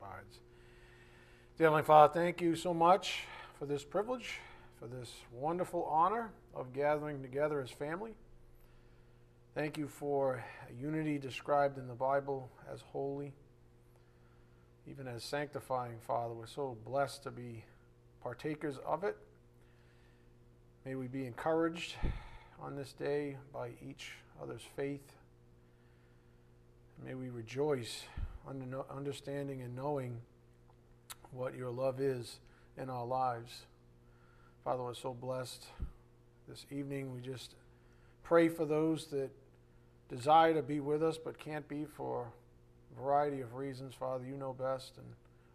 abides. 0.00 0.40
Dear 1.56 1.68
Heavenly 1.68 1.84
Father, 1.84 2.12
thank 2.12 2.40
you 2.40 2.54
so 2.56 2.74
much 2.74 3.24
for 3.58 3.66
this 3.66 3.84
privilege, 3.84 4.38
for 4.78 4.86
this 4.86 5.10
wonderful 5.32 5.84
honor 5.84 6.30
of 6.54 6.72
gathering 6.72 7.22
together 7.22 7.60
as 7.60 7.70
family. 7.70 8.14
Thank 9.54 9.78
you 9.78 9.88
for 9.88 10.44
unity 10.78 11.18
described 11.18 11.78
in 11.78 11.88
the 11.88 11.94
Bible 11.94 12.50
as 12.70 12.82
holy, 12.92 13.32
even 14.86 15.08
as 15.08 15.24
sanctifying, 15.24 15.98
Father. 16.06 16.34
We're 16.34 16.46
so 16.46 16.76
blessed 16.84 17.22
to 17.22 17.30
be 17.30 17.64
partakers 18.22 18.76
of 18.86 19.04
it. 19.04 19.16
May 20.84 20.94
we 20.94 21.06
be 21.06 21.26
encouraged 21.26 21.94
on 22.60 22.76
this 22.76 22.92
day 22.92 23.36
by 23.52 23.70
each 23.88 24.12
other's 24.42 24.64
faith. 24.76 25.16
May 27.04 27.14
we 27.14 27.30
rejoice 27.30 28.04
understanding 28.46 29.62
and 29.62 29.74
knowing 29.74 30.20
what 31.32 31.54
your 31.54 31.70
love 31.70 32.00
is 32.00 32.38
in 32.76 32.88
our 32.88 33.04
lives. 33.04 33.66
Father, 34.64 34.82
we're 34.82 34.94
so 34.94 35.12
blessed 35.14 35.66
this 36.48 36.66
evening. 36.70 37.14
We 37.14 37.20
just 37.20 37.54
pray 38.22 38.48
for 38.48 38.64
those 38.64 39.06
that 39.08 39.30
desire 40.08 40.54
to 40.54 40.62
be 40.62 40.80
with 40.80 41.02
us 41.02 41.18
but 41.18 41.38
can't 41.38 41.66
be 41.68 41.84
for 41.84 42.28
a 42.96 43.00
variety 43.00 43.40
of 43.40 43.54
reasons. 43.54 43.94
Father, 43.94 44.24
you 44.24 44.36
know 44.36 44.52
best, 44.52 44.96
and 44.96 45.06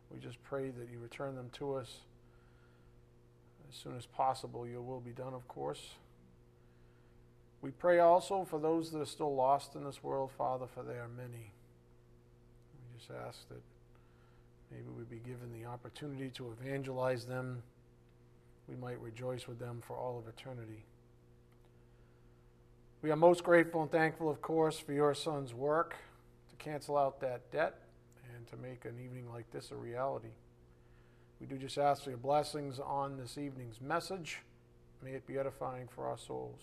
we 0.09 0.19
just 0.19 0.41
pray 0.43 0.69
that 0.69 0.89
you 0.91 0.99
return 0.99 1.35
them 1.35 1.49
to 1.53 1.75
us 1.75 1.99
as 3.69 3.75
soon 3.75 3.97
as 3.97 4.05
possible. 4.05 4.67
Your 4.67 4.81
will 4.81 4.99
be 4.99 5.11
done, 5.11 5.33
of 5.33 5.47
course. 5.47 5.95
We 7.61 7.71
pray 7.71 7.99
also 7.99 8.43
for 8.43 8.59
those 8.59 8.91
that 8.91 8.99
are 8.99 9.05
still 9.05 9.33
lost 9.35 9.75
in 9.75 9.83
this 9.83 10.03
world, 10.03 10.31
Father, 10.37 10.65
for 10.73 10.83
they 10.83 10.95
are 10.95 11.07
many. 11.07 11.53
Just 13.01 13.19
ask 13.27 13.49
that 13.49 13.61
maybe 14.71 14.85
we 14.95 15.03
be 15.03 15.21
given 15.23 15.51
the 15.51 15.67
opportunity 15.67 16.29
to 16.35 16.55
evangelize 16.59 17.25
them. 17.25 17.63
We 18.69 18.75
might 18.75 18.99
rejoice 19.01 19.47
with 19.47 19.59
them 19.59 19.81
for 19.85 19.97
all 19.97 20.19
of 20.19 20.27
eternity. 20.27 20.85
We 23.01 23.09
are 23.09 23.15
most 23.15 23.43
grateful 23.43 23.81
and 23.81 23.91
thankful, 23.91 24.29
of 24.29 24.41
course, 24.41 24.77
for 24.77 24.93
your 24.93 25.15
son's 25.15 25.53
work 25.53 25.95
to 26.49 26.55
cancel 26.57 26.95
out 26.95 27.19
that 27.21 27.51
debt 27.51 27.79
and 28.35 28.47
to 28.47 28.57
make 28.57 28.85
an 28.85 28.99
evening 29.03 29.25
like 29.33 29.49
this 29.51 29.71
a 29.71 29.75
reality. 29.75 30.35
We 31.39 31.47
do 31.47 31.57
just 31.57 31.79
ask 31.79 32.03
for 32.03 32.11
your 32.11 32.19
blessings 32.19 32.79
on 32.79 33.17
this 33.17 33.39
evening's 33.39 33.81
message. 33.81 34.39
May 35.03 35.13
it 35.13 35.25
be 35.25 35.39
edifying 35.39 35.87
for 35.87 36.05
our 36.05 36.19
souls. 36.19 36.59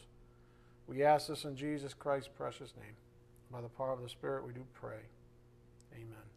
We 0.86 1.03
ask 1.03 1.27
this 1.27 1.44
in 1.44 1.56
Jesus 1.56 1.92
Christ's 1.92 2.31
precious 2.36 2.72
name. 2.81 2.94
By 3.50 3.61
the 3.61 3.69
power 3.69 3.92
of 3.92 4.03
the 4.03 4.09
Spirit, 4.09 4.47
we 4.47 4.53
do 4.53 4.64
pray. 4.75 5.00
Amen. 5.94 6.28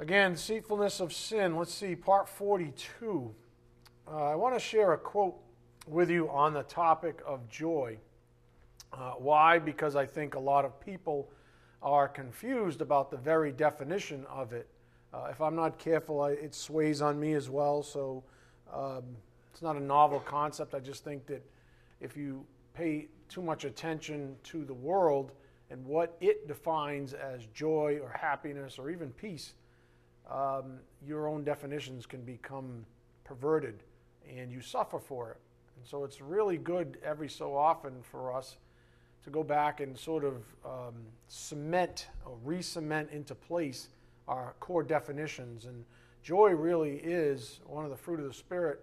Again, 0.00 0.32
deceitfulness 0.32 0.98
of 0.98 1.12
sin. 1.12 1.56
Let's 1.56 1.72
see, 1.72 1.94
part 1.94 2.28
42. 2.28 3.32
Uh, 4.10 4.10
I 4.10 4.34
want 4.34 4.54
to 4.54 4.60
share 4.60 4.92
a 4.92 4.98
quote 4.98 5.36
with 5.86 6.10
you 6.10 6.28
on 6.30 6.52
the 6.52 6.64
topic 6.64 7.22
of 7.24 7.48
joy. 7.48 7.96
Uh, 8.92 9.12
why? 9.12 9.60
Because 9.60 9.94
I 9.94 10.04
think 10.04 10.34
a 10.34 10.40
lot 10.40 10.64
of 10.64 10.80
people 10.80 11.30
are 11.80 12.08
confused 12.08 12.80
about 12.80 13.08
the 13.08 13.16
very 13.16 13.52
definition 13.52 14.26
of 14.28 14.52
it. 14.52 14.66
Uh, 15.12 15.28
if 15.30 15.40
I'm 15.40 15.54
not 15.54 15.78
careful, 15.78 16.22
I, 16.22 16.30
it 16.30 16.56
sways 16.56 17.00
on 17.00 17.20
me 17.20 17.34
as 17.34 17.48
well. 17.48 17.84
So 17.84 18.24
um, 18.72 19.04
it's 19.52 19.62
not 19.62 19.76
a 19.76 19.80
novel 19.80 20.18
concept. 20.18 20.74
I 20.74 20.80
just 20.80 21.04
think 21.04 21.24
that 21.26 21.44
if 22.00 22.16
you 22.16 22.44
pay 22.74 23.06
too 23.28 23.42
much 23.42 23.64
attention 23.64 24.34
to 24.42 24.64
the 24.64 24.74
world 24.74 25.30
and 25.70 25.84
what 25.86 26.16
it 26.20 26.48
defines 26.48 27.12
as 27.12 27.46
joy 27.54 28.00
or 28.02 28.08
happiness 28.08 28.76
or 28.76 28.90
even 28.90 29.10
peace, 29.10 29.54
um, 30.30 30.78
your 31.06 31.28
own 31.28 31.44
definitions 31.44 32.06
can 32.06 32.22
become 32.22 32.84
perverted 33.24 33.82
and 34.28 34.50
you 34.50 34.60
suffer 34.60 34.98
for 34.98 35.30
it. 35.32 35.38
And 35.76 35.86
so 35.86 36.04
it's 36.04 36.20
really 36.20 36.56
good 36.56 36.98
every 37.04 37.28
so 37.28 37.56
often 37.56 38.02
for 38.02 38.34
us 38.34 38.56
to 39.24 39.30
go 39.30 39.42
back 39.42 39.80
and 39.80 39.98
sort 39.98 40.24
of 40.24 40.34
um, 40.64 40.94
cement 41.28 42.08
or 42.24 42.36
re 42.44 42.62
cement 42.62 43.10
into 43.10 43.34
place 43.34 43.88
our 44.28 44.54
core 44.60 44.82
definitions. 44.82 45.64
And 45.64 45.84
joy 46.22 46.50
really 46.50 46.96
is 46.96 47.60
one 47.66 47.84
of 47.84 47.90
the 47.90 47.96
fruit 47.96 48.20
of 48.20 48.26
the 48.26 48.34
Spirit, 48.34 48.80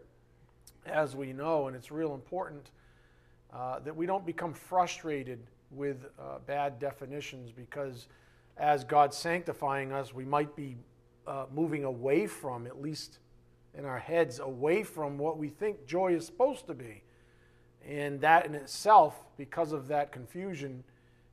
as 0.85 1.15
we 1.15 1.33
know, 1.33 1.67
and 1.67 1.75
it's 1.75 1.91
real 1.91 2.13
important 2.13 2.71
uh, 3.53 3.79
that 3.79 3.95
we 3.95 4.05
don't 4.05 4.25
become 4.25 4.53
frustrated 4.53 5.39
with 5.71 6.05
uh, 6.19 6.39
bad 6.45 6.79
definitions 6.79 7.51
because 7.51 8.07
as 8.57 8.83
God's 8.83 9.17
sanctifying 9.17 9.91
us, 9.91 10.13
we 10.13 10.25
might 10.25 10.55
be 10.55 10.75
uh, 11.27 11.45
moving 11.53 11.83
away 11.83 12.27
from, 12.27 12.65
at 12.67 12.81
least 12.81 13.19
in 13.77 13.85
our 13.85 13.99
heads, 13.99 14.39
away 14.39 14.83
from 14.83 15.17
what 15.17 15.37
we 15.37 15.49
think 15.49 15.85
joy 15.85 16.13
is 16.13 16.25
supposed 16.25 16.67
to 16.67 16.73
be. 16.73 17.03
And 17.87 18.21
that 18.21 18.45
in 18.45 18.55
itself, 18.55 19.23
because 19.37 19.71
of 19.71 19.87
that 19.87 20.11
confusion, 20.11 20.83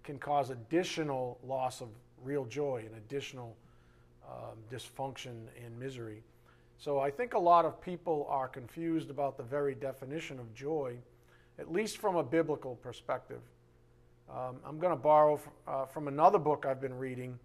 can 0.05 0.19
cause 0.19 0.51
additional 0.51 1.39
loss 1.47 1.81
of 1.81 1.89
real 2.23 2.45
joy 2.47 2.83
and 2.87 2.97
additional 2.97 3.57
um, 4.27 4.57
dysfunction 4.71 5.47
and 5.65 5.79
misery. 5.79 6.23
So 6.79 7.01
I 7.01 7.11
think 7.11 7.35
a 7.35 7.39
lot 7.39 7.65
of 7.65 7.81
people 7.81 8.27
are 8.31 8.49
confused 8.49 9.11
about 9.11 9.37
the 9.37 9.43
very 9.43 9.75
definition 9.75 10.39
of 10.39 10.55
joy, 10.55 10.97
at 11.59 11.73
least 11.73 11.99
from 11.99 12.17
a 12.17 12.23
biblical 12.23 12.77
perspective. 12.77 13.41
Um, 14.31 14.57
I'm 14.65 14.79
going 14.79 14.93
to 14.93 15.03
borrow 15.03 15.41
uh, 15.67 15.87
from 15.87 16.07
another 16.07 16.39
book 16.39 16.67
I've 16.67 16.81
been 16.81 16.97
reading 16.97 17.39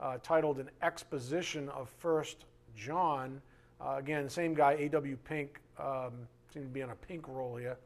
uh, 0.00 0.18
titled 0.22 0.58
An 0.58 0.70
Exposition 0.82 1.68
of 1.70 1.88
First 1.98 2.44
John. 2.76 3.40
Uh, 3.80 3.96
again, 3.98 4.28
same 4.28 4.54
guy, 4.54 4.72
A.W. 4.72 5.16
Pink, 5.24 5.60
um, 5.78 6.12
seems 6.52 6.66
to 6.66 6.72
be 6.72 6.82
on 6.82 6.90
a 6.90 6.94
pink 6.94 7.28
roll 7.28 7.56
here. 7.56 7.76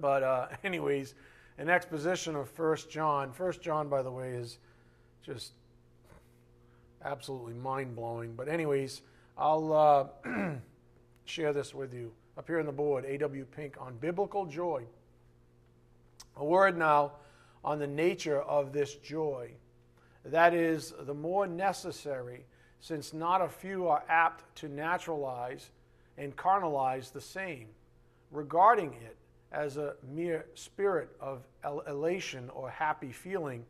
But 0.00 0.22
uh, 0.22 0.46
anyways, 0.64 1.14
an 1.58 1.68
exposition 1.68 2.36
of 2.36 2.48
First 2.48 2.90
John. 2.90 3.32
First 3.32 3.62
John, 3.62 3.88
by 3.88 4.02
the 4.02 4.10
way, 4.10 4.30
is 4.30 4.58
just 5.22 5.52
absolutely 7.04 7.54
mind 7.54 7.94
blowing. 7.94 8.34
But 8.34 8.48
anyways, 8.48 9.02
I'll 9.36 9.72
uh, 9.72 10.06
share 11.24 11.52
this 11.52 11.74
with 11.74 11.92
you 11.92 12.12
up 12.36 12.46
here 12.46 12.58
on 12.58 12.66
the 12.66 12.72
board. 12.72 13.04
A.W. 13.04 13.44
Pink 13.56 13.76
on 13.80 13.96
biblical 13.98 14.46
joy. 14.46 14.82
A 16.36 16.44
word 16.44 16.76
now 16.76 17.12
on 17.64 17.78
the 17.78 17.86
nature 17.86 18.42
of 18.42 18.72
this 18.72 18.94
joy. 18.96 19.50
That 20.24 20.54
is 20.54 20.94
the 21.00 21.14
more 21.14 21.46
necessary, 21.46 22.46
since 22.80 23.12
not 23.12 23.42
a 23.42 23.48
few 23.48 23.88
are 23.88 24.04
apt 24.08 24.56
to 24.56 24.68
naturalize 24.68 25.70
and 26.16 26.34
carnalize 26.34 27.10
the 27.12 27.20
same, 27.20 27.68
regarding 28.30 28.94
it 28.94 29.16
as 29.52 29.76
a 29.76 29.94
mere 30.02 30.46
spirit 30.54 31.10
of 31.20 31.46
elation 31.86 32.50
or 32.50 32.70
happy 32.70 33.12
feeling 33.12 33.64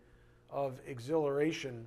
of 0.50 0.80
exhilaration. 0.86 1.86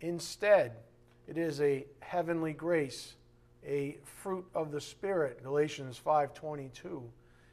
Instead, 0.00 0.76
it 1.26 1.38
is 1.38 1.60
a 1.62 1.86
heavenly 2.00 2.52
grace, 2.52 3.14
a 3.66 3.96
fruit 4.04 4.46
of 4.54 4.70
the 4.70 4.80
spirit, 4.80 5.42
Galatians 5.42 5.98
5:22, 5.98 7.10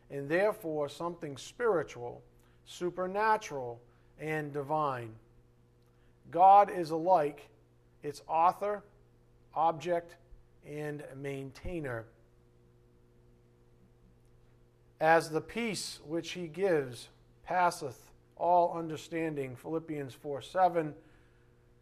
and 0.09 0.27
therefore 0.27 0.89
something 0.89 1.37
spiritual, 1.37 2.21
supernatural, 2.65 3.81
and 4.21 4.53
divine. 4.53 5.11
God 6.29 6.71
is 6.71 6.91
alike 6.91 7.49
its 8.03 8.21
author, 8.29 8.83
object, 9.53 10.15
and 10.65 11.03
maintainer 11.17 12.05
as 15.01 15.31
the 15.31 15.41
peace 15.41 15.99
which 16.05 16.31
he 16.31 16.47
gives 16.47 17.09
passeth 17.43 18.11
all 18.37 18.77
understanding, 18.77 19.55
Philippians 19.55 20.13
4 20.13 20.41
7. 20.41 20.93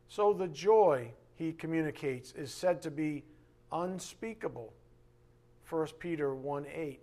So 0.07 0.33
the 0.33 0.47
joy 0.47 1.11
he 1.35 1.51
communicates 1.51 2.31
is 2.31 2.51
said 2.51 2.81
to 2.81 2.89
be 2.89 3.23
unspeakable, 3.71 4.73
1 5.69 5.87
Peter 5.99 6.33
1 6.33 6.65
8. 6.73 7.01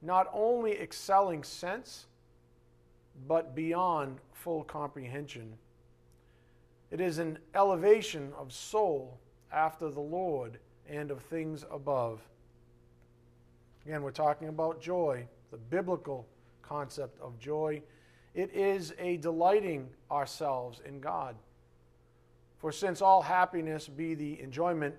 Not 0.00 0.28
only 0.32 0.80
excelling 0.80 1.44
sense, 1.44 2.06
but 3.28 3.54
beyond 3.54 4.18
full 4.32 4.64
comprehension. 4.64 5.54
It 6.90 7.00
is 7.00 7.18
an 7.18 7.38
elevation 7.54 8.32
of 8.38 8.52
soul 8.52 9.18
after 9.52 9.88
the 9.90 10.00
Lord 10.00 10.58
and 10.88 11.10
of 11.10 11.22
things 11.22 11.64
above. 11.70 12.20
Again, 13.86 14.02
we're 14.02 14.10
talking 14.10 14.48
about 14.48 14.80
joy 14.80 15.26
the 15.52 15.58
biblical 15.58 16.26
concept 16.62 17.20
of 17.20 17.38
joy. 17.38 17.82
It 18.34 18.52
is 18.54 18.94
a 18.98 19.18
delighting 19.18 19.90
ourselves 20.10 20.80
in 20.84 20.98
God. 20.98 21.36
For 22.58 22.72
since 22.72 23.02
all 23.02 23.22
happiness 23.22 23.86
be 23.86 24.14
the 24.14 24.40
enjoyment 24.40 24.94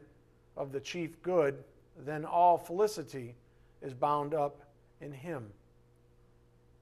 of 0.56 0.72
the 0.72 0.80
chief 0.80 1.22
good, 1.24 1.64
then 2.06 2.24
all 2.24 2.58
felicity 2.58 3.36
is 3.82 3.94
bound 3.94 4.34
up 4.34 4.62
in 5.02 5.12
Him. 5.12 5.48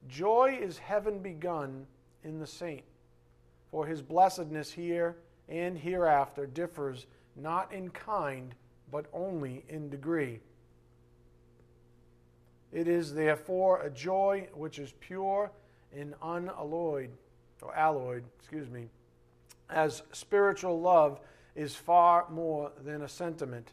Joy 0.07 0.57
is 0.61 0.77
heaven 0.77 1.19
begun 1.19 1.85
in 2.23 2.39
the 2.39 2.47
saint. 2.47 2.83
For 3.69 3.85
his 3.85 4.01
blessedness 4.01 4.71
here 4.71 5.17
and 5.47 5.77
hereafter 5.77 6.45
differs 6.45 7.05
not 7.35 7.71
in 7.71 7.89
kind, 7.89 8.53
but 8.91 9.05
only 9.13 9.63
in 9.69 9.89
degree. 9.89 10.39
It 12.71 12.87
is 12.87 13.13
therefore 13.13 13.81
a 13.81 13.89
joy 13.89 14.47
which 14.53 14.79
is 14.79 14.93
pure 14.99 15.51
and 15.95 16.13
unalloyed, 16.21 17.11
or 17.61 17.75
alloyed, 17.75 18.23
excuse 18.39 18.69
me, 18.69 18.89
as 19.69 20.03
spiritual 20.11 20.79
love 20.79 21.19
is 21.55 21.75
far 21.75 22.25
more 22.29 22.71
than 22.83 23.01
a 23.01 23.09
sentiment, 23.09 23.71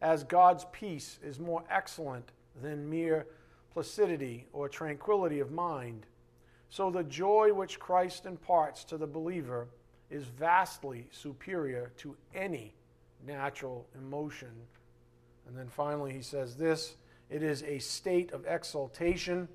as 0.00 0.22
God's 0.22 0.66
peace 0.72 1.18
is 1.22 1.40
more 1.40 1.64
excellent 1.68 2.30
than 2.62 2.88
mere 2.88 3.26
placidity 3.72 4.46
or 4.52 4.68
tranquility 4.68 5.40
of 5.40 5.50
mind. 5.50 6.06
So 6.68 6.90
the 6.90 7.04
joy 7.04 7.52
which 7.52 7.78
Christ 7.78 8.26
imparts 8.26 8.84
to 8.84 8.98
the 8.98 9.06
believer 9.06 9.68
is 10.10 10.24
vastly 10.24 11.06
superior 11.10 11.92
to 11.98 12.16
any 12.34 12.74
natural 13.26 13.86
emotion. 13.96 14.52
And 15.46 15.56
then 15.56 15.68
finally, 15.68 16.12
he 16.12 16.22
says 16.22 16.56
this 16.56 16.96
it 17.30 17.42
is 17.42 17.62
a 17.62 17.78
state 17.78 18.32
of 18.32 18.46
exaltation, 18.46 19.48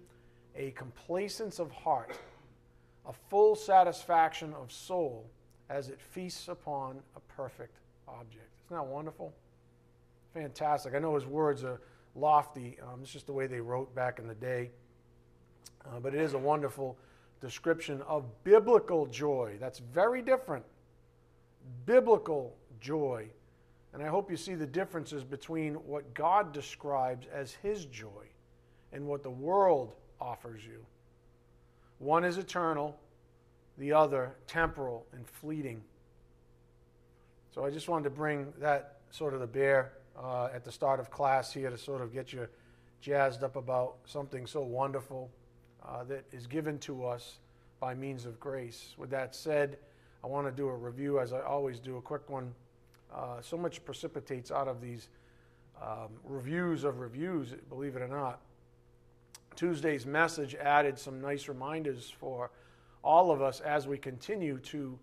a 0.55 0.71
complacence 0.71 1.59
of 1.59 1.71
heart, 1.71 2.17
a 3.05 3.13
full 3.29 3.55
satisfaction 3.55 4.53
of 4.53 4.71
soul 4.71 5.29
as 5.69 5.89
it 5.89 5.99
feasts 5.99 6.47
upon 6.47 6.99
a 7.15 7.19
perfect 7.35 7.77
object. 8.07 8.49
Isn't 8.67 8.77
that 8.77 8.85
wonderful? 8.85 9.33
Fantastic. 10.33 10.93
I 10.93 10.99
know 10.99 11.15
his 11.15 11.25
words 11.25 11.63
are 11.63 11.81
lofty. 12.15 12.77
Um, 12.81 12.99
it's 13.01 13.11
just 13.11 13.25
the 13.27 13.33
way 13.33 13.47
they 13.47 13.59
wrote 13.59 13.93
back 13.95 14.19
in 14.19 14.27
the 14.27 14.35
day. 14.35 14.71
Uh, 15.85 15.99
but 15.99 16.13
it 16.13 16.21
is 16.21 16.33
a 16.33 16.37
wonderful 16.37 16.97
description 17.41 18.01
of 18.03 18.23
biblical 18.43 19.05
joy. 19.07 19.57
That's 19.59 19.79
very 19.79 20.21
different. 20.21 20.63
Biblical 21.85 22.55
joy. 22.79 23.27
And 23.93 24.01
I 24.01 24.07
hope 24.07 24.31
you 24.31 24.37
see 24.37 24.55
the 24.55 24.65
differences 24.65 25.23
between 25.23 25.75
what 25.75 26.13
God 26.13 26.51
describes 26.51 27.27
as 27.33 27.51
his 27.51 27.85
joy 27.85 28.27
and 28.91 29.05
what 29.05 29.23
the 29.23 29.29
world 29.29 29.93
offers 30.19 30.61
you. 30.63 30.85
One 31.99 32.23
is 32.23 32.37
eternal, 32.37 32.97
the 33.77 33.93
other 33.93 34.35
temporal 34.47 35.05
and 35.13 35.27
fleeting. 35.27 35.83
So 37.53 37.65
I 37.65 37.69
just 37.69 37.87
wanted 37.87 38.05
to 38.05 38.09
bring 38.09 38.51
that 38.59 38.97
sort 39.11 39.33
of 39.33 39.39
the 39.39 39.47
bear 39.47 39.93
uh, 40.21 40.49
at 40.53 40.63
the 40.63 40.71
start 40.71 40.99
of 40.99 41.09
class 41.09 41.51
here 41.51 41.69
to 41.69 41.77
sort 41.77 42.01
of 42.01 42.13
get 42.13 42.33
you 42.33 42.47
jazzed 43.01 43.43
up 43.43 43.55
about 43.55 43.95
something 44.05 44.45
so 44.45 44.61
wonderful 44.61 45.29
uh, 45.85 46.03
that 46.03 46.23
is 46.31 46.47
given 46.47 46.77
to 46.79 47.05
us 47.05 47.39
by 47.79 47.93
means 47.93 48.25
of 48.25 48.39
grace. 48.39 48.93
With 48.97 49.09
that 49.09 49.35
said, 49.35 49.77
I 50.23 50.27
want 50.27 50.47
to 50.47 50.51
do 50.51 50.69
a 50.69 50.75
review, 50.75 51.19
as 51.19 51.33
I 51.33 51.41
always 51.41 51.79
do, 51.79 51.97
a 51.97 52.01
quick 52.01 52.29
one 52.29 52.53
uh, 53.13 53.41
so 53.41 53.57
much 53.57 53.83
precipitates 53.83 54.51
out 54.51 54.67
of 54.67 54.81
these 54.81 55.09
um, 55.81 56.09
reviews 56.23 56.83
of 56.83 56.99
reviews, 56.99 57.53
believe 57.69 57.95
it 57.95 58.01
or 58.01 58.07
not. 58.07 58.39
Tuesday's 59.55 60.05
message 60.05 60.55
added 60.55 60.97
some 60.97 61.19
nice 61.19 61.47
reminders 61.47 62.09
for 62.09 62.51
all 63.03 63.31
of 63.31 63.41
us 63.41 63.59
as 63.59 63.87
we 63.87 63.97
continue 63.97 64.57
to 64.59 64.97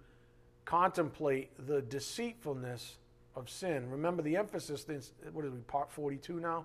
contemplate 0.65 1.51
the 1.67 1.83
deceitfulness 1.83 2.97
of 3.37 3.49
sin. 3.49 3.89
Remember 3.91 4.23
the 4.23 4.37
emphasis, 4.37 4.85
what 5.33 5.45
is 5.45 5.53
it, 5.53 5.67
part 5.67 5.91
42 5.91 6.41
now? 6.41 6.65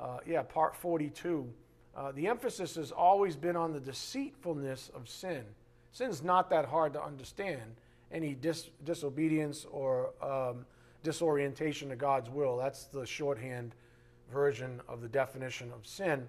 Uh, 0.00 0.18
yeah, 0.26 0.42
part 0.42 0.74
42. 0.74 1.48
Uh, 1.94 2.12
the 2.12 2.26
emphasis 2.26 2.74
has 2.76 2.90
always 2.90 3.36
been 3.36 3.56
on 3.56 3.72
the 3.72 3.80
deceitfulness 3.80 4.90
of 4.94 5.08
sin. 5.08 5.44
Sin's 5.92 6.22
not 6.22 6.48
that 6.50 6.64
hard 6.64 6.94
to 6.94 7.02
understand. 7.02 7.76
Any 8.10 8.34
dis- 8.34 8.70
disobedience 8.84 9.66
or 9.70 10.10
um, 10.22 10.64
disorientation 11.02 11.90
to 11.90 11.96
God's 11.96 12.30
will. 12.30 12.56
That's 12.56 12.84
the 12.84 13.06
shorthand 13.06 13.74
version 14.32 14.80
of 14.88 15.02
the 15.02 15.08
definition 15.08 15.70
of 15.72 15.86
sin. 15.86 16.26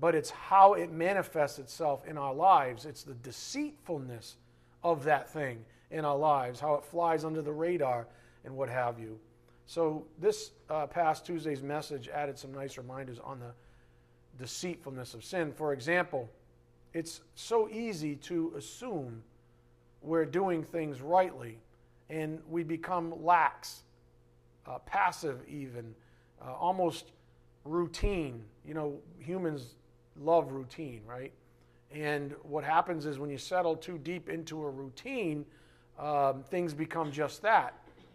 But 0.00 0.14
it's 0.16 0.30
how 0.30 0.74
it 0.74 0.90
manifests 0.90 1.60
itself 1.60 2.04
in 2.06 2.18
our 2.18 2.34
lives. 2.34 2.84
It's 2.84 3.04
the 3.04 3.14
deceitfulness 3.14 4.36
of 4.82 5.04
that 5.04 5.30
thing 5.30 5.64
in 5.90 6.04
our 6.04 6.16
lives, 6.16 6.58
how 6.58 6.74
it 6.74 6.84
flies 6.84 7.24
under 7.24 7.40
the 7.40 7.52
radar 7.52 8.08
and 8.44 8.54
what 8.56 8.68
have 8.68 8.98
you. 8.98 9.18
So, 9.66 10.04
this 10.18 10.50
uh, 10.68 10.86
past 10.86 11.24
Tuesday's 11.24 11.62
message 11.62 12.08
added 12.08 12.38
some 12.38 12.52
nice 12.52 12.76
reminders 12.76 13.18
on 13.18 13.40
the 13.40 13.52
deceitfulness 14.38 15.14
of 15.14 15.24
sin. 15.24 15.52
For 15.52 15.72
example, 15.72 16.28
it's 16.92 17.22
so 17.34 17.68
easy 17.70 18.16
to 18.16 18.52
assume 18.56 19.22
we're 20.02 20.26
doing 20.26 20.62
things 20.62 21.00
rightly 21.00 21.58
and 22.10 22.40
we 22.48 22.62
become 22.62 23.24
lax 23.24 23.84
uh, 24.66 24.78
passive, 24.80 25.40
even, 25.48 25.94
uh, 26.44 26.52
almost 26.52 27.12
routine. 27.64 28.42
You 28.66 28.74
know, 28.74 28.98
humans 29.18 29.74
love 30.20 30.52
routine, 30.52 31.02
right? 31.06 31.32
And 31.90 32.34
what 32.42 32.64
happens 32.64 33.06
is 33.06 33.18
when 33.18 33.30
you 33.30 33.38
settle 33.38 33.76
too 33.76 33.98
deep 33.98 34.28
into 34.28 34.62
a 34.62 34.70
routine, 34.70 35.44
um, 35.98 36.42
things 36.42 36.74
become 36.74 37.12
just 37.12 37.42
that. 37.42 37.74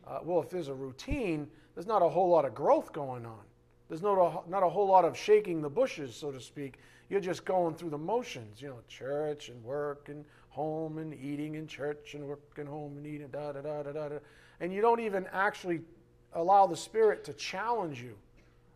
Uh, 0.10 0.20
well, 0.24 0.42
if 0.42 0.50
there's 0.50 0.70
a 0.70 0.74
routine, 0.74 1.48
there's 1.76 1.88
not 1.88 2.02
a 2.02 2.10
whole 2.10 2.30
lot 2.30 2.46
of 2.46 2.56
growth 2.56 2.92
going 2.92 3.26
on. 3.26 3.42
There's 3.90 4.02
not 4.02 4.18
a, 4.18 4.50
not 4.50 4.64
a 4.64 4.70
whole 4.70 4.88
lot 4.88 5.06
of 5.06 5.16
shaking 5.16 5.62
the 5.62 5.70
bushes, 5.70 6.16
so 6.16 6.32
to 6.32 6.42
speak. 6.42 6.80
You're 7.10 7.20
just 7.20 7.46
going 7.46 7.76
through 7.76 7.90
the 7.92 7.98
motions, 7.98 8.62
you 8.62 8.70
know, 8.70 8.80
church 8.88 9.50
and 9.50 9.64
work 9.64 10.10
and 10.10 10.26
home 10.50 10.98
and 10.98 11.14
eating 11.14 11.56
and 11.56 11.68
church 11.68 12.16
and 12.16 12.28
work 12.28 12.42
and 12.58 12.68
home 12.68 12.98
and 12.98 13.06
eating, 13.06 13.28
da 13.28 13.52
da 13.52 13.62
da 13.62 13.84
da 13.84 13.92
da. 13.92 14.18
And 14.60 14.74
you 14.74 14.82
don't 14.82 15.00
even 15.00 15.28
actually 15.32 15.82
allow 16.34 16.68
the 16.68 16.78
Spirit 16.78 17.24
to 17.26 17.34
challenge 17.34 18.02
you 18.02 18.16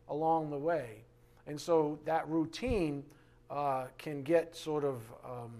along 0.09 0.49
the 0.49 0.57
way. 0.57 1.03
And 1.45 1.59
so 1.59 1.99
that 2.05 2.27
routine 2.27 3.03
uh, 3.49 3.85
can 3.97 4.23
get 4.23 4.55
sort 4.55 4.83
of 4.83 5.01
um, 5.25 5.51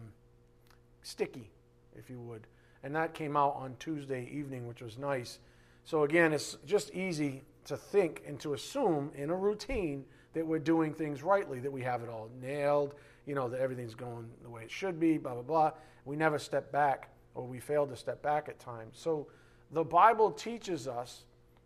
sticky, 1.02 1.50
if 1.96 2.10
you 2.10 2.20
would. 2.22 2.48
And 2.84 2.96
that 2.96 3.14
came 3.14 3.38
out 3.38 3.56
on 3.56 3.76
Tuesday 3.80 4.30
evening, 4.32 4.68
which 4.68 4.82
was 4.82 4.98
nice. 4.98 5.40
So 5.86 6.04
again, 6.04 6.34
it's 6.34 6.58
just 6.66 6.94
easy 6.94 7.44
to 7.66 7.78
think 7.78 8.24
and 8.28 8.40
to 8.40 8.54
assume 8.54 9.12
in 9.16 9.30
a 9.30 9.36
routine 9.36 10.06
that 10.34 10.46
we're 10.46 10.60
doing 10.60 10.94
things 10.94 11.24
rightly, 11.24 11.60
that 11.60 11.72
we 11.72 11.82
have 11.82 12.02
it 12.02 12.10
all 12.10 12.30
nailed, 12.42 12.96
you 13.26 13.36
know, 13.36 13.48
that 13.50 13.60
everything's 13.60 13.96
going 13.96 14.30
the 14.42 14.50
way 14.50 14.64
it 14.64 14.72
should 14.72 15.00
be, 15.00 15.18
blah, 15.18 15.34
blah, 15.34 15.44
blah. 15.44 15.72
We 16.06 16.16
never 16.16 16.40
step 16.40 16.72
back, 16.72 17.10
or 17.36 17.46
we 17.46 17.60
fail 17.60 17.86
to 17.88 17.96
step 17.96 18.22
back 18.22 18.50
at 18.50 18.60
times. 18.60 18.98
So 18.98 19.28
the 19.72 19.84
Bible 19.84 20.32
teaches 20.32 20.88
us 20.88 21.24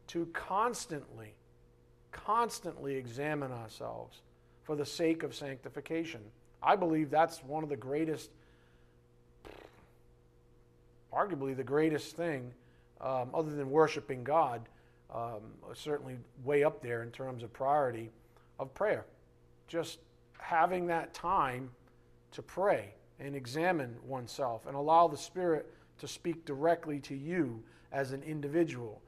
to 0.07 0.25
constantly, 0.33 1.33
constantly 2.11 2.95
examine 2.95 3.51
ourselves 3.51 4.21
for 4.63 4.75
the 4.75 4.85
sake 4.85 5.23
of 5.23 5.33
sanctification. 5.33 6.21
I 6.61 6.75
believe 6.75 7.09
that's 7.09 7.43
one 7.43 7.63
of 7.63 7.69
the 7.69 7.77
greatest, 7.77 8.31
arguably 11.13 11.55
the 11.55 11.63
greatest 11.63 12.15
thing, 12.15 12.51
um, 13.01 13.29
other 13.33 13.55
than 13.55 13.69
worshiping 13.69 14.23
God, 14.23 14.61
um, 15.13 15.41
certainly 15.73 16.17
way 16.43 16.63
up 16.63 16.81
there 16.81 17.03
in 17.03 17.11
terms 17.11 17.43
of 17.43 17.53
priority 17.53 18.09
of 18.59 18.73
prayer. 18.73 19.05
Just 19.67 19.99
having 20.39 20.87
that 20.87 21.13
time 21.13 21.69
to 22.31 22.41
pray 22.41 22.93
and 23.19 23.35
examine 23.35 23.95
oneself 24.05 24.65
and 24.65 24.75
allow 24.75 25.07
the 25.07 25.17
Spirit 25.17 25.71
to 25.99 26.07
speak 26.07 26.45
directly 26.45 26.99
to 26.99 27.15
you 27.15 27.63
as 27.91 28.11
an 28.11 28.21
individual. 28.23 29.01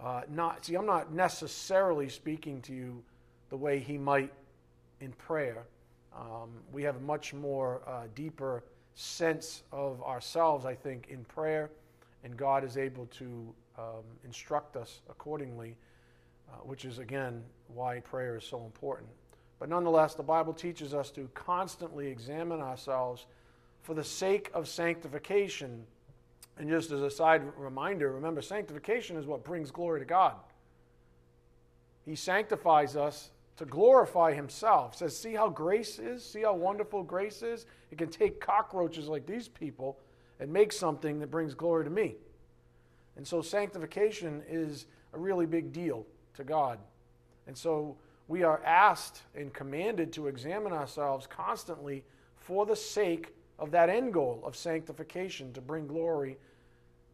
Uh, 0.00 0.22
not 0.28 0.64
see, 0.64 0.74
I'm 0.74 0.86
not 0.86 1.12
necessarily 1.12 2.08
speaking 2.08 2.60
to 2.62 2.72
you 2.72 3.02
the 3.50 3.56
way 3.56 3.78
he 3.78 3.98
might 3.98 4.32
in 5.00 5.12
prayer. 5.12 5.64
Um, 6.16 6.50
we 6.72 6.82
have 6.82 6.96
a 6.96 7.00
much 7.00 7.34
more 7.34 7.82
uh, 7.86 8.04
deeper 8.14 8.64
sense 8.94 9.62
of 9.72 10.02
ourselves, 10.02 10.64
I 10.64 10.74
think, 10.74 11.08
in 11.08 11.24
prayer, 11.24 11.70
and 12.24 12.36
God 12.36 12.64
is 12.64 12.76
able 12.76 13.06
to 13.06 13.54
um, 13.78 14.04
instruct 14.24 14.76
us 14.76 15.00
accordingly, 15.10 15.76
uh, 16.48 16.56
which 16.58 16.84
is 16.84 16.98
again 16.98 17.42
why 17.68 18.00
prayer 18.00 18.36
is 18.36 18.44
so 18.44 18.64
important. 18.64 19.08
But 19.58 19.68
nonetheless, 19.68 20.14
the 20.14 20.22
Bible 20.22 20.52
teaches 20.52 20.94
us 20.94 21.10
to 21.12 21.28
constantly 21.34 22.08
examine 22.08 22.60
ourselves 22.60 23.26
for 23.82 23.94
the 23.94 24.04
sake 24.04 24.50
of 24.54 24.68
sanctification 24.68 25.84
and 26.58 26.68
just 26.68 26.90
as 26.90 27.00
a 27.00 27.10
side 27.10 27.42
reminder, 27.56 28.12
remember, 28.12 28.42
sanctification 28.42 29.16
is 29.16 29.26
what 29.26 29.44
brings 29.44 29.70
glory 29.70 30.00
to 30.00 30.06
God. 30.06 30.34
He 32.04 32.14
sanctifies 32.14 32.96
us 32.96 33.30
to 33.56 33.64
glorify 33.64 34.34
Himself. 34.34 34.96
Says, 34.96 35.16
see 35.16 35.34
how 35.34 35.48
grace 35.48 35.98
is? 35.98 36.24
See 36.24 36.42
how 36.42 36.54
wonderful 36.54 37.02
grace 37.02 37.42
is? 37.42 37.66
It 37.90 37.98
can 37.98 38.08
take 38.08 38.40
cockroaches 38.40 39.08
like 39.08 39.26
these 39.26 39.48
people 39.48 39.98
and 40.40 40.52
make 40.52 40.72
something 40.72 41.18
that 41.20 41.30
brings 41.30 41.54
glory 41.54 41.84
to 41.84 41.90
me. 41.90 42.16
And 43.16 43.26
so, 43.26 43.42
sanctification 43.42 44.42
is 44.48 44.86
a 45.12 45.18
really 45.18 45.46
big 45.46 45.72
deal 45.72 46.06
to 46.34 46.44
God. 46.44 46.78
And 47.46 47.56
so, 47.56 47.96
we 48.28 48.42
are 48.42 48.62
asked 48.64 49.22
and 49.34 49.52
commanded 49.52 50.12
to 50.14 50.28
examine 50.28 50.72
ourselves 50.72 51.26
constantly 51.26 52.04
for 52.36 52.66
the 52.66 52.76
sake 52.76 53.34
of 53.58 53.70
that 53.70 53.88
end 53.88 54.12
goal 54.12 54.42
of 54.44 54.56
sanctification 54.56 55.52
to 55.52 55.60
bring 55.60 55.86
glory 55.86 56.36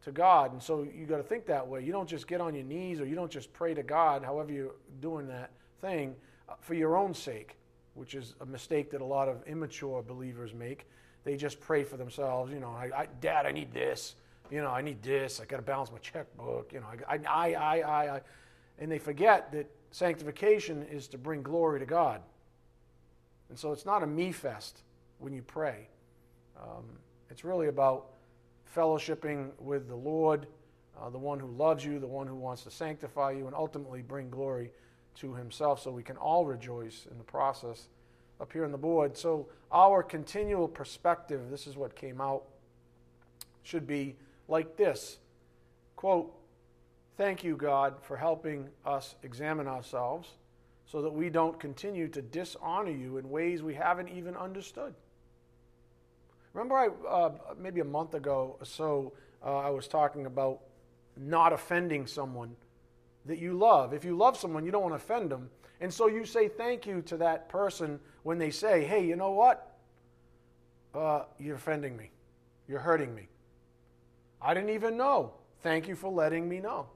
to 0.03 0.11
God. 0.11 0.53
And 0.53 0.61
so 0.61 0.83
you 0.83 1.05
got 1.05 1.17
to 1.17 1.23
think 1.23 1.45
that 1.47 1.67
way. 1.67 1.83
You 1.83 1.91
don't 1.91 2.09
just 2.09 2.27
get 2.27 2.41
on 2.41 2.55
your 2.55 2.63
knees 2.63 2.99
or 2.99 3.05
you 3.05 3.15
don't 3.15 3.31
just 3.31 3.51
pray 3.53 3.73
to 3.73 3.83
God, 3.83 4.23
however 4.23 4.51
you're 4.51 4.75
doing 5.01 5.27
that 5.27 5.51
thing, 5.81 6.15
uh, 6.47 6.53
for 6.59 6.73
your 6.73 6.97
own 6.97 7.13
sake, 7.13 7.57
which 7.93 8.15
is 8.15 8.35
a 8.41 8.45
mistake 8.45 8.89
that 8.91 9.01
a 9.01 9.05
lot 9.05 9.27
of 9.27 9.43
immature 9.45 10.01
believers 10.01 10.53
make. 10.53 10.87
They 11.23 11.35
just 11.35 11.59
pray 11.59 11.83
for 11.83 11.97
themselves. 11.97 12.51
You 12.51 12.59
know, 12.59 12.69
I, 12.69 12.89
I, 12.95 13.07
Dad, 13.21 13.45
I 13.45 13.51
need 13.51 13.73
this. 13.73 14.15
You 14.49 14.61
know, 14.61 14.71
I 14.71 14.81
need 14.81 15.01
this. 15.03 15.39
I 15.39 15.45
got 15.45 15.57
to 15.57 15.61
balance 15.61 15.91
my 15.91 15.99
checkbook. 15.99 16.73
You 16.73 16.79
know, 16.79 16.87
I, 17.07 17.15
I, 17.15 17.53
I, 17.53 17.79
I, 17.79 18.15
I. 18.15 18.21
And 18.79 18.91
they 18.91 18.97
forget 18.97 19.51
that 19.51 19.69
sanctification 19.91 20.83
is 20.83 21.07
to 21.09 21.17
bring 21.17 21.43
glory 21.43 21.79
to 21.79 21.85
God. 21.85 22.21
And 23.49 23.57
so 23.57 23.71
it's 23.71 23.85
not 23.85 24.03
a 24.03 24.07
me 24.07 24.31
fest 24.31 24.81
when 25.19 25.33
you 25.33 25.41
pray. 25.41 25.87
Um, 26.59 26.85
it's 27.29 27.43
really 27.43 27.67
about 27.67 28.07
fellowshipping 28.75 29.49
with 29.59 29.87
the 29.87 29.95
Lord, 29.95 30.47
uh, 30.99 31.09
the 31.09 31.17
one 31.17 31.39
who 31.39 31.47
loves 31.47 31.83
you, 31.83 31.99
the 31.99 32.07
one 32.07 32.27
who 32.27 32.35
wants 32.35 32.63
to 32.63 32.71
sanctify 32.71 33.31
you, 33.31 33.47
and 33.47 33.55
ultimately 33.55 34.01
bring 34.01 34.29
glory 34.29 34.71
to 35.15 35.33
himself 35.33 35.81
so 35.81 35.91
we 35.91 36.03
can 36.03 36.17
all 36.17 36.45
rejoice 36.45 37.07
in 37.11 37.17
the 37.17 37.23
process 37.23 37.87
up 38.39 38.53
here 38.53 38.65
on 38.65 38.71
the 38.71 38.77
board. 38.77 39.17
So, 39.17 39.47
our 39.71 40.01
continual 40.01 40.67
perspective, 40.67 41.49
this 41.49 41.67
is 41.67 41.75
what 41.75 41.95
came 41.95 42.21
out, 42.21 42.43
should 43.63 43.85
be 43.85 44.15
like 44.47 44.77
this 44.77 45.17
quote, 45.95 46.33
Thank 47.17 47.43
you, 47.43 47.57
God, 47.57 47.95
for 48.01 48.15
helping 48.15 48.69
us 48.85 49.15
examine 49.23 49.67
ourselves 49.67 50.29
so 50.85 51.01
that 51.01 51.11
we 51.11 51.29
don't 51.29 51.59
continue 51.59 52.07
to 52.07 52.21
dishonor 52.21 52.91
you 52.91 53.17
in 53.17 53.29
ways 53.29 53.61
we 53.61 53.75
haven't 53.75 54.07
even 54.07 54.37
understood. 54.37 54.93
Remember, 56.53 56.75
I, 56.75 56.87
uh, 57.07 57.31
maybe 57.57 57.81
a 57.81 57.85
month 57.85 58.13
ago 58.13 58.55
or 58.59 58.65
so, 58.65 59.11
uh, 59.45 59.57
I 59.57 59.69
was 59.69 59.87
talking 59.87 60.25
about 60.25 60.61
not 61.17 61.51
offending 61.51 62.07
someone 62.07 62.55
that 63.25 63.37
you 63.37 63.53
love. 63.53 63.93
If 63.93 64.05
you 64.05 64.15
love 64.15 64.37
someone, 64.37 64.65
you 64.65 64.71
don't 64.71 64.81
want 64.81 64.93
to 64.93 65.03
offend 65.03 65.29
them. 65.29 65.49
And 65.81 65.93
so 65.93 66.07
you 66.07 66.25
say 66.25 66.47
thank 66.47 66.85
you 66.85 67.01
to 67.03 67.17
that 67.17 67.49
person 67.49 67.99
when 68.23 68.37
they 68.37 68.49
say, 68.49 68.83
hey, 68.83 69.05
you 69.05 69.15
know 69.15 69.31
what? 69.31 69.77
Uh, 70.93 71.23
you're 71.37 71.55
offending 71.55 71.95
me. 71.95 72.11
You're 72.67 72.79
hurting 72.79 73.13
me. 73.15 73.27
I 74.41 74.53
didn't 74.53 74.71
even 74.71 74.97
know. 74.97 75.33
Thank 75.61 75.87
you 75.87 75.95
for 75.95 76.11
letting 76.11 76.47
me 76.47 76.59
know. 76.59 76.87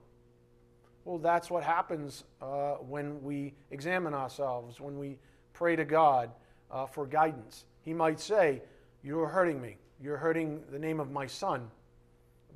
Well, 1.06 1.18
that's 1.18 1.50
what 1.50 1.64
happens 1.64 2.24
uh, 2.42 2.76
when 2.76 3.22
we 3.24 3.54
examine 3.72 4.14
ourselves, 4.14 4.80
when 4.80 4.98
we 4.98 5.18
pray 5.52 5.76
to 5.76 5.84
God 5.84 6.32
uh, 6.72 6.86
for 6.86 7.06
guidance. 7.06 7.66
He 7.82 7.94
might 7.94 8.20
say, 8.20 8.62
You're 9.04 9.28
hurting 9.28 9.62
me. 9.62 9.78
You're 10.02 10.18
hurting 10.18 10.62
the 10.72 10.80
name 10.80 11.00
of 11.00 11.12
my 11.12 11.28
son 11.28 11.70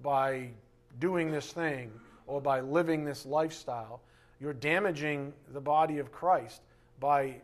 by 0.01 0.51
doing 0.99 1.31
this 1.31 1.51
thing 1.51 1.91
or 2.25 2.41
by 2.41 2.61
living 2.61 3.03
this 3.03 3.25
lifestyle. 3.25 4.01
You're 4.39 4.53
damaging 4.53 5.33
the 5.51 5.61
body 5.61 5.97
of 5.97 6.11
Christ 6.11 6.61
by 6.99 7.41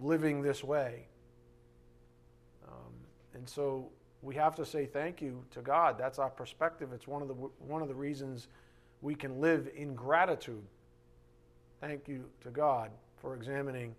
living 0.00 0.42
this 0.42 0.62
way. 0.62 1.06
Um, 2.66 2.92
and 3.34 3.48
so 3.48 3.88
we 4.20 4.34
have 4.34 4.54
to 4.56 4.64
say 4.66 4.86
thank 4.86 5.22
you 5.22 5.44
to 5.52 5.60
God. 5.60 5.96
That's 5.98 6.18
our 6.18 6.30
perspective. 6.30 6.92
It's 6.92 7.08
one 7.08 7.22
of 7.22 7.28
the, 7.28 7.34
one 7.34 7.82
of 7.82 7.88
the 7.88 7.94
reasons 7.94 8.48
we 9.00 9.14
can 9.14 9.40
live 9.40 9.68
in 9.74 9.94
gratitude. 9.94 10.62
Thank 11.80 12.08
you 12.08 12.26
to 12.42 12.50
God 12.50 12.90
for 13.16 13.34
examining 13.34 13.94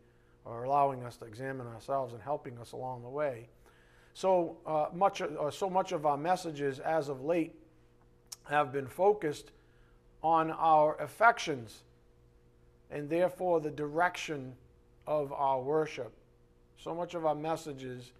or 0.46 0.64
allowing 0.64 1.04
us 1.04 1.18
to 1.18 1.26
examine 1.26 1.68
ourselves 1.68 2.14
and 2.14 2.22
helping 2.22 2.58
us 2.60 2.74
along 2.74 3.04
the 3.04 3.10
way. 3.10 3.48
So 4.14 4.58
uh, 4.66 4.88
much, 4.94 5.22
uh, 5.22 5.50
so 5.50 5.70
much 5.70 5.92
of 5.92 6.06
our 6.06 6.18
messages 6.18 6.80
as 6.80 7.10
of 7.10 7.24
late 7.24 7.56
have 8.50 8.72
been 8.72 8.88
focused 8.88 9.52
on 10.22 10.52
our 10.52 10.96
affections 11.02 11.84
and 12.94 13.10
therefore 13.10 13.60
the 13.60 13.72
direction 13.72 14.54
of 15.08 15.34
our 15.34 15.60
worship. 15.60 16.14
So 16.78 16.94
much 16.94 17.16
of 17.16 17.26
our 17.26 17.36
messages 17.36 18.12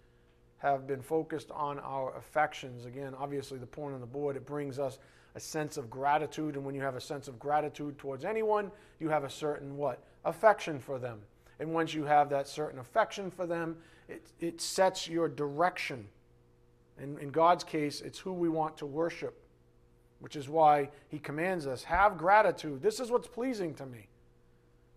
have 0.58 0.86
been 0.86 1.00
focused 1.00 1.50
on 1.52 1.78
our 1.78 2.14
affections. 2.16 2.84
Again, 2.84 3.14
obviously, 3.16 3.58
the 3.58 3.66
point 3.66 3.94
on 3.94 4.00
the 4.00 4.06
board, 4.06 4.36
it 4.36 4.44
brings 4.44 4.78
us 4.78 4.98
a 5.36 5.40
sense 5.40 5.76
of 5.76 5.88
gratitude. 5.88 6.56
And 6.56 6.64
when 6.64 6.74
you 6.74 6.80
have 6.80 6.96
a 6.96 7.00
sense 7.00 7.28
of 7.28 7.38
gratitude 7.38 7.98
towards 7.98 8.24
anyone, 8.24 8.70
you 8.98 9.08
have 9.08 9.24
a 9.24 9.30
certain 9.30 9.76
what? 9.76 10.02
Affection 10.24 10.80
for 10.80 10.98
them. 10.98 11.20
And 11.60 11.72
once 11.72 11.94
you 11.94 12.04
have 12.04 12.28
that 12.30 12.48
certain 12.48 12.80
affection 12.80 13.30
for 13.30 13.46
them, 13.46 13.76
it, 14.08 14.32
it 14.40 14.60
sets 14.60 15.08
your 15.08 15.28
direction. 15.28 16.08
And 16.98 17.18
in 17.20 17.30
God's 17.30 17.62
case, 17.62 18.00
it's 18.00 18.18
who 18.18 18.32
we 18.32 18.48
want 18.48 18.76
to 18.78 18.86
worship, 18.86 19.40
which 20.18 20.34
is 20.34 20.48
why 20.48 20.88
He 21.08 21.18
commands 21.18 21.66
us 21.66 21.84
have 21.84 22.18
gratitude. 22.18 22.82
This 22.82 22.98
is 22.98 23.10
what's 23.10 23.28
pleasing 23.28 23.74
to 23.74 23.86
me. 23.86 24.08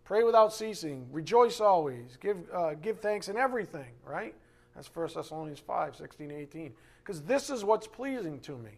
Pray 0.07 0.23
without 0.23 0.53
ceasing. 0.53 1.05
Rejoice 1.11 1.59
always. 1.59 2.17
Give, 2.21 2.37
uh, 2.53 2.75
give 2.75 3.01
thanks 3.01 3.27
in 3.27 3.35
everything, 3.35 3.91
right? 4.05 4.33
That's 4.73 4.87
1 4.95 5.09
Thessalonians 5.13 5.59
5 5.59 5.97
16 5.97 6.31
18. 6.31 6.73
Because 7.03 7.21
this 7.23 7.49
is 7.49 7.65
what's 7.65 7.87
pleasing 7.87 8.39
to 8.39 8.53
me. 8.53 8.71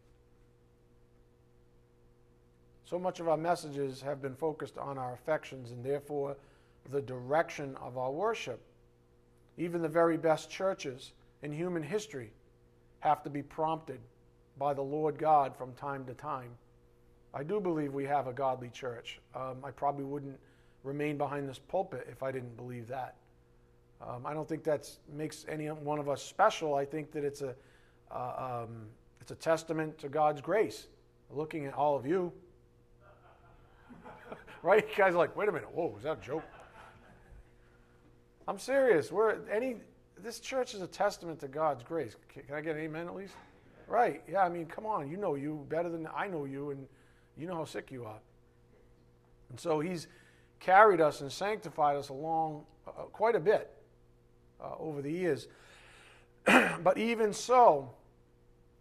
So 2.83 2.97
much 2.97 3.19
of 3.19 3.27
our 3.27 3.37
messages 3.37 4.01
have 4.01 4.23
been 4.23 4.33
focused 4.33 4.79
on 4.79 4.97
our 4.97 5.13
affections 5.13 5.69
and 5.69 5.85
therefore 5.85 6.35
the 6.89 7.01
direction 7.01 7.75
of 7.75 7.99
our 7.99 8.11
worship. 8.11 8.59
Even 9.55 9.83
the 9.83 9.87
very 9.87 10.17
best 10.17 10.49
churches 10.49 11.11
in 11.43 11.51
human 11.51 11.83
history 11.83 12.31
have 13.01 13.21
to 13.21 13.29
be 13.29 13.43
prompted 13.43 13.99
by 14.57 14.73
the 14.73 14.81
Lord 14.81 15.19
God 15.19 15.55
from 15.55 15.73
time 15.73 16.05
to 16.05 16.15
time. 16.15 16.49
I 17.35 17.43
do 17.43 17.59
believe 17.59 17.93
we 17.93 18.05
have 18.05 18.25
a 18.25 18.33
godly 18.33 18.69
church. 18.69 19.19
Um, 19.35 19.57
I 19.63 19.69
probably 19.69 20.05
wouldn't 20.05 20.39
remain 20.83 21.17
behind 21.17 21.47
this 21.47 21.59
pulpit 21.59 22.07
if 22.09 22.23
I 22.23 22.31
didn't 22.31 22.55
believe 22.55 22.87
that. 22.87 23.15
Um, 24.01 24.25
I 24.25 24.33
don't 24.33 24.47
think 24.47 24.63
that 24.63 24.89
makes 25.11 25.45
any 25.49 25.67
one 25.67 25.99
of 25.99 26.07
us 26.07 26.23
special. 26.23 26.75
I 26.75 26.85
think 26.85 27.11
that 27.11 27.23
it's 27.23 27.41
a, 27.41 27.53
uh, 28.11 28.63
um, 28.63 28.87
it's 29.19 29.31
a 29.31 29.35
testament 29.35 29.97
to 29.99 30.09
God's 30.09 30.41
grace. 30.41 30.87
Looking 31.31 31.65
at 31.65 31.73
all 31.73 31.95
of 31.95 32.07
you, 32.07 32.31
right? 34.63 34.87
You 34.89 34.95
guys 34.95 35.13
are 35.13 35.17
like, 35.17 35.35
wait 35.35 35.47
a 35.49 35.51
minute, 35.51 35.69
whoa, 35.71 35.87
was 35.87 36.03
that 36.03 36.17
a 36.17 36.21
joke? 36.21 36.43
I'm 38.47 38.57
serious. 38.57 39.11
We're 39.11 39.37
any 39.51 39.75
this 40.23 40.39
church 40.39 40.73
is 40.73 40.81
a 40.81 40.87
testament 40.87 41.39
to 41.41 41.47
God's 41.47 41.83
grace. 41.83 42.15
Can 42.29 42.55
I 42.55 42.61
get 42.61 42.75
an 42.75 42.81
amen 42.81 43.07
at 43.07 43.15
least? 43.15 43.35
Right. 43.87 44.21
Yeah, 44.29 44.41
I 44.43 44.49
mean, 44.49 44.65
come 44.65 44.85
on. 44.85 45.09
You 45.09 45.17
know 45.17 45.35
you 45.35 45.65
better 45.69 45.89
than 45.89 46.07
I 46.15 46.27
know 46.27 46.45
you, 46.45 46.71
and 46.71 46.87
you 47.37 47.47
know 47.47 47.55
how 47.55 47.65
sick 47.65 47.91
you 47.91 48.05
are. 48.05 48.19
And 49.49 49.59
so 49.59 49.79
he's 49.79 50.07
carried 50.59 51.01
us 51.01 51.21
and 51.21 51.31
sanctified 51.31 51.95
us 51.95 52.09
along 52.09 52.63
uh, 52.87 53.03
quite 53.11 53.35
a 53.35 53.39
bit 53.39 53.71
uh, 54.61 54.75
over 54.79 55.01
the 55.01 55.11
years. 55.11 55.47
but 56.83 56.97
even 56.97 57.33
so, 57.33 57.91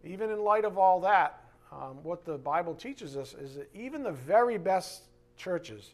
even 0.03 0.29
in 0.29 0.39
light 0.39 0.65
of 0.65 0.77
all 0.77 1.01
that, 1.01 1.43
um, 1.71 2.03
what 2.03 2.25
the 2.25 2.37
Bible 2.37 2.73
teaches 2.73 3.15
us 3.15 3.33
is 3.33 3.55
that 3.55 3.69
even 3.75 4.03
the 4.03 4.11
very 4.11 4.57
best 4.57 5.03
churches 5.37 5.93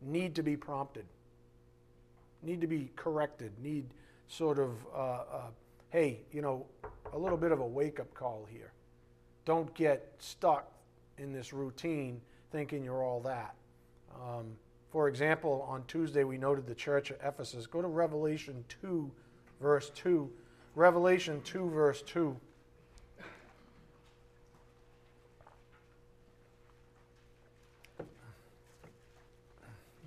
need 0.00 0.34
to 0.34 0.42
be 0.42 0.56
prompted, 0.56 1.04
need 2.42 2.60
to 2.60 2.66
be 2.66 2.90
corrected, 2.96 3.52
need 3.62 3.84
sort 4.28 4.58
of, 4.58 4.70
uh, 4.94 4.98
uh, 4.98 5.40
hey, 5.90 6.20
you 6.32 6.42
know, 6.42 6.66
a 7.12 7.18
little 7.18 7.38
bit 7.38 7.52
of 7.52 7.60
a 7.60 7.66
wake 7.66 8.00
up 8.00 8.12
call 8.14 8.46
here. 8.50 8.72
Don't 9.44 9.72
get 9.74 10.14
stuck 10.18 10.72
in 11.18 11.32
this 11.32 11.52
routine 11.52 12.20
thinking 12.50 12.82
you're 12.82 13.04
all 13.04 13.20
that. 13.20 13.54
Um, 14.14 14.56
for 14.90 15.08
example, 15.08 15.66
on 15.68 15.84
Tuesday 15.88 16.24
we 16.24 16.38
noted 16.38 16.66
the 16.66 16.74
church 16.74 17.10
at 17.10 17.18
Ephesus. 17.22 17.66
Go 17.66 17.82
to 17.82 17.88
Revelation 17.88 18.64
2, 18.80 19.10
verse 19.60 19.90
2. 19.94 20.30
Revelation 20.74 21.40
2, 21.42 21.70
verse 21.70 22.02
2. 22.02 22.36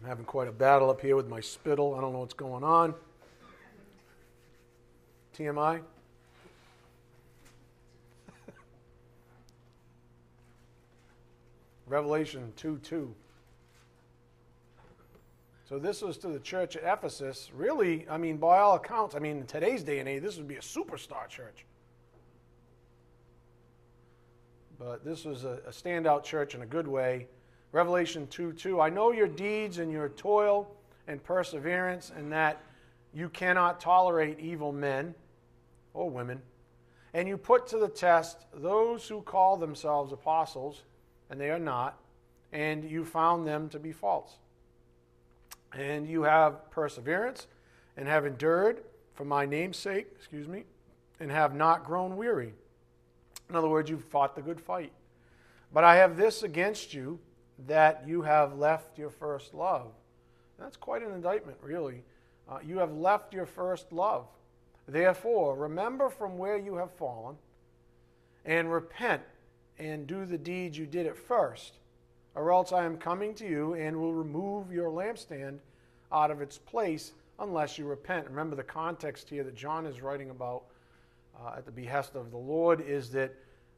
I'm 0.01 0.07
having 0.07 0.25
quite 0.25 0.47
a 0.47 0.51
battle 0.51 0.89
up 0.89 1.01
here 1.01 1.15
with 1.15 1.27
my 1.27 1.41
spittle. 1.41 1.93
I 1.95 2.01
don't 2.01 2.13
know 2.13 2.19
what's 2.19 2.33
going 2.33 2.63
on. 2.63 2.93
TMI? 5.37 5.81
Revelation 11.87 12.53
2 12.55 12.79
2. 12.83 13.13
So 15.69 15.77
this 15.77 16.01
was 16.01 16.17
to 16.19 16.29
the 16.29 16.39
church 16.39 16.75
at 16.75 16.81
Ephesus. 16.83 17.51
Really, 17.53 18.07
I 18.09 18.17
mean, 18.17 18.37
by 18.37 18.57
all 18.57 18.73
accounts, 18.73 19.13
I 19.13 19.19
mean, 19.19 19.37
in 19.37 19.45
today's 19.45 19.83
day 19.83 19.99
and 19.99 20.09
age, 20.09 20.23
this 20.23 20.37
would 20.37 20.47
be 20.47 20.55
a 20.55 20.61
superstar 20.61 21.27
church. 21.29 21.63
But 24.79 25.05
this 25.05 25.25
was 25.25 25.43
a, 25.43 25.59
a 25.67 25.69
standout 25.69 26.23
church 26.23 26.55
in 26.55 26.63
a 26.63 26.65
good 26.65 26.87
way. 26.87 27.27
Revelation 27.71 28.25
2 28.25 28.53
2. 28.53 28.81
I 28.81 28.89
know 28.89 29.11
your 29.11 29.27
deeds 29.27 29.77
and 29.77 29.91
your 29.91 30.09
toil 30.09 30.75
and 31.07 31.23
perseverance, 31.23 32.11
and 32.15 32.31
that 32.31 32.63
you 33.13 33.29
cannot 33.29 33.79
tolerate 33.79 34.39
evil 34.39 34.71
men 34.71 35.13
or 35.93 36.09
women, 36.09 36.41
and 37.13 37.27
you 37.27 37.37
put 37.37 37.67
to 37.67 37.77
the 37.77 37.89
test 37.89 38.47
those 38.55 39.07
who 39.07 39.21
call 39.21 39.55
themselves 39.55 40.13
apostles, 40.13 40.81
and 41.29 41.39
they 41.39 41.51
are 41.51 41.59
not, 41.59 41.99
and 42.53 42.83
you 42.83 43.05
found 43.05 43.45
them 43.45 43.69
to 43.69 43.77
be 43.77 43.91
false. 43.91 44.39
And 45.73 46.07
you 46.07 46.23
have 46.23 46.69
perseverance, 46.71 47.47
and 47.95 48.07
have 48.07 48.25
endured 48.25 48.83
for 49.13 49.25
my 49.25 49.45
name's 49.45 49.77
sake, 49.77 50.07
excuse 50.15 50.47
me, 50.47 50.63
and 51.19 51.29
have 51.29 51.53
not 51.53 51.85
grown 51.85 52.15
weary. 52.17 52.53
In 53.49 53.55
other 53.55 53.67
words, 53.67 53.89
you've 53.89 54.05
fought 54.05 54.35
the 54.35 54.41
good 54.41 54.61
fight. 54.61 54.93
But 55.73 55.83
I 55.83 55.97
have 55.97 56.17
this 56.17 56.43
against 56.43 56.93
you, 56.93 57.19
that 57.67 58.03
you 58.07 58.21
have 58.21 58.57
left 58.57 58.97
your 58.97 59.09
first 59.09 59.53
love. 59.53 59.91
That's 60.57 60.77
quite 60.77 61.03
an 61.03 61.11
indictment, 61.11 61.57
really. 61.61 62.03
Uh, 62.47 62.59
you 62.65 62.77
have 62.77 62.93
left 62.93 63.33
your 63.33 63.45
first 63.45 63.91
love. 63.91 64.27
Therefore, 64.87 65.55
remember 65.55 66.09
from 66.09 66.37
where 66.37 66.57
you 66.57 66.75
have 66.75 66.91
fallen, 66.93 67.35
and 68.45 68.71
repent 68.71 69.21
and 69.77 70.07
do 70.07 70.25
the 70.25 70.37
deeds 70.37 70.77
you 70.77 70.85
did 70.85 71.05
at 71.05 71.17
first, 71.17 71.78
or 72.35 72.51
else 72.51 72.71
I 72.71 72.85
am 72.85 72.97
coming 72.97 73.33
to 73.35 73.47
you 73.47 73.73
and 73.73 73.97
will 73.97 74.13
remove 74.13 74.71
your 74.71 74.89
lampstand 74.89 75.59
out 76.11 76.31
of 76.31 76.41
its 76.41 76.57
place 76.57 77.13
unless 77.39 77.77
you 77.77 77.85
repent. 77.85 78.27
Remember, 78.27 78.55
the 78.55 78.63
context 78.63 79.29
here 79.29 79.43
that 79.43 79.55
John 79.55 79.85
is 79.85 80.01
writing 80.01 80.29
about 80.29 80.63
uh, 81.39 81.55
at 81.57 81.65
the 81.65 81.71
behest 81.71 82.15
of 82.15 82.31
the 82.31 82.37
Lord 82.37 82.81
is 82.81 83.09
that 83.11 83.33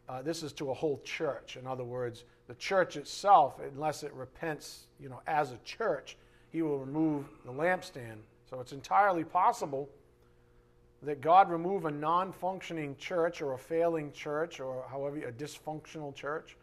uh, 0.10 0.22
this 0.22 0.44
is 0.44 0.52
to 0.54 0.72
a 0.72 0.74
whole 0.74 1.00
church. 1.04 1.58
In 1.58 1.68
other 1.68 1.84
words, 1.84 2.24
the 2.48 2.56
church 2.56 2.98
itself, 2.98 3.60
unless 3.74 4.04
it 4.04 4.12
repents, 4.14 4.88
you 5.00 5.10
know, 5.10 5.22
as 5.28 5.52
a 5.52 5.58
church, 5.64 6.18
he 6.52 6.62
will 6.62 6.80
remove 6.80 7.26
the 7.46 7.52
lampstand. 7.52 8.18
So 8.50 8.60
it's 8.60 8.74
entirely 8.74 9.24
possible 9.24 9.88
that 11.04 11.22
God 11.22 11.50
remove 11.50 11.86
a 11.86 11.92
non 11.92 12.32
functioning 12.32 12.96
church 12.98 13.42
or 13.42 13.54
a 13.54 13.58
failing 13.58 14.12
church 14.12 14.60
or 14.60 14.86
however, 14.90 15.18
a 15.18 15.32
dysfunctional 15.32 16.14
church 16.14 16.58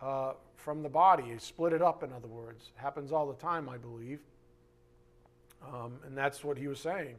uh, 0.00 0.32
from 0.60 0.82
the 0.82 0.88
body. 0.88 1.34
Split 1.38 1.72
it 1.72 1.82
up, 1.82 2.02
in 2.02 2.12
other 2.12 2.28
words. 2.28 2.72
Happens 2.76 3.12
all 3.12 3.26
the 3.26 3.40
time, 3.40 3.68
I 3.68 3.76
believe. 3.76 4.20
Um, 5.66 5.98
and 6.06 6.16
that's 6.16 6.44
what 6.44 6.56
he 6.56 6.68
was 6.68 6.80
saying. 6.80 7.16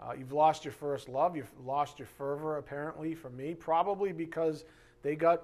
Uh, 0.00 0.12
you've 0.18 0.32
lost 0.32 0.64
your 0.64 0.72
first 0.72 1.08
love. 1.08 1.36
You've 1.36 1.50
lost 1.64 1.98
your 1.98 2.06
fervor, 2.06 2.58
apparently, 2.58 3.14
for 3.14 3.30
me, 3.30 3.54
probably 3.54 4.12
because 4.12 4.64
they 5.02 5.16
got 5.16 5.42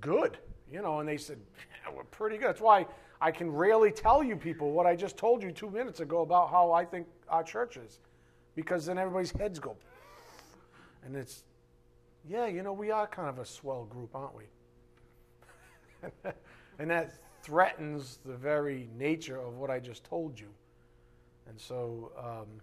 good, 0.00 0.38
you 0.70 0.82
know, 0.82 1.00
and 1.00 1.08
they 1.08 1.16
said, 1.16 1.38
yeah, 1.84 1.94
we're 1.94 2.04
pretty 2.04 2.36
good. 2.36 2.48
That's 2.48 2.60
why 2.60 2.86
I 3.20 3.30
can 3.30 3.50
rarely 3.50 3.92
tell 3.92 4.22
you 4.22 4.36
people 4.36 4.72
what 4.72 4.86
I 4.86 4.96
just 4.96 5.16
told 5.16 5.42
you 5.42 5.52
two 5.52 5.70
minutes 5.70 6.00
ago 6.00 6.22
about 6.22 6.50
how 6.50 6.72
I 6.72 6.84
think 6.84 7.06
our 7.28 7.42
church 7.42 7.76
is 7.76 7.98
because 8.54 8.86
then 8.86 8.98
everybody's 8.98 9.32
heads 9.32 9.58
go. 9.58 9.76
And 11.02 11.16
it's, 11.16 11.44
yeah, 12.28 12.46
you 12.46 12.62
know, 12.62 12.74
we 12.74 12.90
are 12.90 13.06
kind 13.06 13.30
of 13.30 13.38
a 13.38 13.46
swell 13.46 13.86
group, 13.86 14.14
aren't 14.14 14.36
we? 14.36 14.44
and 16.78 16.90
that 16.90 17.12
threatens 17.42 18.18
the 18.24 18.34
very 18.34 18.88
nature 18.96 19.38
of 19.38 19.56
what 19.56 19.70
I 19.70 19.78
just 19.78 20.04
told 20.04 20.38
you. 20.38 20.48
And 21.48 21.60
so 21.60 22.12
um, 22.18 22.60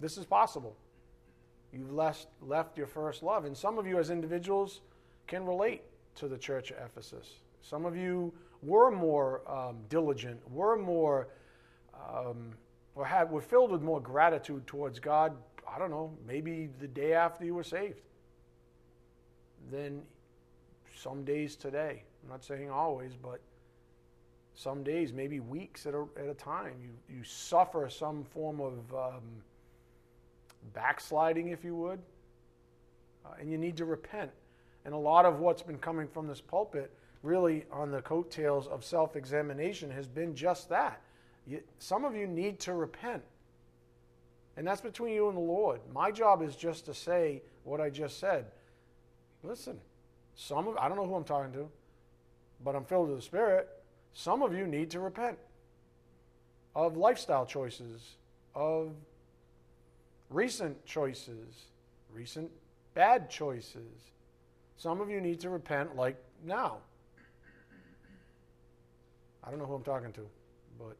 this 0.00 0.16
is 0.16 0.24
possible. 0.24 0.76
You've 1.72 1.92
left, 1.92 2.28
left 2.40 2.78
your 2.78 2.86
first 2.86 3.22
love. 3.22 3.44
And 3.44 3.56
some 3.56 3.78
of 3.78 3.86
you, 3.86 3.98
as 3.98 4.10
individuals, 4.10 4.80
can 5.26 5.44
relate 5.44 5.82
to 6.16 6.28
the 6.28 6.38
church 6.38 6.70
of 6.70 6.78
Ephesus. 6.84 7.40
Some 7.62 7.84
of 7.84 7.96
you 7.96 8.32
were 8.62 8.90
more 8.90 9.42
um, 9.50 9.78
diligent, 9.88 10.40
were 10.50 10.76
more 10.76 11.28
um, 11.94 12.52
or 12.96 13.04
had, 13.04 13.30
were 13.30 13.42
filled 13.42 13.70
with 13.70 13.82
more 13.82 14.00
gratitude 14.00 14.66
towards 14.66 14.98
God, 14.98 15.36
I 15.70 15.78
don't 15.78 15.90
know, 15.90 16.16
maybe 16.26 16.70
the 16.80 16.88
day 16.88 17.12
after 17.12 17.44
you 17.44 17.54
were 17.54 17.62
saved, 17.62 18.00
than 19.70 20.02
some 20.94 21.24
days 21.24 21.56
today. 21.56 22.04
I'm 22.26 22.30
not 22.32 22.44
saying 22.44 22.70
always, 22.70 23.12
but 23.14 23.40
some 24.54 24.82
days, 24.82 25.12
maybe 25.12 25.38
weeks 25.38 25.86
at 25.86 25.94
a, 25.94 26.04
at 26.18 26.26
a 26.26 26.34
time. 26.34 26.72
You, 26.82 26.90
you 27.16 27.22
suffer 27.22 27.88
some 27.88 28.24
form 28.24 28.60
of 28.60 28.74
um, 28.92 29.22
backsliding, 30.72 31.48
if 31.48 31.62
you 31.62 31.76
would, 31.76 32.00
uh, 33.24 33.34
and 33.38 33.48
you 33.48 33.58
need 33.58 33.76
to 33.76 33.84
repent. 33.84 34.32
And 34.84 34.92
a 34.92 34.98
lot 34.98 35.24
of 35.24 35.38
what's 35.38 35.62
been 35.62 35.78
coming 35.78 36.08
from 36.08 36.26
this 36.26 36.40
pulpit, 36.40 36.90
really 37.22 37.64
on 37.70 37.92
the 37.92 38.02
coattails 38.02 38.66
of 38.66 38.84
self 38.84 39.14
examination, 39.14 39.88
has 39.92 40.08
been 40.08 40.34
just 40.34 40.68
that 40.70 41.00
you, 41.46 41.60
some 41.78 42.04
of 42.04 42.16
you 42.16 42.26
need 42.26 42.58
to 42.60 42.74
repent. 42.74 43.22
And 44.56 44.66
that's 44.66 44.80
between 44.80 45.14
you 45.14 45.28
and 45.28 45.36
the 45.36 45.42
Lord. 45.42 45.80
My 45.92 46.10
job 46.10 46.42
is 46.42 46.56
just 46.56 46.86
to 46.86 46.94
say 46.94 47.42
what 47.62 47.80
I 47.80 47.88
just 47.88 48.18
said. 48.18 48.46
Listen, 49.44 49.78
some 50.34 50.66
of 50.66 50.76
I 50.76 50.88
don't 50.88 50.96
know 50.96 51.06
who 51.06 51.14
I'm 51.14 51.24
talking 51.24 51.52
to, 51.52 51.68
but 52.66 52.74
I'm 52.74 52.84
filled 52.84 53.10
with 53.10 53.18
the 53.18 53.22
Spirit. 53.22 53.68
Some 54.12 54.42
of 54.42 54.52
you 54.52 54.66
need 54.66 54.90
to 54.90 54.98
repent 54.98 55.38
of 56.74 56.96
lifestyle 56.96 57.46
choices, 57.46 58.16
of 58.56 58.90
recent 60.30 60.84
choices, 60.84 61.66
recent 62.12 62.50
bad 62.92 63.30
choices. 63.30 64.10
Some 64.76 65.00
of 65.00 65.08
you 65.08 65.20
need 65.20 65.38
to 65.40 65.48
repent 65.48 65.94
like 65.94 66.16
now. 66.44 66.78
I 69.44 69.50
don't 69.50 69.60
know 69.60 69.66
who 69.66 69.74
I'm 69.74 69.84
talking 69.84 70.12
to, 70.14 70.26
but 70.76 70.96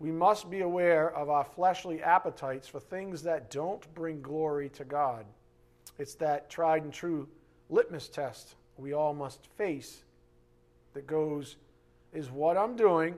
we 0.00 0.10
must 0.12 0.50
be 0.50 0.60
aware 0.60 1.16
of 1.16 1.30
our 1.30 1.44
fleshly 1.44 2.02
appetites 2.02 2.68
for 2.68 2.78
things 2.78 3.22
that 3.22 3.50
don't 3.50 3.92
bring 3.94 4.20
glory 4.20 4.68
to 4.68 4.84
God. 4.84 5.24
It's 5.98 6.14
that 6.16 6.50
tried 6.50 6.82
and 6.82 6.92
true 6.92 7.26
litmus 7.70 8.06
test 8.08 8.56
we 8.80 8.92
all 8.92 9.14
must 9.14 9.46
face 9.56 10.04
that 10.94 11.06
goes 11.06 11.56
is 12.12 12.30
what 12.30 12.56
I'm 12.56 12.76
doing 12.76 13.16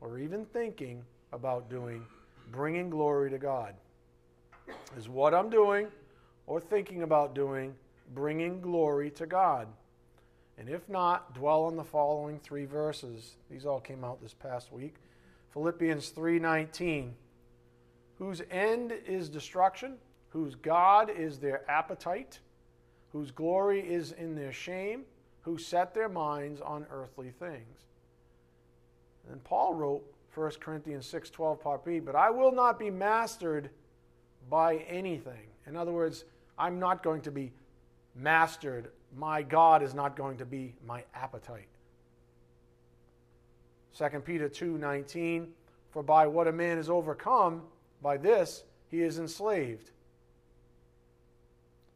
or 0.00 0.18
even 0.18 0.44
thinking 0.46 1.04
about 1.32 1.70
doing 1.70 2.04
bringing 2.50 2.90
glory 2.90 3.30
to 3.30 3.38
God? 3.38 3.74
Is 4.96 5.08
what 5.08 5.34
I'm 5.34 5.50
doing 5.50 5.88
or 6.46 6.60
thinking 6.60 7.02
about 7.02 7.34
doing 7.34 7.74
bringing 8.14 8.60
glory 8.60 9.10
to 9.12 9.26
God? 9.26 9.68
And 10.58 10.68
if 10.68 10.88
not, 10.88 11.34
dwell 11.34 11.64
on 11.64 11.76
the 11.76 11.84
following 11.84 12.40
three 12.40 12.64
verses. 12.64 13.36
These 13.50 13.64
all 13.64 13.80
came 13.80 14.02
out 14.02 14.20
this 14.20 14.34
past 14.34 14.72
week. 14.72 14.94
Philippians 15.52 16.10
3:19 16.10 17.14
whose 18.18 18.42
end 18.50 18.92
is 19.06 19.28
destruction, 19.28 19.96
whose 20.30 20.54
god 20.56 21.08
is 21.08 21.38
their 21.38 21.68
appetite, 21.70 22.40
whose 23.12 23.30
glory 23.30 23.80
is 23.80 24.12
in 24.12 24.34
their 24.34 24.52
shame, 24.52 25.04
who 25.42 25.58
set 25.58 25.94
their 25.94 26.08
minds 26.08 26.60
on 26.60 26.86
earthly 26.90 27.30
things. 27.30 27.86
And 29.30 29.42
Paul 29.44 29.74
wrote 29.74 30.04
1 30.34 30.60
Corinthians 30.60 31.06
6:12 31.06 31.60
part 31.60 31.84
B, 31.84 32.00
but 32.00 32.14
I 32.14 32.30
will 32.30 32.52
not 32.52 32.78
be 32.78 32.90
mastered 32.90 33.70
by 34.48 34.76
anything. 34.88 35.48
In 35.66 35.76
other 35.76 35.92
words, 35.92 36.24
I'm 36.58 36.78
not 36.78 37.02
going 37.02 37.22
to 37.22 37.30
be 37.30 37.52
mastered. 38.14 38.90
My 39.16 39.42
God 39.42 39.82
is 39.82 39.94
not 39.94 40.16
going 40.16 40.38
to 40.38 40.46
be 40.46 40.74
my 40.86 41.04
appetite. 41.14 41.68
2 43.96 44.20
Peter 44.24 44.48
2:19 44.48 45.48
For 45.90 46.02
by 46.02 46.26
what 46.26 46.46
a 46.46 46.52
man 46.52 46.78
is 46.78 46.88
overcome 46.90 47.62
by 48.02 48.16
this 48.16 48.64
he 48.88 49.02
is 49.02 49.18
enslaved. 49.18 49.90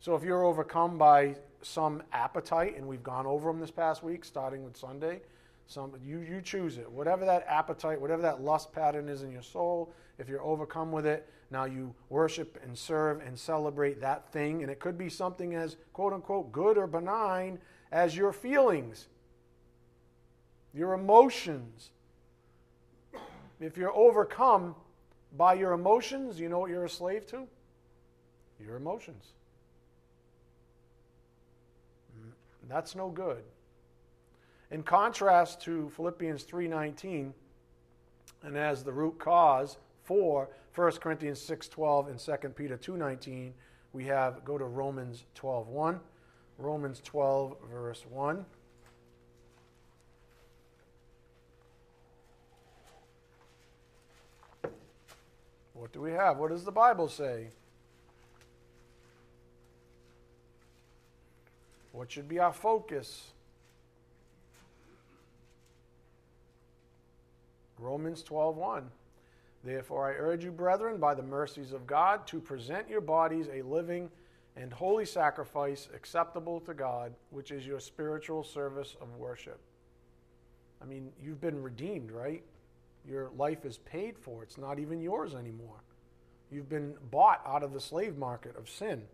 So 0.02 0.16
if 0.16 0.24
you're 0.24 0.44
overcome 0.44 0.98
by 0.98 1.36
some 1.62 2.02
appetite 2.12 2.76
and 2.76 2.88
we've 2.88 3.04
gone 3.04 3.24
over 3.24 3.48
them 3.48 3.60
this 3.60 3.70
past 3.70 4.02
week 4.02 4.24
starting 4.24 4.64
with 4.64 4.76
Sunday, 4.76 5.20
some 5.68 5.92
you 6.04 6.18
you 6.18 6.42
choose 6.42 6.76
it. 6.76 6.90
Whatever 6.90 7.24
that 7.24 7.46
appetite, 7.48 8.00
whatever 8.00 8.20
that 8.22 8.42
lust 8.42 8.72
pattern 8.72 9.08
is 9.08 9.22
in 9.22 9.30
your 9.30 9.44
soul, 9.44 9.94
if 10.18 10.28
you're 10.28 10.42
overcome 10.42 10.90
with 10.90 11.06
it, 11.06 11.30
now 11.52 11.66
you 11.66 11.94
worship 12.08 12.58
and 12.64 12.76
serve 12.76 13.20
and 13.20 13.38
celebrate 13.38 14.00
that 14.00 14.32
thing 14.32 14.62
and 14.62 14.72
it 14.72 14.80
could 14.80 14.98
be 14.98 15.08
something 15.08 15.54
as 15.54 15.76
quote 15.92 16.12
unquote 16.12 16.50
good 16.50 16.76
or 16.76 16.88
benign 16.88 17.60
as 17.92 18.16
your 18.16 18.32
feelings 18.32 19.06
your 20.74 20.94
emotions. 20.94 21.90
If 23.60 23.76
you're 23.76 23.94
overcome 23.94 24.74
by 25.36 25.54
your 25.54 25.74
emotions, 25.74 26.40
you 26.40 26.48
know 26.48 26.58
what 26.58 26.70
you're 26.70 26.86
a 26.86 26.90
slave 26.90 27.24
to? 27.28 27.46
Your 28.58 28.74
emotions. 28.74 29.34
That's 32.68 32.94
no 32.94 33.10
good. 33.10 33.42
In 34.70 34.82
contrast 34.82 35.60
to 35.62 35.90
Philippians 35.90 36.44
3:19, 36.44 37.34
and 38.42 38.56
as 38.56 38.82
the 38.82 38.92
root 38.92 39.18
cause 39.18 39.76
for 40.02 40.48
1 40.74 41.00
Corinthians 41.00 41.40
6:12 41.40 42.08
and 42.08 42.18
2 42.18 42.56
Peter 42.56 42.76
2:19, 42.76 43.52
we 43.92 44.04
have 44.04 44.44
go 44.44 44.56
to 44.56 44.64
Romans 44.64 45.24
12:1. 45.34 46.00
Romans 46.58 47.00
12 47.00 47.58
verse 47.70 48.06
1. 48.06 48.46
What 55.74 55.92
do 55.92 56.00
we 56.00 56.12
have? 56.12 56.38
What 56.38 56.50
does 56.50 56.64
the 56.64 56.72
Bible 56.72 57.08
say? 57.08 57.50
What 61.92 62.10
should 62.10 62.28
be 62.28 62.38
our 62.38 62.52
focus? 62.52 63.32
Romans 67.78 68.22
12:1. 68.22 68.90
Therefore 69.64 70.08
I 70.08 70.14
urge 70.14 70.44
you 70.44 70.50
brethren 70.50 70.98
by 70.98 71.14
the 71.14 71.22
mercies 71.22 71.72
of 71.72 71.86
God 71.86 72.26
to 72.28 72.40
present 72.40 72.88
your 72.88 73.00
bodies 73.00 73.48
a 73.48 73.62
living 73.62 74.10
and 74.56 74.72
holy 74.72 75.04
sacrifice 75.04 75.88
acceptable 75.94 76.60
to 76.60 76.74
God, 76.74 77.14
which 77.30 77.50
is 77.50 77.66
your 77.66 77.80
spiritual 77.80 78.42
service 78.42 78.96
of 79.00 79.16
worship. 79.16 79.60
I 80.80 80.84
mean, 80.84 81.12
you've 81.22 81.40
been 81.40 81.62
redeemed, 81.62 82.10
right? 82.10 82.42
Your 83.06 83.30
life 83.30 83.64
is 83.64 83.78
paid 83.78 84.18
for. 84.18 84.42
It's 84.42 84.58
not 84.58 84.78
even 84.78 85.00
yours 85.00 85.34
anymore. 85.34 85.82
You've 86.50 86.68
been 86.68 86.94
bought 87.10 87.40
out 87.46 87.62
of 87.62 87.72
the 87.72 87.80
slave 87.80 88.18
market 88.18 88.56
of 88.56 88.68
sin. 88.68 89.08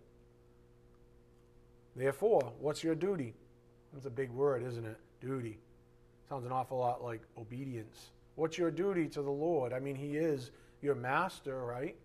Therefore, 1.97 2.53
what's 2.61 2.85
your 2.85 2.95
duty? 2.95 3.35
That's 3.93 4.07
a 4.07 4.11
big 4.11 4.31
word, 4.31 4.63
isn't 4.63 4.85
it? 4.85 4.99
Duty. 5.21 5.59
Sounds 6.29 6.45
an 6.45 6.53
awful 6.53 6.79
lot 6.79 7.03
like 7.03 7.23
obedience. 7.37 8.11
What's 8.35 8.59
your 8.59 8.71
duty 8.71 9.09
to 9.09 9.23
the 9.23 9.31
Lord? 9.31 9.73
I 9.73 9.81
mean, 9.81 9.97
He 9.97 10.17
is 10.17 10.51
your 10.81 10.95
master, 10.95 11.65
right? 11.65 11.97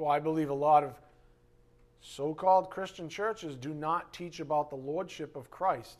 Why 0.00 0.16
I 0.16 0.18
believe 0.18 0.48
a 0.48 0.54
lot 0.54 0.82
of 0.82 0.94
so 2.00 2.32
called 2.32 2.70
Christian 2.70 3.08
churches 3.08 3.54
do 3.54 3.74
not 3.74 4.14
teach 4.14 4.40
about 4.40 4.70
the 4.70 4.76
lordship 4.76 5.36
of 5.36 5.50
Christ. 5.50 5.98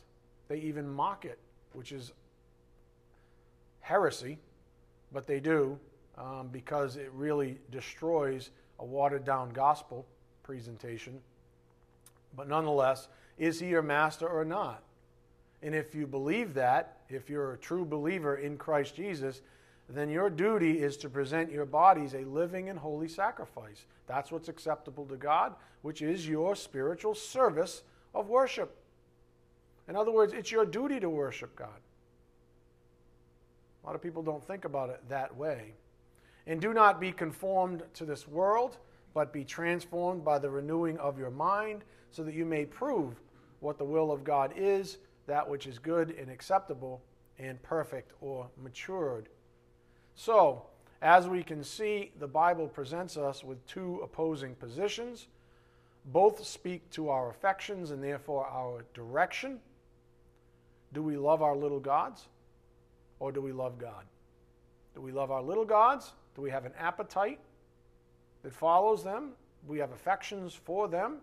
They 0.49 0.57
even 0.57 0.89
mock 0.89 1.27
it, 1.27 1.39
which 1.75 1.93
is 1.93 2.13
heresy, 3.81 4.39
but 5.13 5.27
they 5.27 5.39
do 5.39 5.79
um, 6.17 6.49
because 6.51 6.97
it 6.97 7.11
really 7.13 7.59
destroys 7.71 8.51
a 8.79 8.85
watered 8.85 9.27
down 9.27 9.51
gospel 9.51 10.07
presentation. 10.43 11.21
But 12.37 12.49
nonetheless, 12.49 13.09
is 13.39 13.61
he 13.61 13.69
your 13.69 13.83
master 13.83 14.29
or 14.29 14.45
not? 14.45 14.83
And 15.63 15.75
if 15.75 15.95
you 15.95 16.07
believe 16.07 16.55
that, 16.55 16.99
if 17.09 17.29
you're 17.29 17.53
a 17.53 17.59
true 17.59 17.85
believer 17.85 18.37
in 18.37 18.57
Christ 18.57 18.95
Jesus, 18.97 19.43
then 19.89 20.09
your 20.09 20.31
duty 20.31 20.81
is 20.81 20.97
to 20.99 21.09
present 21.09 21.51
your 21.51 21.67
bodies 21.67 22.15
a 22.15 22.25
living 22.25 22.69
and 22.69 22.79
holy 22.79 23.09
sacrifice. 23.09 23.85
That's 24.07 24.31
what's 24.31 24.49
acceptable 24.49 25.05
to 25.07 25.17
God, 25.17 25.55
which 25.83 26.01
is 26.01 26.29
your 26.29 26.55
spiritual 26.55 27.15
service 27.15 27.83
of 28.15 28.29
worship. 28.29 28.77
In 29.89 29.97
other 29.97 30.13
words, 30.13 30.33
it's 30.33 30.53
your 30.53 30.65
duty 30.65 31.01
to 31.01 31.11
worship 31.11 31.57
God. 31.57 31.81
A 33.83 33.87
lot 33.87 33.97
of 33.97 34.03
people 34.03 34.23
don't 34.23 34.47
think 34.47 34.65
about 34.65 34.91
it 34.91 35.01
that 35.09 35.37
way. 35.37 35.75
And 36.47 36.61
do 36.61 36.73
not 36.73 37.01
be 37.01 37.13
conformed 37.13 37.83
to 37.95 38.05
this 38.05 38.29
world, 38.29 38.79
but 39.15 39.33
be 39.33 39.45
transformed 39.45 40.25
by 40.25 40.39
the 40.39 40.51
renewing 40.51 40.99
of 40.99 41.19
your 41.19 41.31
mind, 41.31 41.85
so 42.11 42.23
that 42.25 42.35
you 42.35 42.45
may 42.45 42.65
prove 42.65 43.21
what 43.61 43.79
the 43.79 43.85
will 43.85 44.11
of 44.11 44.25
God 44.25 44.53
is, 44.57 44.99
that 45.27 45.49
which 45.49 45.67
is 45.67 45.79
good 45.79 46.11
and 46.19 46.31
acceptable 46.31 47.03
and 47.39 47.63
perfect 47.63 48.13
or 48.21 48.49
matured. 48.63 49.29
So, 50.15 50.65
as 51.03 51.29
we 51.29 51.43
can 51.43 51.65
see, 51.65 52.13
the 52.19 52.27
Bible 52.27 52.69
presents 52.69 53.17
us 53.17 53.43
with 53.43 53.65
two 53.67 54.01
opposing 54.03 54.55
positions. 54.55 55.29
Both 56.07 56.45
speak 56.45 56.89
to 56.91 57.09
our 57.09 57.31
affections 57.31 57.91
and 57.91 58.03
therefore 58.03 58.47
our 58.47 58.85
direction. 58.93 59.61
Do 60.93 61.03
we 61.03 61.17
love 61.17 61.43
our 61.43 61.57
little 61.57 61.81
gods 61.81 62.29
or 63.19 63.33
do 63.33 63.41
we 63.41 63.53
love 63.53 63.79
God? 63.79 64.05
Do 64.95 65.01
we 65.01 65.13
love 65.13 65.31
our 65.31 65.43
little 65.43 65.65
gods? 65.65 66.13
Do 66.35 66.43
we 66.43 66.51
have 66.51 66.67
an 66.67 66.73
appetite 66.79 67.39
that 68.43 68.53
follows 68.53 69.05
them? 69.05 69.33
We 69.67 69.79
have 69.79 69.93
affections 69.93 70.55
for 70.55 70.89
them? 70.89 71.19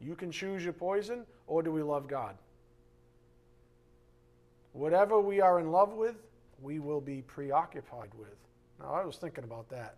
You 0.00 0.14
can 0.14 0.30
choose 0.30 0.62
your 0.62 0.72
poison, 0.72 1.24
or 1.46 1.62
do 1.62 1.72
we 1.72 1.82
love 1.82 2.06
God? 2.08 2.36
Whatever 4.72 5.20
we 5.20 5.40
are 5.40 5.58
in 5.58 5.70
love 5.70 5.92
with, 5.94 6.16
we 6.60 6.78
will 6.78 7.00
be 7.00 7.22
preoccupied 7.22 8.10
with. 8.18 8.36
Now, 8.80 8.92
I 8.92 9.04
was 9.04 9.16
thinking 9.16 9.44
about 9.44 9.68
that. 9.70 9.96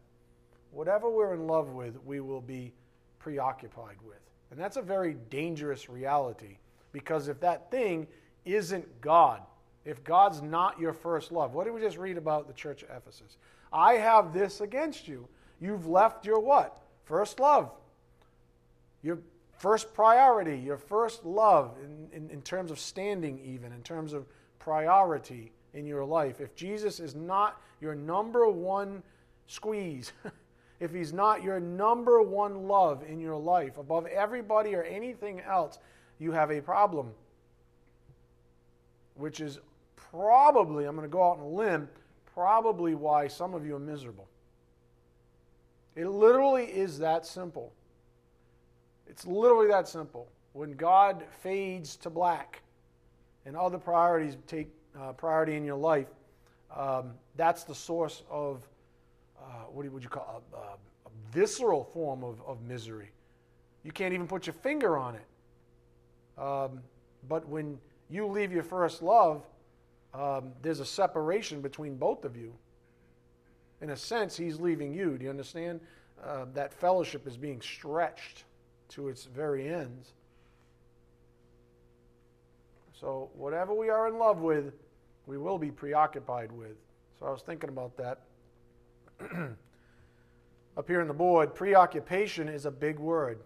Whatever 0.70 1.10
we're 1.10 1.34
in 1.34 1.46
love 1.46 1.70
with, 1.70 1.98
we 2.04 2.20
will 2.20 2.40
be 2.40 2.72
preoccupied 3.18 3.96
with. 4.06 4.20
And 4.50 4.58
that's 4.58 4.76
a 4.76 4.82
very 4.82 5.16
dangerous 5.30 5.88
reality 5.88 6.58
because 6.92 7.28
if 7.28 7.40
that 7.40 7.70
thing 7.70 8.06
isn't 8.44 9.00
God, 9.00 9.42
if 9.84 10.02
God's 10.04 10.42
not 10.42 10.78
your 10.78 10.92
first 10.92 11.32
love, 11.32 11.54
what 11.54 11.64
did 11.64 11.74
we 11.74 11.80
just 11.80 11.98
read 11.98 12.16
about 12.16 12.46
the 12.46 12.54
church 12.54 12.82
of 12.82 12.90
Ephesus? 12.90 13.36
I 13.72 13.94
have 13.94 14.32
this 14.32 14.60
against 14.60 15.08
you. 15.08 15.28
You've 15.60 15.86
left 15.86 16.24
your 16.24 16.40
what? 16.40 16.80
First 17.04 17.40
love. 17.40 17.70
Your 19.02 19.18
first 19.58 19.92
priority, 19.92 20.56
your 20.56 20.78
first 20.78 21.24
love 21.24 21.76
in, 21.84 22.08
in, 22.16 22.30
in 22.30 22.42
terms 22.42 22.70
of 22.70 22.78
standing, 22.78 23.38
even, 23.44 23.72
in 23.72 23.82
terms 23.82 24.12
of 24.12 24.26
priority 24.58 25.52
in 25.74 25.84
your 25.84 26.04
life, 26.04 26.40
if 26.40 26.54
Jesus 26.54 27.00
is 27.00 27.14
not 27.14 27.60
your 27.80 27.94
number 27.94 28.48
one 28.48 29.02
squeeze, 29.46 30.12
if 30.80 30.92
he's 30.92 31.12
not 31.12 31.42
your 31.42 31.60
number 31.60 32.22
one 32.22 32.68
love 32.68 33.02
in 33.06 33.20
your 33.20 33.36
life 33.36 33.78
above 33.78 34.06
everybody 34.06 34.74
or 34.74 34.84
anything 34.84 35.40
else, 35.40 35.78
you 36.18 36.32
have 36.32 36.50
a 36.50 36.60
problem. 36.60 37.10
Which 39.14 39.40
is 39.40 39.58
probably, 39.96 40.84
I'm 40.84 40.94
going 40.94 41.08
to 41.08 41.12
go 41.12 41.22
out 41.22 41.38
on 41.38 41.44
a 41.44 41.48
limb, 41.48 41.88
probably 42.32 42.94
why 42.94 43.26
some 43.26 43.54
of 43.54 43.66
you 43.66 43.74
are 43.74 43.80
miserable. 43.80 44.28
It 45.96 46.06
literally 46.06 46.66
is 46.66 46.98
that 46.98 47.26
simple. 47.26 47.72
It's 49.08 49.26
literally 49.26 49.68
that 49.68 49.88
simple. 49.88 50.28
When 50.52 50.72
God 50.72 51.24
fades 51.42 51.96
to 51.96 52.10
black 52.10 52.62
and 53.46 53.56
other 53.56 53.78
priorities 53.78 54.36
take 54.46 54.68
uh, 54.98 55.12
priority 55.12 55.56
in 55.56 55.64
your 55.64 55.76
life, 55.76 56.08
um, 56.76 57.12
that's 57.36 57.64
the 57.64 57.74
source 57.74 58.22
of 58.30 58.66
uh, 59.40 59.64
what 59.72 59.90
would 59.90 60.02
you 60.02 60.08
call 60.08 60.42
a, 60.52 60.56
a, 60.56 60.60
a 60.60 61.10
visceral 61.32 61.84
form 61.84 62.22
of, 62.22 62.42
of, 62.46 62.60
misery. 62.62 63.10
You 63.84 63.92
can't 63.92 64.12
even 64.12 64.26
put 64.26 64.46
your 64.46 64.54
finger 64.54 64.98
on 64.98 65.14
it. 65.14 66.40
Um, 66.40 66.80
but 67.28 67.48
when 67.48 67.78
you 68.10 68.26
leave 68.26 68.52
your 68.52 68.62
first 68.62 69.02
love, 69.02 69.46
um, 70.12 70.52
there's 70.62 70.80
a 70.80 70.84
separation 70.84 71.60
between 71.60 71.96
both 71.96 72.24
of 72.24 72.36
you. 72.36 72.52
In 73.80 73.90
a 73.90 73.96
sense, 73.96 74.36
he's 74.36 74.58
leaving 74.58 74.92
you. 74.92 75.16
Do 75.16 75.24
you 75.24 75.30
understand? 75.30 75.80
Uh, 76.22 76.46
that 76.52 76.74
fellowship 76.74 77.26
is 77.26 77.36
being 77.36 77.60
stretched 77.60 78.44
to 78.90 79.08
its 79.08 79.24
very 79.24 79.68
ends. 79.68 80.12
So, 82.92 83.30
whatever 83.34 83.74
we 83.74 83.90
are 83.90 84.08
in 84.08 84.18
love 84.18 84.40
with, 84.40 84.74
we 85.26 85.38
will 85.38 85.58
be 85.58 85.70
preoccupied 85.70 86.50
with. 86.50 86.76
So, 87.18 87.26
I 87.26 87.30
was 87.30 87.42
thinking 87.42 87.68
about 87.68 87.96
that. 87.96 88.20
Up 90.76 90.88
here 90.88 91.00
on 91.00 91.08
the 91.08 91.14
board, 91.14 91.54
preoccupation 91.54 92.48
is 92.48 92.66
a 92.66 92.70
big 92.70 92.98
word. 92.98 93.40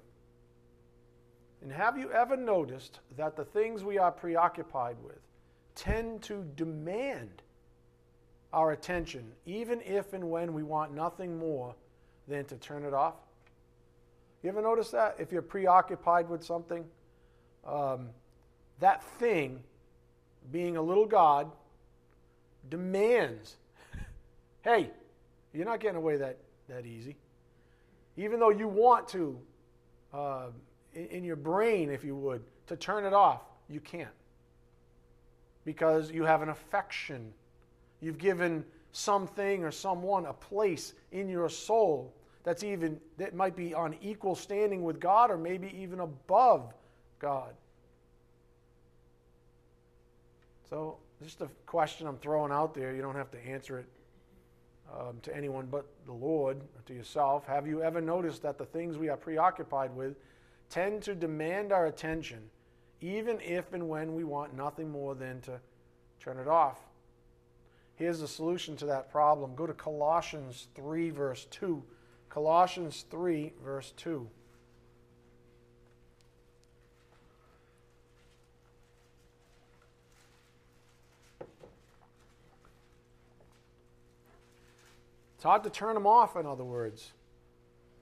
And 1.62 1.70
have 1.70 1.96
you 1.96 2.10
ever 2.10 2.36
noticed 2.36 3.00
that 3.16 3.36
the 3.36 3.44
things 3.44 3.84
we 3.84 3.96
are 3.96 4.10
preoccupied 4.10 4.96
with 5.02 5.20
tend 5.74 6.22
to 6.22 6.44
demand 6.56 7.42
our 8.52 8.72
attention, 8.72 9.32
even 9.46 9.80
if 9.82 10.12
and 10.12 10.30
when 10.30 10.52
we 10.52 10.62
want 10.62 10.92
nothing 10.94 11.38
more 11.38 11.74
than 12.28 12.44
to 12.46 12.56
turn 12.56 12.84
it 12.84 12.92
off? 12.92 13.14
You 14.42 14.48
ever 14.48 14.62
notice 14.62 14.90
that? 14.90 15.16
If 15.18 15.30
you're 15.30 15.42
preoccupied 15.42 16.28
with 16.28 16.44
something, 16.44 16.84
um, 17.66 18.08
that 18.80 19.04
thing, 19.04 19.60
being 20.50 20.76
a 20.76 20.82
little 20.82 21.06
God, 21.06 21.50
demands, 22.68 23.56
hey, 24.62 24.90
you're 25.52 25.64
not 25.64 25.78
getting 25.80 25.96
away 25.96 26.16
that, 26.16 26.38
that 26.68 26.86
easy. 26.86 27.16
Even 28.16 28.40
though 28.40 28.50
you 28.50 28.66
want 28.66 29.08
to, 29.08 29.38
uh, 30.12 30.46
in, 30.94 31.06
in 31.06 31.24
your 31.24 31.36
brain, 31.36 31.88
if 31.88 32.02
you 32.02 32.16
would, 32.16 32.42
to 32.66 32.76
turn 32.76 33.04
it 33.04 33.12
off, 33.12 33.42
you 33.68 33.78
can't. 33.78 34.08
Because 35.64 36.10
you 36.10 36.24
have 36.24 36.42
an 36.42 36.48
affection. 36.48 37.32
You've 38.00 38.18
given 38.18 38.64
something 38.90 39.62
or 39.62 39.70
someone 39.70 40.26
a 40.26 40.32
place 40.32 40.94
in 41.12 41.28
your 41.28 41.48
soul 41.48 42.12
that's 42.44 42.64
even 42.64 43.00
that 43.18 43.34
might 43.34 43.54
be 43.54 43.74
on 43.74 43.96
equal 44.02 44.34
standing 44.34 44.82
with 44.82 44.98
God 44.98 45.30
or 45.30 45.38
maybe 45.38 45.72
even 45.76 46.00
above 46.00 46.72
God. 47.18 47.54
So, 50.68 50.98
just 51.22 51.40
a 51.40 51.48
question 51.66 52.06
I'm 52.06 52.18
throwing 52.18 52.50
out 52.50 52.74
there. 52.74 52.94
You 52.94 53.02
don't 53.02 53.14
have 53.14 53.30
to 53.32 53.46
answer 53.46 53.78
it 53.78 53.86
um, 54.92 55.18
to 55.22 55.36
anyone 55.36 55.66
but 55.70 55.86
the 56.06 56.12
Lord, 56.12 56.56
or 56.56 56.82
to 56.86 56.94
yourself. 56.94 57.46
Have 57.46 57.66
you 57.66 57.82
ever 57.82 58.00
noticed 58.00 58.42
that 58.42 58.58
the 58.58 58.64
things 58.64 58.98
we 58.98 59.08
are 59.08 59.16
preoccupied 59.16 59.94
with 59.94 60.16
tend 60.68 61.02
to 61.02 61.14
demand 61.14 61.72
our 61.72 61.86
attention, 61.86 62.40
even 63.00 63.40
if 63.40 63.72
and 63.72 63.88
when 63.88 64.14
we 64.14 64.24
want 64.24 64.54
nothing 64.54 64.90
more 64.90 65.14
than 65.14 65.40
to 65.42 65.60
turn 66.18 66.38
it 66.38 66.48
off? 66.48 66.80
Here's 67.94 68.20
the 68.20 68.28
solution 68.28 68.76
to 68.78 68.86
that 68.86 69.12
problem. 69.12 69.54
Go 69.54 69.66
to 69.66 69.74
Colossians 69.74 70.68
3, 70.74 71.10
verse 71.10 71.46
2. 71.50 71.82
Colossians 72.32 73.04
3, 73.10 73.52
verse 73.62 73.92
2. 73.98 74.26
It's 85.34 85.44
hard 85.44 85.62
to 85.64 85.68
turn 85.68 85.92
them 85.92 86.06
off, 86.06 86.34
in 86.36 86.46
other 86.46 86.64
words. 86.64 87.12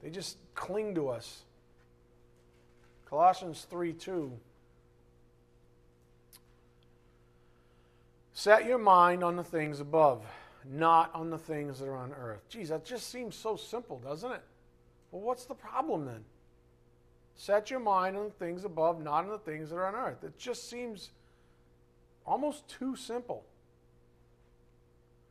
They 0.01 0.11
just 0.11 0.37
cling 0.55 0.95
to 0.95 1.09
us. 1.09 1.43
Colossians 3.07 3.67
3 3.69 3.93
2. 3.95 4.31
Set 8.33 8.65
your 8.65 8.79
mind 8.79 9.25
on 9.25 9.35
the 9.35 9.43
things 9.43 9.81
above 9.81 10.23
not 10.71 11.11
on 11.15 11.31
the 11.31 11.39
things 11.39 11.81
that 11.81 11.89
are 11.89 11.97
on 11.97 12.13
earth. 12.13 12.49
Geez, 12.49 12.69
that 12.69 12.85
just 12.85 13.11
seems 13.11 13.35
so 13.35 13.57
simple, 13.57 13.99
doesn't 13.99 14.31
it? 14.31 14.43
Well, 15.11 15.23
what's 15.23 15.45
the 15.45 15.55
problem 15.55 16.07
then? 16.07 16.25
Set 17.35 17.71
your 17.71 17.81
mind 17.81 18.17
on 18.17 18.25
the 18.25 18.31
things 18.31 18.65
above, 18.65 19.03
not 19.03 19.25
on 19.25 19.31
the 19.31 19.39
things 19.39 19.71
that 19.71 19.77
are 19.77 19.87
on 19.87 19.95
earth. 19.95 20.23
It 20.23 20.39
just 20.39 20.71
seems 20.71 21.11
almost 22.25 22.69
too 22.69 22.95
simple. 22.95 23.45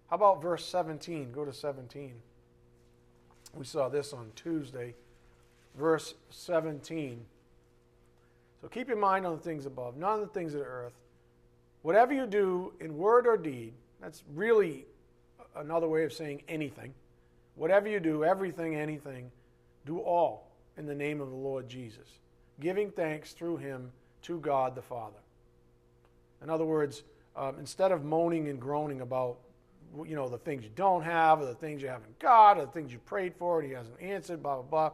How 0.09 0.17
about 0.17 0.41
verse 0.41 0.65
17? 0.65 1.31
Go 1.31 1.45
to 1.45 1.53
17. 1.53 2.13
We 3.53 3.63
saw 3.63 3.87
this 3.87 4.11
on 4.11 4.31
Tuesday. 4.35 4.95
Verse 5.77 6.15
17. 6.31 7.23
So 8.61 8.67
keep 8.67 8.89
your 8.89 8.97
mind 8.97 9.25
on 9.25 9.37
the 9.37 9.41
things 9.41 9.65
above, 9.65 9.95
not 9.95 10.13
on 10.13 10.21
the 10.21 10.27
things 10.27 10.53
of 10.53 10.59
the 10.59 10.65
earth. 10.65 10.93
Whatever 11.81 12.13
you 12.13 12.25
do 12.25 12.73
in 12.81 12.97
word 12.97 13.25
or 13.25 13.37
deed, 13.37 13.73
that's 14.01 14.23
really 14.35 14.85
another 15.59 15.87
way 15.87 16.03
of 16.03 16.13
saying 16.13 16.43
anything. 16.47 16.93
Whatever 17.55 17.89
you 17.89 17.99
do, 17.99 18.23
everything, 18.23 18.75
anything, 18.75 19.31
do 19.85 19.99
all 19.99 20.51
in 20.77 20.85
the 20.85 20.95
name 20.95 21.21
of 21.21 21.29
the 21.29 21.35
Lord 21.35 21.67
Jesus, 21.67 22.07
giving 22.59 22.89
thanks 22.91 23.33
through 23.33 23.57
him 23.57 23.91
to 24.23 24.39
God 24.39 24.75
the 24.75 24.81
Father. 24.81 25.19
In 26.41 26.49
other 26.49 26.65
words, 26.65 27.03
um, 27.35 27.55
instead 27.59 27.91
of 27.91 28.03
moaning 28.03 28.47
and 28.47 28.59
groaning 28.59 29.01
about 29.01 29.37
you 30.05 30.15
know 30.15 30.29
the 30.29 30.37
things 30.37 30.63
you 30.63 30.69
don't 30.75 31.01
have, 31.01 31.41
or 31.41 31.45
the 31.45 31.55
things 31.55 31.81
you 31.81 31.87
haven't 31.87 32.17
got, 32.19 32.57
or 32.57 32.65
the 32.65 32.71
things 32.71 32.93
you 32.93 32.99
prayed 32.99 33.33
for 33.35 33.59
and 33.59 33.67
he 33.67 33.75
hasn't 33.75 33.99
answered, 34.01 34.41
blah 34.43 34.55
blah 34.55 34.63
blah. 34.63 34.91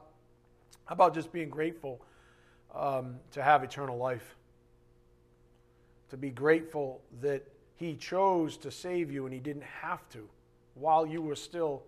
How 0.85 0.93
about 0.93 1.13
just 1.13 1.31
being 1.31 1.49
grateful 1.49 2.01
um, 2.73 3.17
to 3.31 3.43
have 3.43 3.63
eternal 3.63 3.97
life? 3.97 4.35
To 6.09 6.17
be 6.17 6.29
grateful 6.29 7.01
that 7.21 7.43
he 7.75 7.95
chose 7.95 8.57
to 8.57 8.71
save 8.71 9.11
you 9.11 9.25
and 9.25 9.33
he 9.33 9.39
didn't 9.39 9.63
have 9.63 10.07
to 10.09 10.29
while 10.75 11.07
you 11.07 11.21
were 11.21 11.35
still 11.35 11.83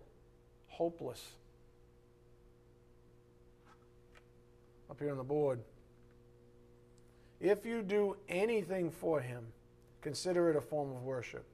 hopeless. 0.66 1.24
Up 4.90 4.98
here 4.98 5.10
on 5.10 5.18
the 5.18 5.24
board. 5.24 5.60
If 7.40 7.64
you 7.64 7.82
do 7.82 8.16
anything 8.28 8.90
for 8.90 9.20
him, 9.20 9.46
consider 10.00 10.50
it 10.50 10.56
a 10.56 10.60
form 10.60 10.90
of 10.90 11.02
worship. 11.02 11.46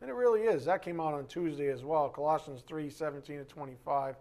And 0.00 0.10
it 0.10 0.14
really 0.14 0.42
is. 0.42 0.64
That 0.64 0.82
came 0.82 1.00
out 1.00 1.14
on 1.14 1.26
Tuesday 1.26 1.68
as 1.68 1.84
well. 1.84 2.08
Colossians 2.08 2.62
3 2.66 2.90
17 2.90 3.38
to 3.38 3.44
25, 3.44 4.16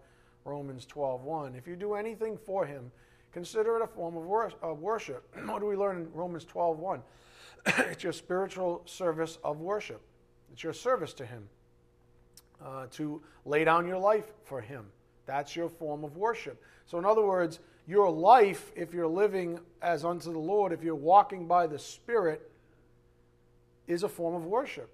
Romans 0.45 0.85
12 0.85 1.23
1. 1.23 1.55
If 1.55 1.67
you 1.67 1.75
do 1.75 1.95
anything 1.95 2.37
for 2.37 2.65
him, 2.65 2.91
consider 3.31 3.77
it 3.77 3.81
a 3.81 3.87
form 3.87 4.15
of 4.17 4.79
worship. 4.79 5.35
what 5.45 5.59
do 5.59 5.65
we 5.65 5.75
learn 5.75 5.97
in 5.97 6.13
Romans 6.13 6.45
12 6.45 6.79
1? 6.79 7.01
it's 7.65 8.03
your 8.03 8.13
spiritual 8.13 8.83
service 8.85 9.37
of 9.43 9.59
worship, 9.59 10.01
it's 10.51 10.63
your 10.63 10.73
service 10.73 11.13
to 11.13 11.25
him. 11.25 11.49
Uh, 12.63 12.87
to 12.91 13.21
lay 13.45 13.63
down 13.63 13.87
your 13.87 13.97
life 13.97 14.33
for 14.43 14.59
him. 14.59 14.85
That's 15.25 15.55
your 15.55 15.69
form 15.69 16.03
of 16.03 16.17
worship. 16.17 16.61
So, 16.85 16.97
in 16.97 17.05
other 17.05 17.25
words, 17.25 17.59
your 17.87 18.11
life, 18.11 18.71
if 18.75 18.93
you're 18.93 19.07
living 19.07 19.59
as 19.81 20.03
unto 20.03 20.33
the 20.33 20.39
Lord, 20.39 20.73
if 20.73 20.83
you're 20.83 20.93
walking 20.93 21.47
by 21.47 21.67
the 21.67 21.79
Spirit, 21.79 22.51
is 23.87 24.03
a 24.03 24.09
form 24.09 24.35
of 24.35 24.45
worship. 24.45 24.89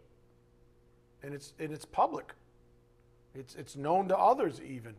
And 1.24 1.34
it's, 1.34 1.54
and 1.60 1.72
it's 1.72 1.86
public, 1.86 2.34
it's, 3.34 3.56
it's 3.56 3.76
known 3.76 4.08
to 4.10 4.18
others, 4.18 4.62
even, 4.62 4.94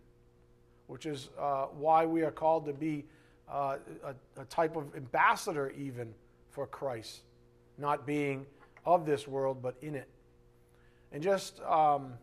which 0.89 1.07
is 1.07 1.31
uh, 1.39 1.67
why 1.67 2.05
we 2.05 2.23
are 2.23 2.33
called 2.33 2.67
to 2.67 2.73
be 2.73 3.05
uh, 3.49 3.77
a, 4.05 4.41
a 4.41 4.45
type 4.47 4.77
of 4.77 4.95
ambassador, 4.97 5.73
even 5.79 6.13
for 6.51 6.67
Christ, 6.67 7.21
not 7.79 8.07
being 8.07 8.45
of 8.85 9.07
this 9.07 9.29
world, 9.29 9.63
but 9.63 9.77
in 9.83 9.95
it. 9.95 10.09
And 11.13 11.23
just 11.23 11.61
um, 11.61 12.15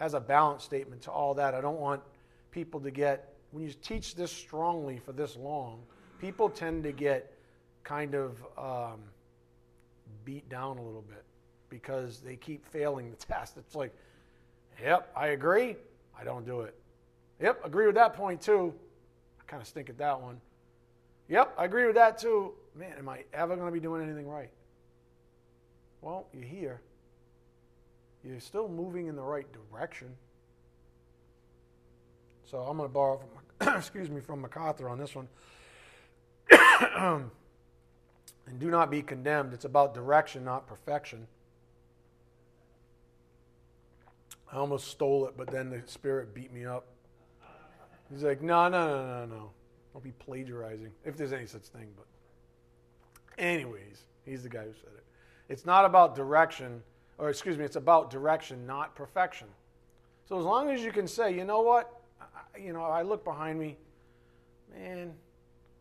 as 0.00 0.14
a 0.14 0.20
balance 0.20 0.64
statement 0.64 1.02
to 1.02 1.10
all 1.10 1.34
that, 1.34 1.54
I 1.54 1.60
don't 1.60 1.80
want 1.80 2.02
people 2.50 2.80
to 2.80 2.90
get, 2.90 3.34
when 3.50 3.64
you 3.64 3.72
teach 3.82 4.14
this 4.14 4.30
strongly 4.30 4.98
for 4.98 5.12
this 5.12 5.36
long, 5.36 5.82
people 6.20 6.48
tend 6.48 6.84
to 6.84 6.92
get 6.92 7.32
kind 7.84 8.14
of 8.14 8.44
um, 8.56 9.00
beat 10.24 10.48
down 10.48 10.78
a 10.78 10.82
little 10.82 11.02
bit 11.02 11.24
because 11.68 12.20
they 12.20 12.36
keep 12.36 12.66
failing 12.66 13.10
the 13.10 13.16
test. 13.16 13.56
It's 13.56 13.74
like, 13.74 13.94
yep, 14.82 15.10
I 15.16 15.28
agree. 15.28 15.76
I 16.18 16.24
don't 16.24 16.44
do 16.44 16.62
it. 16.62 16.74
Yep, 17.40 17.64
agree 17.64 17.86
with 17.86 17.94
that 17.94 18.14
point 18.14 18.40
too. 18.40 18.74
I 19.40 19.44
kind 19.46 19.60
of 19.60 19.68
stink 19.68 19.88
at 19.88 19.98
that 19.98 20.20
one. 20.20 20.40
Yep, 21.28 21.54
I 21.58 21.64
agree 21.64 21.86
with 21.86 21.94
that 21.96 22.18
too. 22.18 22.52
Man, 22.74 22.94
am 22.98 23.08
I 23.08 23.24
ever 23.32 23.54
going 23.54 23.68
to 23.68 23.72
be 23.72 23.80
doing 23.80 24.02
anything 24.02 24.28
right? 24.28 24.50
Well, 26.00 26.26
you're 26.32 26.44
here. 26.44 26.80
You're 28.24 28.40
still 28.40 28.68
moving 28.68 29.06
in 29.06 29.16
the 29.16 29.22
right 29.22 29.46
direction. 29.52 30.08
So 32.50 32.58
I'm 32.58 32.76
going 32.76 32.88
to 32.88 32.92
borrow 32.92 33.20
from, 33.58 33.74
excuse 33.76 34.10
me, 34.10 34.20
from 34.20 34.40
MacArthur 34.40 34.88
on 34.88 34.98
this 34.98 35.14
one. 35.14 35.28
and 38.48 38.58
do 38.58 38.70
not 38.70 38.90
be 38.90 39.02
condemned. 39.02 39.52
It's 39.52 39.64
about 39.64 39.94
direction, 39.94 40.44
not 40.44 40.66
perfection. 40.66 41.26
I 44.50 44.56
almost 44.56 44.88
stole 44.88 45.26
it, 45.26 45.34
but 45.36 45.50
then 45.50 45.68
the 45.68 45.82
Spirit 45.86 46.34
beat 46.34 46.52
me 46.52 46.64
up. 46.64 46.86
He's 48.10 48.22
like, 48.22 48.40
no, 48.40 48.68
no, 48.68 48.86
no, 48.86 49.06
no, 49.06 49.26
no. 49.26 49.50
Don't 49.92 50.02
be 50.02 50.12
plagiarizing, 50.12 50.90
if 51.04 51.16
there's 51.16 51.32
any 51.32 51.46
such 51.46 51.64
thing. 51.64 51.88
But, 51.96 52.06
anyways, 53.36 54.04
he's 54.24 54.42
the 54.42 54.48
guy 54.48 54.64
who 54.64 54.72
said 54.72 54.92
it. 54.96 55.04
It's 55.50 55.66
not 55.66 55.84
about 55.84 56.14
direction, 56.14 56.82
or 57.18 57.30
excuse 57.30 57.58
me, 57.58 57.64
it's 57.64 57.76
about 57.76 58.10
direction, 58.10 58.66
not 58.66 58.94
perfection. 58.94 59.48
So 60.28 60.38
as 60.38 60.44
long 60.44 60.70
as 60.70 60.82
you 60.82 60.92
can 60.92 61.08
say, 61.08 61.34
you 61.34 61.44
know 61.44 61.60
what, 61.60 62.00
I, 62.20 62.58
you 62.58 62.72
know, 62.72 62.82
I 62.82 63.02
look 63.02 63.24
behind 63.24 63.58
me, 63.58 63.76
man, 64.72 65.12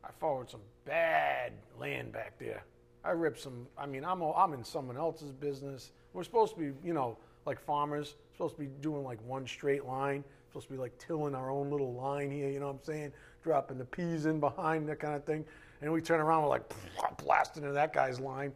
I 0.03 0.09
followed 0.19 0.49
some 0.49 0.61
bad 0.85 1.53
land 1.79 2.11
back 2.11 2.37
there. 2.39 2.63
I 3.03 3.11
ripped 3.11 3.39
some. 3.39 3.67
I 3.77 3.85
mean, 3.85 4.03
I'm 4.03 4.21
I'm 4.21 4.53
in 4.53 4.63
someone 4.63 4.97
else's 4.97 5.31
business. 5.31 5.91
We're 6.13 6.23
supposed 6.23 6.55
to 6.55 6.59
be, 6.59 6.71
you 6.85 6.93
know, 6.93 7.17
like 7.45 7.59
farmers, 7.59 8.15
supposed 8.33 8.55
to 8.55 8.61
be 8.61 8.69
doing 8.81 9.03
like 9.03 9.19
one 9.25 9.47
straight 9.47 9.85
line, 9.85 10.23
supposed 10.49 10.67
to 10.67 10.73
be 10.73 10.79
like 10.79 10.97
tilling 10.97 11.35
our 11.35 11.49
own 11.49 11.69
little 11.69 11.93
line 11.93 12.31
here, 12.31 12.49
you 12.49 12.59
know 12.59 12.67
what 12.67 12.73
I'm 12.73 12.83
saying? 12.83 13.11
Dropping 13.43 13.77
the 13.77 13.85
peas 13.85 14.25
in 14.25 14.39
behind, 14.39 14.87
that 14.89 14.99
kind 14.99 15.15
of 15.15 15.23
thing. 15.23 15.45
And 15.81 15.91
we 15.93 16.01
turn 16.01 16.19
around, 16.19 16.43
we're 16.43 16.49
like 16.49 16.73
blasting 17.23 17.63
into 17.63 17.73
that 17.73 17.93
guy's 17.93 18.19
line. 18.19 18.51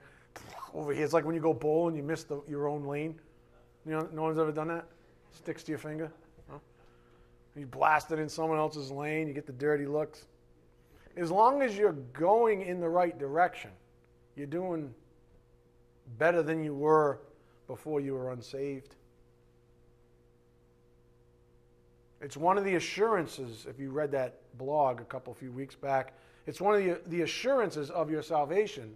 Over 0.74 0.94
here, 0.94 1.04
it's 1.04 1.14
like 1.14 1.26
when 1.26 1.36
you 1.36 1.42
go 1.42 1.54
bowling, 1.54 1.96
you 1.96 2.04
miss 2.04 2.24
the, 2.24 2.42
your 2.48 2.68
own 2.68 2.86
lane. 2.86 3.20
You 3.86 3.92
know, 3.92 4.10
no 4.14 4.24
one's 4.24 4.38
ever 4.38 4.52
done 4.52 4.70
that? 4.70 4.86
Sticks 5.32 5.64
to 5.64 5.72
your 5.72 5.80
finger. 5.80 6.12
You 7.56 7.66
blast 7.66 8.12
it 8.12 8.20
in 8.20 8.30
someone 8.30 8.58
else's 8.58 8.92
lane, 8.92 9.28
you 9.28 9.34
get 9.34 9.46
the 9.46 9.52
dirty 9.52 9.86
looks. 9.86 10.26
As 11.18 11.30
long 11.30 11.62
as 11.62 11.78
you're 11.78 11.98
going 12.14 12.62
in 12.62 12.80
the 12.80 12.88
right 12.88 13.18
direction, 13.20 13.72
you're 14.36 14.48
doing 14.48 14.94
better 16.18 16.42
than 16.42 16.64
you 16.64 16.74
were 16.74 17.20
before 17.68 18.00
you 18.00 18.14
were 18.14 18.32
unsaved. 18.32 18.96
It's 22.22 22.38
one 22.38 22.58
of 22.58 22.64
the 22.64 22.76
assurances, 22.76 23.66
if 23.70 23.80
you 23.80 23.90
read 23.90 24.12
that 24.12 24.36
blog 24.58 25.02
a 25.02 25.06
couple 25.06 25.34
few 25.34 25.52
weeks 25.52 25.76
back, 25.76 26.14
it's 26.48 26.62
one 26.62 26.76
of 26.76 26.84
the, 26.84 27.02
the 27.08 27.24
assurances 27.24 27.90
of 27.90 28.10
your 28.10 28.22
salvation 28.22 28.96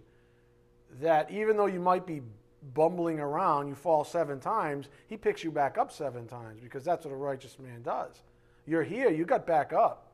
that 1.00 1.30
even 1.30 1.56
though 1.56 1.66
you 1.66 1.80
might 1.80 2.06
be 2.06 2.22
bumbling 2.74 3.20
around, 3.20 3.68
you 3.68 3.74
fall 3.74 4.04
seven 4.04 4.40
times, 4.40 4.88
he 5.08 5.16
picks 5.16 5.44
you 5.44 5.50
back 5.50 5.78
up 5.78 5.92
seven 5.92 6.26
times 6.26 6.60
because 6.60 6.84
that's 6.84 7.04
what 7.04 7.12
a 7.12 7.16
righteous 7.16 7.58
man 7.58 7.82
does. 7.82 8.22
You're 8.66 8.82
here, 8.82 9.10
you 9.10 9.24
got 9.24 9.46
back 9.46 9.72
up. 9.72 10.12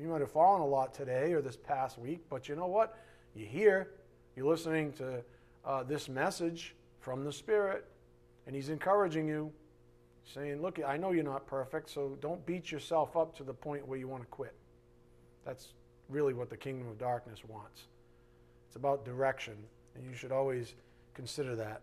You 0.00 0.08
might 0.08 0.20
have 0.20 0.30
fallen 0.30 0.60
a 0.60 0.66
lot 0.66 0.94
today 0.94 1.32
or 1.32 1.40
this 1.40 1.56
past 1.56 1.98
week, 1.98 2.20
but 2.28 2.48
you 2.48 2.54
know 2.54 2.66
what? 2.66 2.98
You're 3.34 3.48
here, 3.48 3.90
you're 4.36 4.46
listening 4.46 4.92
to 4.94 5.22
uh, 5.64 5.82
this 5.82 6.08
message 6.08 6.74
from 7.00 7.24
the 7.24 7.32
Spirit, 7.32 7.86
and 8.46 8.54
He's 8.54 8.68
encouraging 8.68 9.26
you, 9.26 9.52
saying, 10.24 10.60
Look, 10.60 10.78
I 10.86 10.96
know 10.96 11.12
you're 11.12 11.24
not 11.24 11.46
perfect, 11.46 11.88
so 11.88 12.16
don't 12.20 12.44
beat 12.44 12.70
yourself 12.70 13.16
up 13.16 13.34
to 13.38 13.44
the 13.44 13.54
point 13.54 13.86
where 13.86 13.98
you 13.98 14.06
want 14.06 14.22
to 14.22 14.28
quit. 14.28 14.54
That's 15.44 15.72
really 16.08 16.34
what 16.34 16.50
the 16.50 16.56
kingdom 16.56 16.88
of 16.88 16.98
darkness 16.98 17.40
wants. 17.46 17.86
It's 18.76 18.78
about 18.82 19.06
direction, 19.06 19.54
and 19.94 20.04
you 20.04 20.14
should 20.14 20.32
always 20.32 20.74
consider 21.14 21.56
that. 21.56 21.80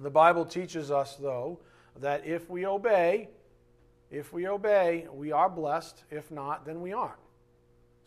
The 0.00 0.10
Bible 0.10 0.44
teaches 0.44 0.92
us, 0.92 1.16
though, 1.16 1.58
that 1.98 2.24
if 2.24 2.48
we 2.48 2.66
obey, 2.66 3.30
if 4.08 4.32
we 4.32 4.46
obey, 4.46 5.08
we 5.12 5.32
are 5.32 5.50
blessed. 5.50 6.04
If 6.08 6.30
not, 6.30 6.64
then 6.64 6.80
we 6.82 6.92
aren't. 6.92 7.18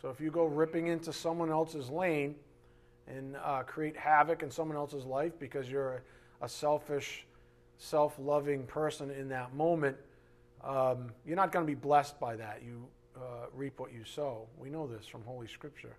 So 0.02 0.08
if 0.08 0.22
you 0.22 0.32
go 0.32 0.46
ripping 0.46 0.88
into 0.88 1.12
someone 1.12 1.52
else's 1.52 1.90
lane, 1.90 2.36
and 3.08 3.36
uh, 3.44 3.64
create 3.64 3.98
havoc 3.98 4.42
in 4.42 4.50
someone 4.50 4.78
else's 4.78 5.04
life 5.04 5.34
because 5.38 5.70
you're 5.70 6.02
a, 6.42 6.48
selfish, 6.48 7.26
self 7.78 8.16
loving 8.18 8.64
person 8.68 9.12
in 9.12 9.28
that 9.28 9.54
moment, 9.54 9.98
um, 10.64 11.12
you're 11.26 11.36
not 11.36 11.52
going 11.52 11.66
to 11.66 11.70
be 11.70 11.76
blessed 11.76 12.18
by 12.22 12.38
that. 12.38 12.62
You 12.66 12.88
uh, 13.18 13.48
reap 13.54 13.82
what 13.82 13.92
you 13.92 14.06
sow. 14.06 14.48
We 14.58 14.70
know 14.70 14.88
this 14.88 15.06
from 15.08 15.24
Holy 15.24 15.48
Scripture. 15.48 15.98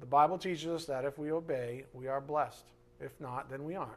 The 0.00 0.06
Bible 0.06 0.38
teaches 0.38 0.66
us 0.66 0.84
that 0.86 1.04
if 1.04 1.18
we 1.18 1.30
obey, 1.30 1.84
we 1.92 2.08
are 2.08 2.20
blessed. 2.20 2.64
If 3.00 3.12
not, 3.20 3.50
then 3.50 3.64
we 3.64 3.76
aren't. 3.76 3.92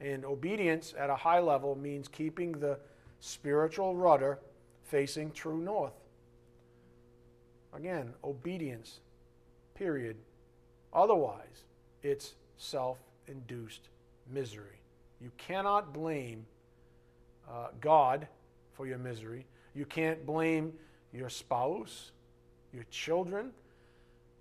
And 0.00 0.24
obedience 0.24 0.94
at 0.96 1.10
a 1.10 1.16
high 1.16 1.40
level 1.40 1.76
means 1.76 2.08
keeping 2.08 2.52
the 2.52 2.78
spiritual 3.20 3.94
rudder 3.94 4.38
facing 4.84 5.32
true 5.32 5.58
north. 5.58 5.92
Again, 7.72 8.14
obedience, 8.24 9.00
period. 9.74 10.16
Otherwise, 10.92 11.64
it's 12.02 12.34
self 12.56 12.98
induced 13.28 13.88
misery. 14.32 14.80
You 15.20 15.30
cannot 15.36 15.92
blame 15.92 16.46
uh, 17.48 17.68
God 17.80 18.26
for 18.72 18.86
your 18.86 18.98
misery. 18.98 19.46
You 19.74 19.84
can't 19.84 20.24
blame 20.24 20.72
your 21.12 21.28
spouse, 21.28 22.12
your 22.72 22.84
children, 22.90 23.50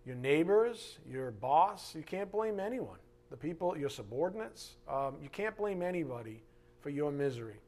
your 0.09 0.17
neighbors, 0.17 0.97
your 1.07 1.29
boss. 1.29 1.93
You 1.93 2.01
can't 2.01 2.31
blame 2.31 2.59
anyone. 2.59 2.97
The 3.29 3.37
people, 3.37 3.77
your 3.77 3.91
subordinates. 3.91 4.71
Um, 4.87 5.17
you 5.21 5.29
can't 5.29 5.55
blame 5.55 5.83
anybody 5.83 6.41
for 6.81 6.89
your 6.89 7.11
misery. 7.11 7.61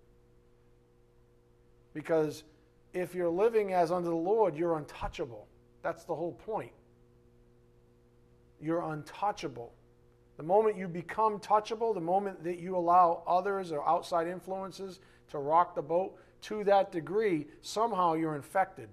Because 1.94 2.44
if 2.94 3.14
you're 3.14 3.30
living 3.30 3.74
as 3.74 3.92
under 3.92 4.10
the 4.10 4.16
Lord, 4.16 4.58
you're 4.58 4.76
untouchable. 4.76 5.48
That's 5.84 6.04
the 6.04 6.16
whole 6.16 6.32
point. 6.32 6.72
You're 8.60 8.92
untouchable. 8.92 9.72
The 10.38 10.44
moment 10.44 10.78
you 10.78 10.88
become 10.88 11.38
touchable, 11.38 11.94
the 11.94 12.02
moment 12.02 12.44
that 12.44 12.58
you 12.58 12.76
allow 12.76 13.22
others 13.28 13.72
or 13.72 13.88
outside 13.88 14.28
influences 14.28 15.00
to 15.30 15.38
rock 15.38 15.76
the 15.76 15.84
boat 15.84 16.18
to 16.44 16.64
that 16.64 16.92
degree, 16.92 17.46
somehow 17.62 18.16
you're 18.16 18.36
infected. 18.36 18.90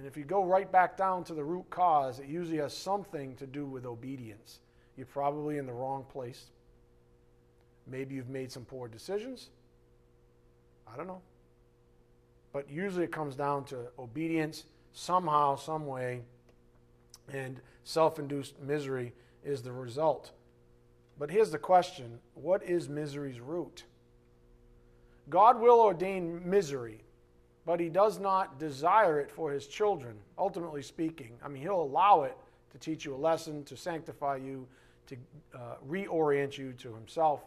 And 0.00 0.06
if 0.06 0.16
you 0.16 0.24
go 0.24 0.42
right 0.42 0.72
back 0.72 0.96
down 0.96 1.24
to 1.24 1.34
the 1.34 1.44
root 1.44 1.68
cause, 1.68 2.20
it 2.20 2.26
usually 2.26 2.56
has 2.56 2.74
something 2.74 3.36
to 3.36 3.46
do 3.46 3.66
with 3.66 3.84
obedience. 3.84 4.60
You're 4.96 5.04
probably 5.04 5.58
in 5.58 5.66
the 5.66 5.74
wrong 5.74 6.06
place. 6.10 6.46
Maybe 7.86 8.14
you've 8.14 8.30
made 8.30 8.50
some 8.50 8.64
poor 8.64 8.88
decisions. 8.88 9.50
I 10.90 10.96
don't 10.96 11.06
know. 11.06 11.20
But 12.50 12.70
usually 12.70 13.04
it 13.04 13.12
comes 13.12 13.36
down 13.36 13.66
to 13.66 13.88
obedience 13.98 14.64
somehow, 14.94 15.56
some 15.56 15.84
way, 15.84 16.22
and 17.30 17.60
self 17.84 18.18
induced 18.18 18.58
misery 18.58 19.12
is 19.44 19.60
the 19.60 19.72
result. 19.72 20.30
But 21.18 21.30
here's 21.30 21.50
the 21.50 21.58
question 21.58 22.20
what 22.32 22.62
is 22.62 22.88
misery's 22.88 23.38
root? 23.38 23.84
God 25.28 25.60
will 25.60 25.78
ordain 25.78 26.40
misery, 26.48 27.02
but 27.66 27.80
he 27.80 27.88
does 27.88 28.18
not 28.18 28.58
desire 28.58 29.20
it 29.20 29.30
for 29.30 29.52
his 29.52 29.66
children, 29.66 30.16
ultimately 30.38 30.82
speaking. 30.82 31.32
I 31.44 31.48
mean, 31.48 31.62
he'll 31.62 31.82
allow 31.82 32.22
it 32.22 32.36
to 32.72 32.78
teach 32.78 33.04
you 33.04 33.14
a 33.14 33.16
lesson, 33.16 33.64
to 33.64 33.76
sanctify 33.76 34.36
you, 34.36 34.66
to 35.06 35.16
uh, 35.54 35.74
reorient 35.88 36.56
you 36.56 36.72
to 36.74 36.94
himself. 36.94 37.42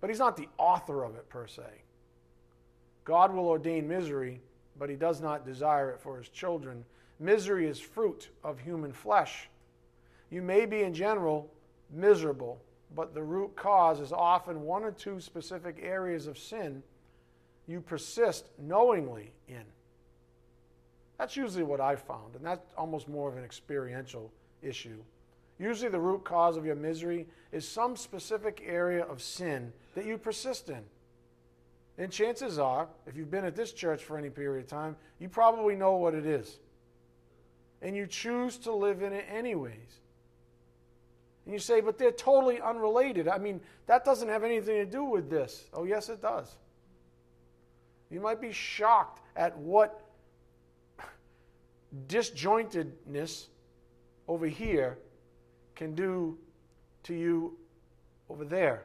But 0.00 0.10
he's 0.10 0.18
not 0.18 0.36
the 0.36 0.48
author 0.58 1.04
of 1.04 1.16
it 1.16 1.28
per 1.28 1.46
se. 1.46 1.62
God 3.04 3.34
will 3.34 3.48
ordain 3.48 3.88
misery, 3.88 4.40
but 4.78 4.88
he 4.88 4.96
does 4.96 5.20
not 5.20 5.44
desire 5.44 5.90
it 5.90 6.00
for 6.00 6.18
his 6.18 6.28
children. 6.28 6.84
Misery 7.18 7.66
is 7.66 7.80
fruit 7.80 8.28
of 8.44 8.60
human 8.60 8.92
flesh. 8.92 9.48
You 10.30 10.42
may 10.42 10.66
be, 10.66 10.82
in 10.82 10.94
general, 10.94 11.50
miserable, 11.90 12.60
but 12.94 13.14
the 13.14 13.22
root 13.22 13.56
cause 13.56 14.00
is 14.00 14.12
often 14.12 14.62
one 14.62 14.84
or 14.84 14.92
two 14.92 15.20
specific 15.20 15.80
areas 15.82 16.26
of 16.26 16.38
sin 16.38 16.82
you 17.68 17.80
persist 17.80 18.46
knowingly 18.58 19.30
in. 19.46 19.62
That's 21.18 21.36
usually 21.36 21.64
what 21.64 21.80
I've 21.80 22.00
found, 22.00 22.34
and 22.34 22.44
that's 22.44 22.74
almost 22.76 23.08
more 23.08 23.28
of 23.28 23.36
an 23.36 23.44
experiential 23.44 24.32
issue. 24.62 25.02
Usually, 25.58 25.90
the 25.90 26.00
root 26.00 26.24
cause 26.24 26.56
of 26.56 26.64
your 26.64 26.76
misery 26.76 27.26
is 27.52 27.68
some 27.68 27.96
specific 27.96 28.62
area 28.64 29.04
of 29.04 29.20
sin 29.20 29.72
that 29.94 30.06
you 30.06 30.16
persist 30.16 30.70
in. 30.70 30.82
And 31.98 32.12
chances 32.12 32.60
are, 32.60 32.88
if 33.06 33.16
you've 33.16 33.30
been 33.30 33.44
at 33.44 33.56
this 33.56 33.72
church 33.72 34.04
for 34.04 34.16
any 34.16 34.30
period 34.30 34.64
of 34.64 34.70
time, 34.70 34.96
you 35.18 35.28
probably 35.28 35.74
know 35.74 35.96
what 35.96 36.14
it 36.14 36.24
is. 36.24 36.60
And 37.82 37.96
you 37.96 38.06
choose 38.06 38.56
to 38.58 38.72
live 38.72 39.02
in 39.02 39.12
it 39.12 39.26
anyways. 39.28 40.00
And 41.44 41.52
you 41.52 41.58
say, 41.58 41.80
but 41.80 41.98
they're 41.98 42.12
totally 42.12 42.60
unrelated. 42.60 43.26
I 43.26 43.38
mean, 43.38 43.60
that 43.86 44.04
doesn't 44.04 44.28
have 44.28 44.44
anything 44.44 44.76
to 44.76 44.86
do 44.86 45.02
with 45.02 45.28
this. 45.28 45.64
Oh, 45.74 45.82
yes, 45.82 46.08
it 46.08 46.22
does. 46.22 46.54
You 48.10 48.20
might 48.20 48.40
be 48.40 48.52
shocked 48.52 49.20
at 49.36 49.56
what 49.56 50.04
disjointedness 52.06 53.46
over 54.26 54.46
here 54.46 54.98
can 55.74 55.94
do 55.94 56.38
to 57.04 57.14
you 57.14 57.56
over 58.28 58.44
there. 58.44 58.84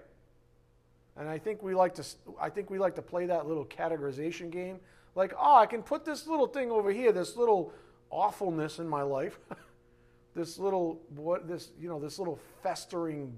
And 1.17 1.29
I 1.29 1.37
think 1.37 1.61
we 1.61 1.75
like 1.75 1.93
to 1.95 2.05
I 2.39 2.49
think 2.49 2.69
we 2.69 2.79
like 2.79 2.95
to 2.95 3.01
play 3.01 3.25
that 3.27 3.47
little 3.47 3.65
categorization 3.65 4.49
game. 4.49 4.79
Like, 5.15 5.33
oh, 5.39 5.55
I 5.55 5.67
can 5.67 5.83
put 5.83 6.05
this 6.05 6.25
little 6.25 6.47
thing 6.47 6.71
over 6.71 6.91
here, 6.91 7.11
this 7.11 7.37
little 7.37 7.71
awfulness 8.09 8.79
in 8.79 8.87
my 8.87 9.03
life. 9.03 9.39
this 10.35 10.57
little 10.57 10.99
what 11.15 11.47
this, 11.47 11.71
you 11.79 11.87
know, 11.87 11.99
this 11.99 12.17
little 12.17 12.39
festering 12.63 13.35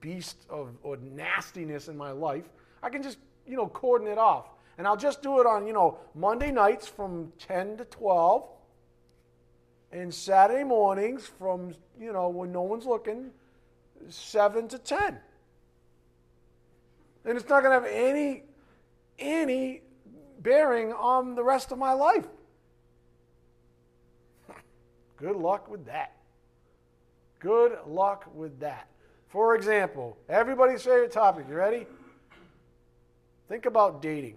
beast 0.00 0.44
of 0.50 0.70
or 0.82 0.96
nastiness 0.98 1.88
in 1.88 1.96
my 1.96 2.10
life. 2.10 2.44
I 2.82 2.90
can 2.90 3.02
just, 3.02 3.18
you 3.46 3.56
know, 3.56 3.68
cordon 3.68 4.08
it 4.08 4.18
off. 4.18 4.46
And 4.78 4.86
I'll 4.86 4.96
just 4.96 5.22
do 5.22 5.40
it 5.40 5.46
on, 5.46 5.66
you 5.66 5.72
know, 5.72 5.98
Monday 6.14 6.50
nights 6.50 6.86
from 6.86 7.32
10 7.38 7.78
to 7.78 7.84
12 7.84 8.48
and 9.92 10.14
Saturday 10.14 10.64
mornings 10.64 11.26
from, 11.26 11.74
you 12.00 12.12
know, 12.12 12.28
when 12.28 12.52
no 12.52 12.62
one's 12.62 12.86
looking, 12.86 13.30
7 14.08 14.68
to 14.68 14.78
10 14.78 15.18
and 17.28 17.36
it's 17.36 17.48
not 17.48 17.62
going 17.62 17.78
to 17.78 17.86
have 17.86 17.94
any 17.94 18.42
any 19.18 19.82
bearing 20.40 20.92
on 20.92 21.34
the 21.34 21.42
rest 21.42 21.72
of 21.72 21.78
my 21.78 21.92
life. 21.92 22.24
Good 25.16 25.36
luck 25.36 25.68
with 25.68 25.84
that. 25.86 26.16
Good 27.38 27.78
luck 27.86 28.30
with 28.34 28.58
that. 28.60 28.88
For 29.26 29.54
example, 29.56 30.16
everybody's 30.28 30.82
favorite 30.82 31.12
topic. 31.12 31.46
You 31.48 31.54
ready? 31.54 31.86
Think 33.48 33.66
about 33.66 34.00
dating. 34.00 34.36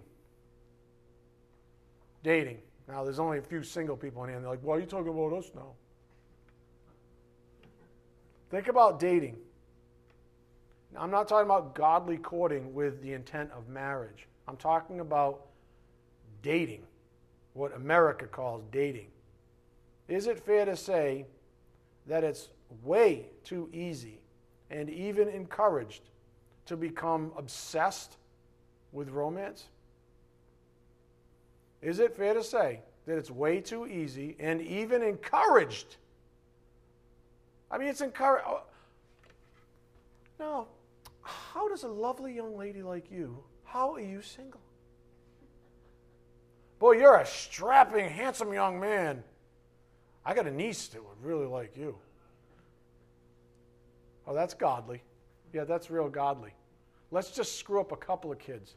Dating. 2.22 2.58
Now, 2.88 3.04
there's 3.04 3.18
only 3.18 3.38
a 3.38 3.42
few 3.42 3.62
single 3.62 3.96
people 3.96 4.22
in 4.24 4.28
here, 4.28 4.36
and 4.36 4.44
they're 4.44 4.50
like, 4.50 4.62
why 4.62 4.76
are 4.76 4.80
you 4.80 4.86
talking 4.86 5.08
about 5.08 5.32
us 5.32 5.50
now? 5.54 5.72
Think 8.50 8.68
about 8.68 9.00
dating. 9.00 9.36
Now, 10.92 11.00
I'm 11.00 11.10
not 11.10 11.26
talking 11.28 11.46
about 11.46 11.74
godly 11.74 12.18
courting 12.18 12.74
with 12.74 13.00
the 13.02 13.12
intent 13.12 13.50
of 13.56 13.68
marriage. 13.68 14.26
I'm 14.46 14.56
talking 14.56 15.00
about 15.00 15.46
dating, 16.42 16.82
what 17.54 17.74
America 17.74 18.26
calls 18.26 18.62
dating. 18.70 19.08
Is 20.08 20.26
it 20.26 20.38
fair 20.38 20.64
to 20.66 20.76
say 20.76 21.24
that 22.06 22.24
it's 22.24 22.48
way 22.82 23.26
too 23.44 23.70
easy 23.72 24.20
and 24.70 24.90
even 24.90 25.28
encouraged 25.28 26.02
to 26.66 26.76
become 26.76 27.32
obsessed 27.36 28.16
with 28.92 29.08
romance? 29.08 29.68
Is 31.82 31.98
it 31.98 32.16
fair 32.16 32.32
to 32.32 32.44
say 32.44 32.80
that 33.06 33.18
it's 33.18 33.30
way 33.30 33.60
too 33.60 33.86
easy 33.86 34.36
and 34.38 34.60
even 34.60 35.02
encouraged? 35.02 35.96
I 37.70 37.78
mean, 37.78 37.88
it's 37.88 38.00
encouraged. 38.00 38.46
Oh, 38.46 38.62
no, 40.38 40.68
how 41.22 41.68
does 41.68 41.82
a 41.82 41.88
lovely 41.88 42.34
young 42.34 42.56
lady 42.56 42.82
like 42.82 43.10
you, 43.10 43.42
how 43.64 43.92
are 43.94 44.00
you 44.00 44.22
single? 44.22 44.60
Boy, 46.78 46.92
you're 46.92 47.16
a 47.16 47.26
strapping, 47.26 48.08
handsome 48.08 48.52
young 48.52 48.80
man. 48.80 49.22
I 50.24 50.34
got 50.34 50.46
a 50.46 50.50
niece 50.50 50.88
that 50.88 51.02
would 51.02 51.24
really 51.24 51.46
like 51.46 51.76
you. 51.76 51.96
Oh, 54.26 54.34
that's 54.34 54.54
godly. 54.54 55.02
Yeah, 55.52 55.64
that's 55.64 55.90
real 55.90 56.08
godly. 56.08 56.54
Let's 57.10 57.30
just 57.30 57.58
screw 57.58 57.80
up 57.80 57.92
a 57.92 57.96
couple 57.96 58.32
of 58.32 58.38
kids. 58.38 58.74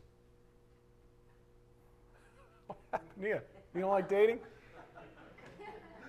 What 2.68 2.78
happened 2.92 3.26
here? 3.26 3.44
You 3.74 3.82
don't 3.82 3.92
like 3.92 4.10
dating? 4.10 4.40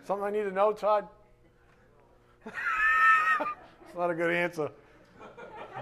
Something 0.04 0.24
I 0.24 0.30
need 0.30 0.44
to 0.44 0.52
know, 0.52 0.72
Todd? 0.72 1.09
it's 2.46 2.54
not 3.96 4.11
a 4.11 4.14
good 4.14 4.30
answer. 4.30 4.70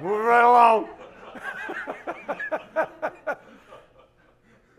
Moving 0.00 0.26
right 0.26 0.44
along. 0.44 0.88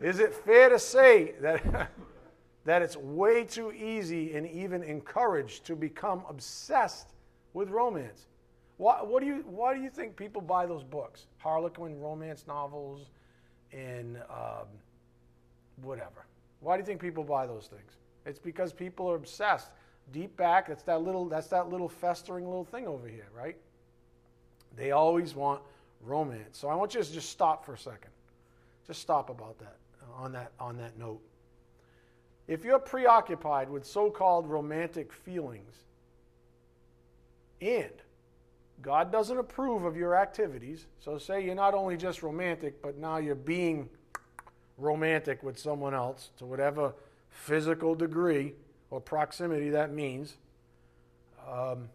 Is 0.02 0.20
it 0.20 0.34
fair 0.34 0.70
to 0.70 0.78
say 0.78 1.36
that, 1.42 1.90
that 2.66 2.82
it's 2.82 2.98
way 2.98 3.44
too 3.44 3.72
easy 3.72 4.36
and 4.36 4.48
even 4.48 4.84
encouraged 4.84 5.66
to 5.66 5.76
become 5.76 6.24
obsessed 6.30 7.14
with 7.54 7.70
romance? 7.70 8.28
Why, 8.78 9.02
what 9.02 9.22
do 9.22 9.28
you, 9.28 9.46
why 9.48 9.74
do 9.74 9.82
you 9.82 9.90
think 9.90 10.18
people 10.18 10.42
buy 10.42 10.66
those 10.66 10.84
books? 10.84 11.28
Harlequin 11.38 12.00
romance 12.00 12.46
novels 12.48 13.10
and 13.72 14.18
um, 14.30 14.68
whatever. 15.82 16.26
Why 16.60 16.78
do 16.78 16.82
you 16.82 16.86
think 16.86 17.02
people 17.02 17.24
buy 17.24 17.46
those 17.46 17.68
things? 17.68 17.98
It's 18.26 18.40
because 18.40 18.74
people 18.74 19.10
are 19.10 19.16
obsessed. 19.16 19.70
Deep 20.12 20.36
back, 20.38 20.68
that's 20.68 20.84
that 20.84 21.02
little, 21.02 21.26
that's 21.26 21.48
that 21.48 21.70
little 21.70 21.90
festering 21.90 22.46
little 22.46 22.64
thing 22.64 22.88
over 22.88 23.08
here, 23.08 23.28
right? 23.36 23.58
They 24.76 24.92
always 24.92 25.36
want 25.36 25.62
romance. 26.02 26.58
So 26.58 26.68
I 26.68 26.76
want 26.76 26.94
you 26.94 27.04
to 27.04 27.12
just 27.12 27.30
stop 27.30 27.66
for 27.66 27.74
a 27.74 27.78
second. 27.78 28.12
Just 28.88 29.02
stop 29.02 29.30
about 29.30 29.58
that 29.60 29.78
on 30.16 30.32
that 30.34 30.52
on 30.60 30.78
that 30.78 30.98
note. 30.98 31.22
If 32.48 32.64
you're 32.64 32.80
preoccupied 32.80 33.70
with 33.70 33.86
so-called 33.86 34.48
romantic 34.48 35.12
feelings 35.12 35.74
and 37.60 37.92
God 38.82 39.12
doesn't 39.12 39.38
approve 39.38 39.84
of 39.84 39.98
your 39.98 40.16
activities, 40.16 40.86
so 41.00 41.18
say 41.18 41.44
you're 41.44 41.56
not 41.56 41.74
only 41.74 41.98
just 41.98 42.22
romantic, 42.22 42.82
but 42.84 42.98
now 42.98 43.18
you're 43.18 43.34
being 43.34 43.90
romantic 44.78 45.42
with 45.44 45.58
someone 45.58 45.94
else 45.94 46.30
to 46.38 46.46
whatever 46.46 46.94
physical 47.30 47.96
degree 47.96 48.54
or 48.90 49.00
proximity 49.00 49.70
that 49.70 49.92
means. 49.92 50.36
Um, 51.50 51.90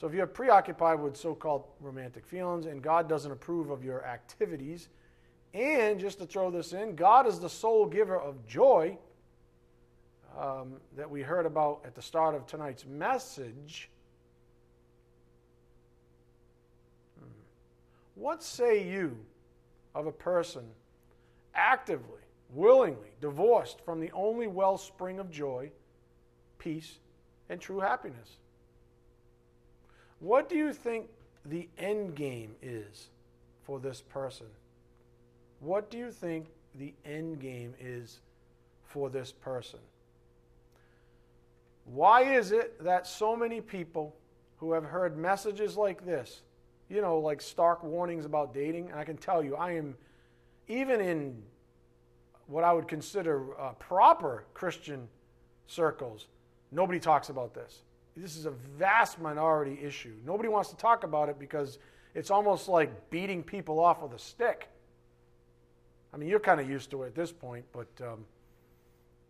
so 0.00 0.06
if 0.06 0.14
you're 0.14 0.26
preoccupied 0.26 1.00
with 1.00 1.16
so 1.16 1.34
called 1.34 1.64
romantic 1.80 2.26
feelings 2.26 2.66
and 2.66 2.82
God 2.82 3.08
doesn't 3.08 3.30
approve 3.30 3.70
of 3.70 3.84
your 3.84 4.04
activities, 4.04 4.88
and 5.52 6.00
just 6.00 6.18
to 6.18 6.26
throw 6.26 6.50
this 6.50 6.72
in, 6.72 6.96
God 6.96 7.26
is 7.26 7.38
the 7.38 7.48
sole 7.48 7.86
giver 7.86 8.18
of 8.18 8.44
joy 8.46 8.98
um, 10.38 10.74
that 10.96 11.08
we 11.08 11.22
heard 11.22 11.46
about 11.46 11.82
at 11.84 11.94
the 11.94 12.02
start 12.02 12.34
of 12.34 12.44
tonight's 12.46 12.84
message. 12.84 13.88
Hmm. 17.18 17.26
What 18.16 18.42
say 18.42 18.88
you 18.88 19.16
of 19.94 20.08
a 20.08 20.12
person 20.12 20.64
actively, 21.54 22.20
willingly 22.50 23.10
divorced 23.20 23.80
from 23.84 24.00
the 24.00 24.10
only 24.12 24.46
wellspring 24.46 25.18
of 25.18 25.30
joy, 25.30 25.70
peace, 26.58 26.98
and 27.48 27.60
true 27.60 27.80
happiness? 27.80 28.36
What 30.20 30.48
do 30.48 30.56
you 30.56 30.72
think 30.72 31.08
the 31.44 31.68
end 31.76 32.14
game 32.14 32.54
is 32.62 33.08
for 33.62 33.78
this 33.78 34.00
person? 34.00 34.46
What 35.60 35.90
do 35.90 35.98
you 35.98 36.10
think 36.10 36.46
the 36.74 36.94
end 37.04 37.40
game 37.40 37.74
is 37.80 38.20
for 38.84 39.10
this 39.10 39.32
person? 39.32 39.80
Why 41.84 42.22
is 42.22 42.52
it 42.52 42.82
that 42.82 43.06
so 43.06 43.36
many 43.36 43.60
people 43.60 44.14
who 44.56 44.72
have 44.72 44.84
heard 44.84 45.18
messages 45.18 45.76
like 45.76 46.04
this, 46.04 46.42
you 46.88 47.00
know, 47.00 47.18
like 47.18 47.42
stark 47.42 47.82
warnings 47.82 48.24
about 48.24 48.54
dating, 48.54 48.90
and 48.90 48.98
I 48.98 49.04
can 49.04 49.16
tell 49.16 49.42
you, 49.42 49.56
I 49.56 49.72
am, 49.72 49.94
even 50.68 51.00
in 51.00 51.42
what 52.46 52.64
I 52.64 52.72
would 52.72 52.88
consider 52.88 53.58
uh, 53.58 53.72
proper 53.72 54.44
Christian 54.54 55.08
circles, 55.66 56.26
nobody 56.70 57.00
talks 57.00 57.28
about 57.28 57.54
this. 57.54 57.82
This 58.16 58.36
is 58.36 58.46
a 58.46 58.50
vast 58.50 59.20
minority 59.20 59.78
issue. 59.82 60.14
Nobody 60.24 60.48
wants 60.48 60.70
to 60.70 60.76
talk 60.76 61.04
about 61.04 61.28
it 61.28 61.38
because 61.38 61.78
it's 62.14 62.30
almost 62.30 62.68
like 62.68 63.10
beating 63.10 63.42
people 63.42 63.80
off 63.80 64.02
with 64.02 64.12
a 64.12 64.18
stick. 64.18 64.68
I 66.12 66.16
mean, 66.16 66.28
you're 66.28 66.40
kind 66.40 66.60
of 66.60 66.70
used 66.70 66.90
to 66.92 67.02
it 67.02 67.08
at 67.08 67.14
this 67.14 67.32
point, 67.32 67.64
but 67.72 67.88
um, 68.00 68.24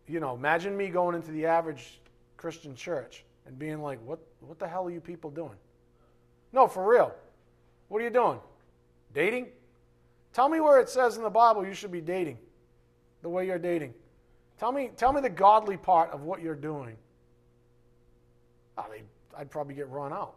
you 0.07 0.19
know, 0.19 0.35
imagine 0.35 0.77
me 0.77 0.89
going 0.89 1.15
into 1.15 1.31
the 1.31 1.47
average 1.47 1.99
Christian 2.37 2.75
church 2.75 3.23
and 3.47 3.57
being 3.57 3.81
like, 3.81 3.99
"What? 4.05 4.19
What 4.39 4.59
the 4.59 4.67
hell 4.67 4.85
are 4.85 4.91
you 4.91 5.01
people 5.01 5.31
doing?" 5.31 5.57
No, 6.53 6.67
for 6.67 6.87
real. 6.87 7.11
What 7.87 8.01
are 8.01 8.03
you 8.03 8.11
doing? 8.11 8.39
Dating? 9.13 9.47
Tell 10.35 10.49
me 10.49 10.59
where 10.59 10.81
it 10.81 10.89
says 10.89 11.15
in 11.15 11.23
the 11.23 11.29
Bible 11.29 11.65
you 11.65 11.73
should 11.73 11.93
be 11.93 12.01
dating 12.01 12.37
the 13.21 13.29
way 13.29 13.47
you're 13.47 13.57
dating. 13.57 13.93
Tell 14.59 14.73
me, 14.73 14.91
tell 14.97 15.13
me 15.13 15.21
the 15.21 15.29
godly 15.29 15.77
part 15.77 16.11
of 16.11 16.23
what 16.23 16.41
you're 16.41 16.55
doing. 16.55 16.97
I 18.77 18.83
mean, 18.91 19.03
I'd 19.37 19.49
probably 19.49 19.75
get 19.75 19.89
run 19.89 20.11
out. 20.11 20.35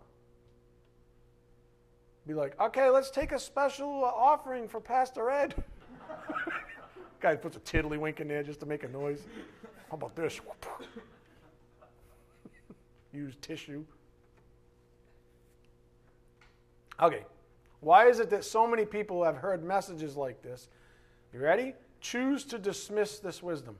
Be 2.29 2.33
like, 2.33 2.59
okay, 2.61 2.89
let's 2.91 3.11
take 3.11 3.33
a 3.33 3.41
special 3.41 4.05
uh, 4.05 4.07
offering 4.09 4.69
for 4.69 4.81
Pastor 4.81 5.31
Ed. 5.31 5.57
Guy 7.21 7.35
puts 7.35 7.57
a 7.57 7.61
tiddlywink 7.61 8.21
in 8.21 8.29
there 8.29 8.45
just 8.45 8.61
to 8.61 8.67
make 8.67 8.85
a 8.85 8.89
noise. 8.89 9.23
How 9.91 9.97
about 9.97 10.15
this? 10.15 10.41
Use 13.13 13.35
tissue. 13.41 13.85
Okay. 17.03 17.25
Why 17.81 18.09
is 18.09 18.19
it 18.19 18.31
that 18.31 18.45
so 18.45 18.67
many 18.67 18.85
people 18.85 19.25
have 19.25 19.37
heard 19.37 19.63
messages 19.63 20.17
like 20.17 20.43
this? 20.43 20.69
You 21.33 21.41
ready? 21.41 21.75
Choose 22.01 22.45
to 22.45 22.59
dismiss 22.59 23.19
this 23.19 23.43
wisdom. 23.43 23.77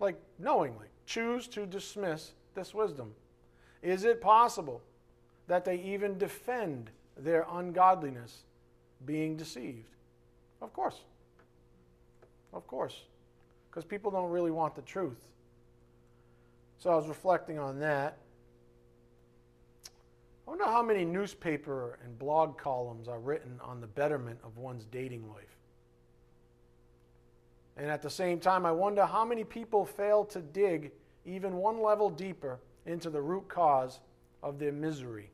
Like 0.00 0.20
knowingly. 0.38 0.86
Choose 1.06 1.48
to 1.48 1.66
dismiss 1.66 2.32
this 2.54 2.74
wisdom? 2.74 3.14
Is 3.82 4.04
it 4.04 4.20
possible 4.20 4.82
that 5.46 5.64
they 5.64 5.76
even 5.76 6.18
defend 6.18 6.90
their 7.16 7.46
ungodliness 7.50 8.44
being 9.04 9.36
deceived? 9.36 9.94
Of 10.60 10.72
course. 10.72 11.00
Of 12.52 12.66
course. 12.66 13.02
Because 13.70 13.84
people 13.84 14.10
don't 14.10 14.30
really 14.30 14.50
want 14.50 14.74
the 14.74 14.82
truth. 14.82 15.24
So 16.78 16.90
I 16.90 16.96
was 16.96 17.08
reflecting 17.08 17.58
on 17.58 17.80
that. 17.80 18.18
I 20.48 20.50
wonder 20.50 20.64
how 20.64 20.82
many 20.82 21.04
newspaper 21.04 21.98
and 22.02 22.18
blog 22.18 22.56
columns 22.56 23.06
are 23.06 23.20
written 23.20 23.60
on 23.62 23.82
the 23.82 23.86
betterment 23.86 24.38
of 24.42 24.56
one's 24.56 24.86
dating 24.86 25.28
life. 25.28 25.58
And 27.76 27.90
at 27.90 28.00
the 28.00 28.08
same 28.08 28.40
time, 28.40 28.64
I 28.64 28.72
wonder 28.72 29.04
how 29.04 29.26
many 29.26 29.44
people 29.44 29.84
fail 29.84 30.24
to 30.24 30.40
dig 30.40 30.92
even 31.26 31.56
one 31.56 31.82
level 31.82 32.08
deeper 32.08 32.60
into 32.86 33.10
the 33.10 33.20
root 33.20 33.46
cause 33.46 34.00
of 34.42 34.58
their 34.58 34.72
misery. 34.72 35.30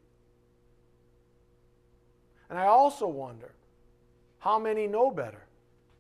And 2.51 2.59
I 2.59 2.67
also 2.67 3.07
wonder 3.07 3.55
how 4.41 4.59
many 4.59 4.89
know 4.89 5.13
better, 5.13 5.47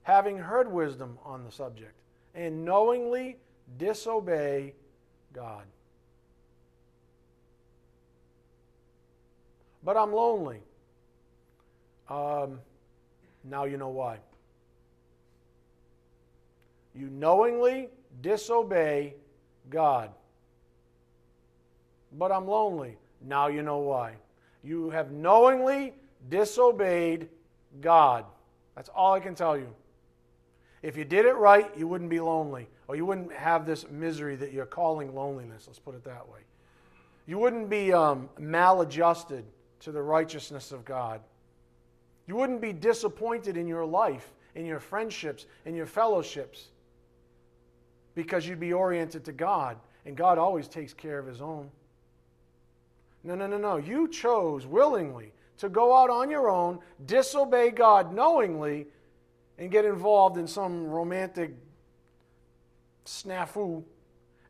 having 0.02 0.38
heard 0.38 0.66
wisdom 0.68 1.20
on 1.24 1.44
the 1.44 1.52
subject, 1.52 1.94
and 2.34 2.64
knowingly 2.64 3.36
disobey 3.78 4.74
God. 5.32 5.66
But 9.84 9.96
I'm 9.96 10.12
lonely. 10.12 10.60
Um, 12.08 12.60
now 13.44 13.64
you 13.64 13.76
know 13.76 13.88
why. 13.88 14.18
You 16.94 17.08
knowingly 17.08 17.88
disobey 18.20 19.14
God. 19.68 20.10
But 22.12 22.32
I'm 22.32 22.46
lonely. 22.46 22.96
Now 23.20 23.48
you 23.48 23.62
know 23.62 23.78
why. 23.78 24.14
You 24.62 24.90
have 24.90 25.10
knowingly 25.10 25.94
disobeyed 26.28 27.28
God. 27.80 28.24
That's 28.76 28.88
all 28.88 29.12
I 29.12 29.20
can 29.20 29.34
tell 29.34 29.56
you. 29.56 29.68
If 30.82 30.96
you 30.96 31.04
did 31.04 31.26
it 31.26 31.34
right, 31.36 31.70
you 31.76 31.88
wouldn't 31.88 32.10
be 32.10 32.20
lonely, 32.20 32.68
or 32.88 32.96
you 32.96 33.06
wouldn't 33.06 33.32
have 33.32 33.66
this 33.66 33.88
misery 33.90 34.36
that 34.36 34.52
you're 34.52 34.66
calling 34.66 35.14
loneliness. 35.14 35.64
Let's 35.66 35.78
put 35.78 35.94
it 35.94 36.04
that 36.04 36.28
way. 36.28 36.40
You 37.26 37.38
wouldn't 37.38 37.70
be 37.70 37.92
um, 37.92 38.28
maladjusted 38.38 39.44
to 39.84 39.92
the 39.92 40.02
righteousness 40.02 40.72
of 40.72 40.84
God. 40.84 41.20
You 42.26 42.36
wouldn't 42.36 42.60
be 42.60 42.72
disappointed 42.72 43.56
in 43.56 43.66
your 43.66 43.84
life, 43.84 44.32
in 44.54 44.66
your 44.66 44.80
friendships, 44.80 45.46
in 45.64 45.74
your 45.74 45.86
fellowships 45.86 46.68
because 48.14 48.46
you'd 48.46 48.60
be 48.60 48.72
oriented 48.72 49.24
to 49.24 49.32
God, 49.32 49.76
and 50.06 50.16
God 50.16 50.38
always 50.38 50.68
takes 50.68 50.94
care 50.94 51.18
of 51.18 51.26
his 51.26 51.40
own. 51.40 51.70
No, 53.24 53.34
no, 53.34 53.46
no, 53.46 53.58
no. 53.58 53.76
You 53.76 54.08
chose 54.08 54.66
willingly 54.66 55.32
to 55.58 55.68
go 55.68 55.96
out 55.96 56.10
on 56.10 56.30
your 56.30 56.48
own, 56.48 56.78
disobey 57.06 57.70
God 57.70 58.14
knowingly, 58.14 58.86
and 59.58 59.70
get 59.70 59.84
involved 59.84 60.36
in 60.36 60.46
some 60.46 60.86
romantic 60.86 61.54
snafu. 63.06 63.82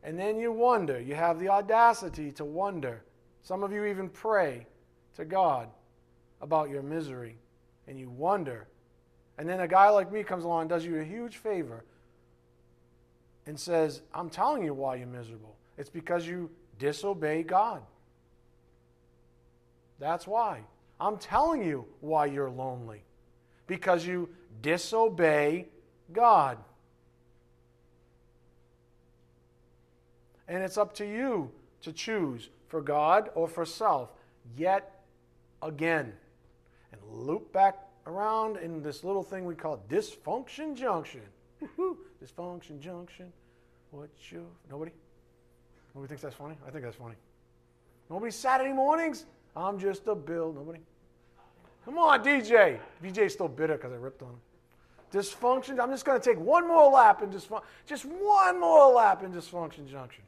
And 0.03 0.19
then 0.19 0.37
you 0.37 0.51
wonder. 0.51 0.99
You 0.99 1.15
have 1.15 1.39
the 1.39 1.49
audacity 1.49 2.31
to 2.33 2.45
wonder. 2.45 3.03
Some 3.41 3.63
of 3.63 3.71
you 3.71 3.85
even 3.85 4.09
pray 4.09 4.67
to 5.15 5.25
God 5.25 5.69
about 6.41 6.69
your 6.69 6.81
misery. 6.81 7.37
And 7.87 7.99
you 7.99 8.09
wonder. 8.09 8.67
And 9.37 9.47
then 9.47 9.59
a 9.59 9.67
guy 9.67 9.89
like 9.89 10.11
me 10.11 10.23
comes 10.23 10.43
along 10.43 10.61
and 10.61 10.69
does 10.69 10.85
you 10.85 10.99
a 10.99 11.03
huge 11.03 11.37
favor 11.37 11.83
and 13.45 13.59
says, 13.59 14.01
I'm 14.13 14.29
telling 14.29 14.63
you 14.63 14.73
why 14.73 14.95
you're 14.95 15.07
miserable. 15.07 15.55
It's 15.77 15.89
because 15.89 16.25
you 16.25 16.49
disobey 16.79 17.43
God. 17.43 17.81
That's 19.99 20.25
why. 20.25 20.61
I'm 20.99 21.17
telling 21.17 21.63
you 21.63 21.85
why 21.99 22.25
you're 22.25 22.49
lonely. 22.49 23.03
Because 23.67 24.05
you 24.05 24.29
disobey 24.61 25.67
God. 26.11 26.57
And 30.47 30.63
it's 30.63 30.77
up 30.77 30.93
to 30.95 31.05
you 31.05 31.51
to 31.81 31.91
choose 31.91 32.49
for 32.67 32.81
God 32.81 33.29
or 33.35 33.47
for 33.47 33.65
self. 33.65 34.09
Yet 34.57 34.94
again 35.65 36.13
and 36.91 37.01
loop 37.11 37.51
back 37.51 37.77
around 38.07 38.57
in 38.57 38.81
this 38.81 39.03
little 39.03 39.23
thing 39.23 39.45
we 39.45 39.55
call 39.55 39.83
dysfunction 39.89 40.75
junction. 40.75 41.21
dysfunction 42.23 42.79
junction. 42.79 43.31
What's 43.91 44.31
your 44.31 44.43
nobody? 44.69 44.91
Nobody 45.93 46.09
thinks 46.09 46.23
that's 46.23 46.35
funny? 46.35 46.55
I 46.67 46.71
think 46.71 46.83
that's 46.83 46.97
funny. 46.97 47.15
Nobody 48.09 48.31
Saturday 48.31 48.73
mornings? 48.73 49.25
I'm 49.55 49.79
just 49.79 50.07
a 50.07 50.15
bill. 50.15 50.53
Nobody? 50.53 50.79
Come 51.85 51.97
on, 51.97 52.23
DJ. 52.23 52.79
DJ's 53.03 53.33
still 53.33 53.47
bitter 53.47 53.75
because 53.75 53.93
I 53.93 53.95
ripped 53.95 54.21
on 54.21 54.29
him. 54.29 54.39
Dysfunction. 55.13 55.79
I'm 55.79 55.91
just 55.91 56.03
going 56.03 56.19
to 56.19 56.29
take 56.29 56.39
one 56.39 56.67
more 56.67 56.91
lap 56.91 57.21
in 57.21 57.29
dysfunction. 57.29 57.61
Just 57.85 58.05
one 58.05 58.59
more 58.59 58.91
lap 58.91 59.23
in 59.23 59.31
dysfunction 59.31 59.89
junction. 59.89 60.23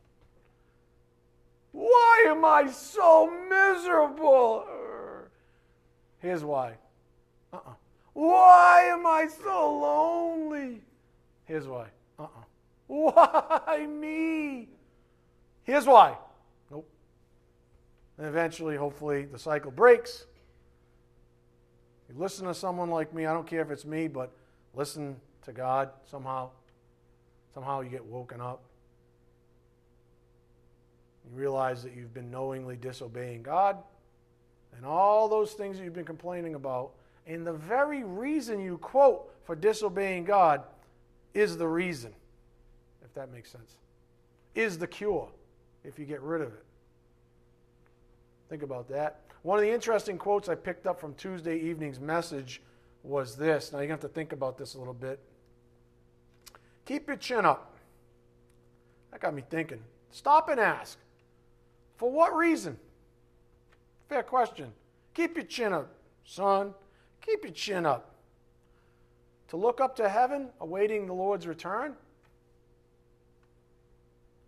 Why 1.71 2.25
am 2.27 2.45
I 2.45 2.71
so 2.71 3.31
miserable? 3.49 4.65
Here's 6.19 6.43
why. 6.43 6.73
Uh-uh. 7.53 7.73
Why 8.13 8.89
am 8.91 9.05
I 9.05 9.27
so 9.27 9.79
lonely? 9.79 10.81
Here's 11.45 11.67
why. 11.67 11.87
Uh-uh. 12.17 12.27
Why 12.87 13.85
me? 13.85 14.69
Here's 15.63 15.85
why. 15.85 16.17
Nope. 16.71 16.89
And 18.17 18.27
eventually, 18.27 18.75
hopefully, 18.75 19.25
the 19.25 19.37
cycle 19.37 19.71
breaks. 19.71 20.25
You 22.09 22.15
listen 22.17 22.47
to 22.47 22.53
someone 22.53 22.89
like 22.89 23.13
me, 23.13 23.25
I 23.25 23.33
don't 23.33 23.45
care 23.45 23.61
if 23.61 23.69
it's 23.69 23.85
me, 23.85 24.07
but 24.07 24.31
listen 24.73 25.17
to 25.43 25.51
God 25.51 25.89
somehow. 26.09 26.49
Somehow 27.53 27.81
you 27.81 27.89
get 27.89 28.05
woken 28.05 28.39
up. 28.39 28.63
You 31.25 31.37
realize 31.37 31.83
that 31.83 31.95
you've 31.95 32.13
been 32.13 32.31
knowingly 32.31 32.77
disobeying 32.77 33.43
God 33.43 33.77
and 34.75 34.85
all 34.85 35.27
those 35.27 35.53
things 35.53 35.77
that 35.77 35.83
you've 35.83 35.93
been 35.93 36.05
complaining 36.05 36.55
about. 36.55 36.91
And 37.25 37.45
the 37.45 37.53
very 37.53 38.03
reason 38.03 38.59
you 38.59 38.77
quote 38.77 39.29
for 39.43 39.55
disobeying 39.55 40.23
God 40.23 40.63
is 41.33 41.57
the 41.57 41.67
reason, 41.67 42.13
if 43.03 43.13
that 43.13 43.31
makes 43.31 43.51
sense, 43.51 43.77
is 44.55 44.77
the 44.77 44.87
cure 44.87 45.29
if 45.83 45.99
you 45.99 46.05
get 46.05 46.21
rid 46.21 46.41
of 46.41 46.49
it. 46.49 46.63
Think 48.49 48.63
about 48.63 48.87
that. 48.89 49.21
One 49.43 49.59
of 49.59 49.63
the 49.63 49.71
interesting 49.71 50.17
quotes 50.17 50.49
I 50.49 50.55
picked 50.55 50.87
up 50.87 50.99
from 50.99 51.13
Tuesday 51.15 51.57
evening's 51.59 51.99
message 51.99 52.61
was 53.03 53.35
this. 53.35 53.71
Now 53.71 53.79
you 53.79 53.89
have 53.89 53.99
to 54.01 54.07
think 54.07 54.33
about 54.33 54.57
this 54.57 54.75
a 54.75 54.79
little 54.79 54.93
bit. 54.93 55.19
Keep 56.85 57.07
your 57.07 57.17
chin 57.17 57.45
up. 57.45 57.75
That 59.11 59.21
got 59.21 59.33
me 59.33 59.43
thinking. 59.49 59.79
Stop 60.11 60.49
and 60.49 60.59
ask. 60.59 60.97
For 61.97 62.09
what 62.09 62.35
reason? 62.35 62.77
Fair 64.09 64.23
question. 64.23 64.71
Keep 65.13 65.35
your 65.35 65.45
chin 65.45 65.73
up, 65.73 65.89
son. 66.23 66.73
Keep 67.21 67.43
your 67.43 67.53
chin 67.53 67.85
up. 67.85 68.13
To 69.49 69.57
look 69.57 69.81
up 69.81 69.95
to 69.97 70.09
heaven, 70.09 70.49
awaiting 70.59 71.07
the 71.07 71.13
Lord's 71.13 71.47
return? 71.47 71.93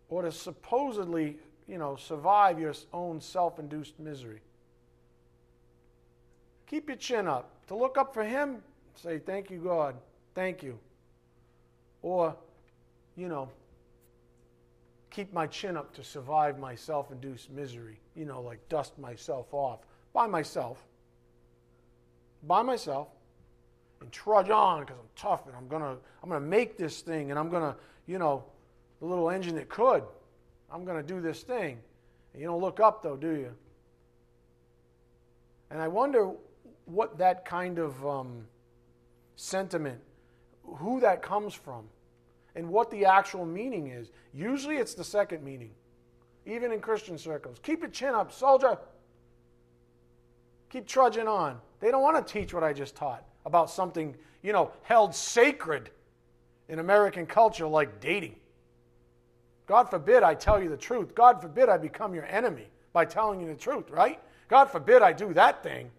Or 0.10 0.24
to 0.24 0.32
supposedly, 0.32 1.38
you 1.68 1.78
know, 1.78 1.96
survive 1.96 2.60
your 2.60 2.74
own 2.94 3.22
self 3.22 3.60
induced 3.60 4.00
misery? 4.00 4.42
Keep 6.68 6.90
your 6.90 6.98
chin 6.98 7.28
up. 7.28 7.50
To 7.68 7.76
look 7.76 7.98
up 7.98 8.14
for 8.14 8.24
Him, 8.24 8.58
say, 8.96 9.20
Thank 9.20 9.50
you, 9.50 9.60
God. 9.60 9.96
Thank 10.36 10.64
you. 10.64 10.78
Or, 12.02 12.36
you 13.16 13.28
know, 13.28 13.50
keep 15.20 15.34
my 15.34 15.48
chin 15.48 15.76
up 15.76 15.94
to 15.94 16.02
survive 16.02 16.58
my 16.58 16.74
self 16.74 17.12
induced 17.12 17.52
misery. 17.52 18.00
You 18.16 18.24
know, 18.24 18.42
like 18.42 18.60
dust 18.70 18.98
myself 18.98 19.54
off 19.54 19.80
by 20.14 20.28
myself. 20.28 20.82
By 22.48 22.62
myself. 22.62 23.10
And 24.00 24.10
trudge 24.14 24.50
on 24.50 24.80
because 24.82 24.96
I'm 24.98 25.10
tough 25.18 25.46
and 25.48 25.56
I'm 25.58 25.68
to 25.82 25.98
I'm 26.24 26.30
to 26.30 26.40
make 26.40 26.78
this 26.78 27.02
thing 27.02 27.32
and 27.32 27.40
I'm 27.40 27.50
to, 27.64 27.76
you 28.08 28.18
know, 28.18 28.46
the 29.02 29.08
little 29.08 29.30
engine 29.30 29.56
that 29.56 29.68
could. 29.68 30.04
I'm 30.72 30.86
to 30.96 31.04
do 31.04 31.20
this 31.20 31.44
thing. 31.44 31.80
And 32.32 32.42
you 32.42 32.48
don't 32.48 32.62
look 32.62 32.80
up, 32.80 33.04
though, 33.04 33.18
do 33.18 33.32
you? 33.32 33.54
And 35.70 35.82
I 35.82 35.90
wonder 35.90 36.32
what 36.86 37.18
that 37.18 37.44
kind 37.44 37.78
of 37.78 38.06
um, 38.08 38.46
sentiment, 39.36 40.00
who 40.64 41.02
that 41.02 41.22
comes 41.22 41.54
from 41.54 41.90
and 42.60 42.70
what 42.70 42.92
the 42.92 43.06
actual 43.06 43.46
meaning 43.46 43.88
is. 43.88 44.12
Usually 44.34 44.76
it's 44.76 44.94
the 44.94 45.04
second 45.04 45.44
meaning, 45.44 45.72
even 46.46 46.74
in 46.74 46.82
Christian 46.82 47.18
circles. 47.18 47.58
Keep 47.64 47.80
your 47.80 47.90
chin 47.90 48.14
up, 48.14 48.34
soldier. 48.34 48.78
Keep 50.70 50.86
trudging 50.86 51.28
on. 51.28 51.60
They 51.80 51.90
don't 51.90 52.04
want 52.04 52.28
to 52.28 52.34
teach 52.34 52.54
what 52.54 52.64
I 52.64 52.74
just 52.74 52.96
taught 52.96 53.24
about 53.46 53.72
something, 53.72 54.16
you 54.44 54.52
know, 54.52 54.74
held 54.84 55.16
sacred 55.16 55.90
in 56.68 56.80
American 56.80 57.26
culture 57.26 57.66
like 57.66 58.02
dating. 58.02 58.36
God 59.66 59.90
forbid 59.90 60.22
I 60.22 60.34
tell 60.34 60.62
you 60.62 60.70
the 60.70 60.78
truth. 60.78 61.16
God 61.16 61.42
forbid 61.42 61.70
I 61.70 61.78
become 61.78 62.14
your 62.14 62.26
enemy 62.26 62.68
by 62.92 63.06
telling 63.06 63.40
you 63.40 63.48
the 63.48 63.56
truth, 63.56 63.90
right? 63.90 64.20
God 64.50 64.66
forbid 64.66 65.02
I 65.02 65.14
do 65.14 65.34
that 65.34 65.64
thing 65.64 65.90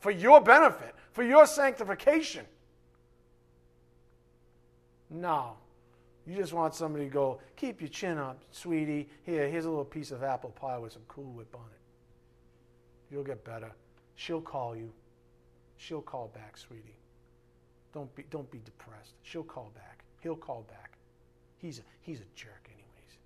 for 0.00 0.10
your 0.10 0.40
benefit, 0.40 0.94
for 1.12 1.22
your 1.22 1.44
sanctification. 1.44 2.46
No. 5.10 5.56
You 6.26 6.34
just 6.34 6.52
want 6.52 6.74
somebody 6.74 7.04
to 7.04 7.10
go, 7.10 7.40
keep 7.54 7.80
your 7.80 7.88
chin 7.88 8.18
up, 8.18 8.42
sweetie. 8.50 9.08
Here, 9.22 9.48
here's 9.48 9.64
a 9.64 9.68
little 9.68 9.84
piece 9.84 10.10
of 10.10 10.24
apple 10.24 10.50
pie 10.50 10.76
with 10.76 10.92
some 10.92 11.02
Cool 11.06 11.32
Whip 11.32 11.54
on 11.54 11.66
it. 11.72 13.14
You'll 13.14 13.22
get 13.22 13.44
better. 13.44 13.70
She'll 14.16 14.40
call 14.40 14.74
you. 14.74 14.92
She'll 15.76 16.02
call 16.02 16.32
back, 16.34 16.56
sweetie. 16.56 16.96
Don't 17.94 18.12
be, 18.16 18.24
don't 18.30 18.50
be 18.50 18.60
depressed. 18.64 19.14
She'll 19.22 19.44
call 19.44 19.70
back. 19.74 20.04
He'll 20.20 20.34
call 20.36 20.66
back. 20.68 20.98
He's 21.58 21.78
a, 21.78 21.82
he's 22.00 22.18
a 22.18 22.26
jerk, 22.34 22.68
anyways. 22.68 23.18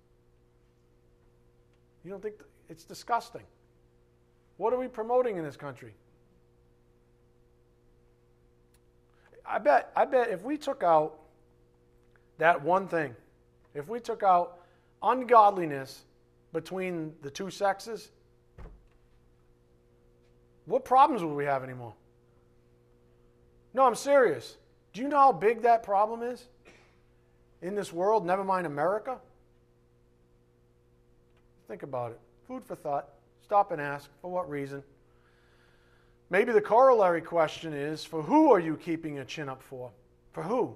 You 2.03 2.11
don't 2.11 2.21
think 2.21 2.37
th- 2.37 2.49
it's 2.69 2.83
disgusting? 2.83 3.43
What 4.57 4.73
are 4.73 4.77
we 4.77 4.87
promoting 4.87 5.37
in 5.37 5.43
this 5.43 5.57
country? 5.57 5.95
I 9.43 9.57
bet, 9.57 9.91
I 9.95 10.05
bet 10.05 10.29
if 10.29 10.43
we 10.43 10.55
took 10.57 10.83
out 10.83 11.20
that 12.41 12.63
one 12.63 12.87
thing, 12.87 13.15
if 13.75 13.87
we 13.87 13.99
took 13.99 14.23
out 14.23 14.61
ungodliness 15.03 16.05
between 16.53 17.13
the 17.21 17.29
two 17.29 17.51
sexes, 17.51 18.09
what 20.65 20.83
problems 20.83 21.23
would 21.23 21.35
we 21.35 21.45
have 21.45 21.63
anymore? 21.63 21.93
No, 23.75 23.85
I'm 23.85 23.93
serious. 23.93 24.57
Do 24.91 25.01
you 25.01 25.07
know 25.07 25.19
how 25.19 25.31
big 25.31 25.61
that 25.61 25.83
problem 25.83 26.23
is 26.23 26.47
in 27.61 27.75
this 27.75 27.93
world, 27.93 28.25
never 28.25 28.43
mind 28.43 28.65
America? 28.65 29.19
Think 31.67 31.83
about 31.83 32.09
it. 32.09 32.19
Food 32.47 32.65
for 32.65 32.75
thought. 32.75 33.09
Stop 33.43 33.71
and 33.71 33.79
ask 33.79 34.09
for 34.19 34.31
what 34.31 34.49
reason? 34.49 34.81
Maybe 36.31 36.51
the 36.53 36.61
corollary 36.61 37.21
question 37.21 37.71
is 37.71 38.03
for 38.03 38.23
who 38.23 38.51
are 38.51 38.59
you 38.59 38.77
keeping 38.77 39.17
your 39.17 39.25
chin 39.25 39.47
up 39.47 39.61
for? 39.61 39.91
For 40.33 40.41
who? 40.41 40.75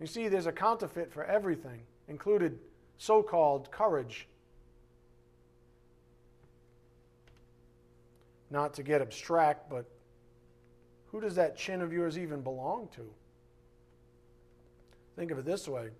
You 0.00 0.06
see, 0.06 0.28
there's 0.28 0.46
a 0.46 0.52
counterfeit 0.52 1.12
for 1.12 1.24
everything, 1.24 1.80
included 2.08 2.58
so 2.98 3.22
called 3.22 3.70
courage. 3.70 4.26
Not 8.50 8.74
to 8.74 8.82
get 8.82 9.00
abstract, 9.00 9.70
but 9.70 9.86
who 11.06 11.20
does 11.20 11.36
that 11.36 11.56
chin 11.56 11.80
of 11.80 11.92
yours 11.92 12.18
even 12.18 12.40
belong 12.40 12.88
to? 12.96 13.02
Think 15.16 15.30
of 15.30 15.38
it 15.38 15.44
this 15.44 15.68
way 15.68 15.90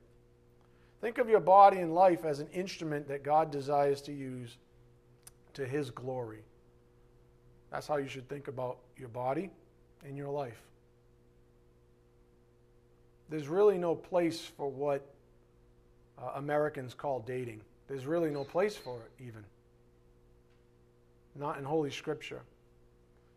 think 1.01 1.19
of 1.19 1.29
your 1.29 1.41
body 1.41 1.81
and 1.81 1.95
life 1.95 2.25
as 2.25 2.41
an 2.41 2.49
instrument 2.55 3.07
that 3.09 3.23
God 3.23 3.51
desires 3.51 4.01
to 4.03 4.13
use 4.13 4.57
to 5.53 5.67
His 5.67 5.91
glory. 5.91 6.43
That's 7.71 7.87
how 7.87 7.97
you 7.99 8.09
should 8.09 8.27
think 8.27 8.49
about 8.49 8.79
your 8.97 9.11
body 9.11 9.51
and 10.07 10.17
your 10.17 10.31
life 10.31 10.63
there's 13.29 13.49
really 13.49 13.79
no 13.79 13.95
place 13.95 14.41
for 14.57 14.69
what 14.69 15.05
uh, 16.19 16.33
Americans 16.37 16.95
call 16.95 17.21
dating. 17.21 17.61
There's 17.89 18.07
really 18.07 18.31
no 18.31 18.45
place 18.45 18.77
for 18.77 19.01
it, 19.01 19.25
even. 19.25 19.45
Not 21.35 21.59
in 21.59 21.65
Holy 21.65 21.91
Scripture. 21.91 22.43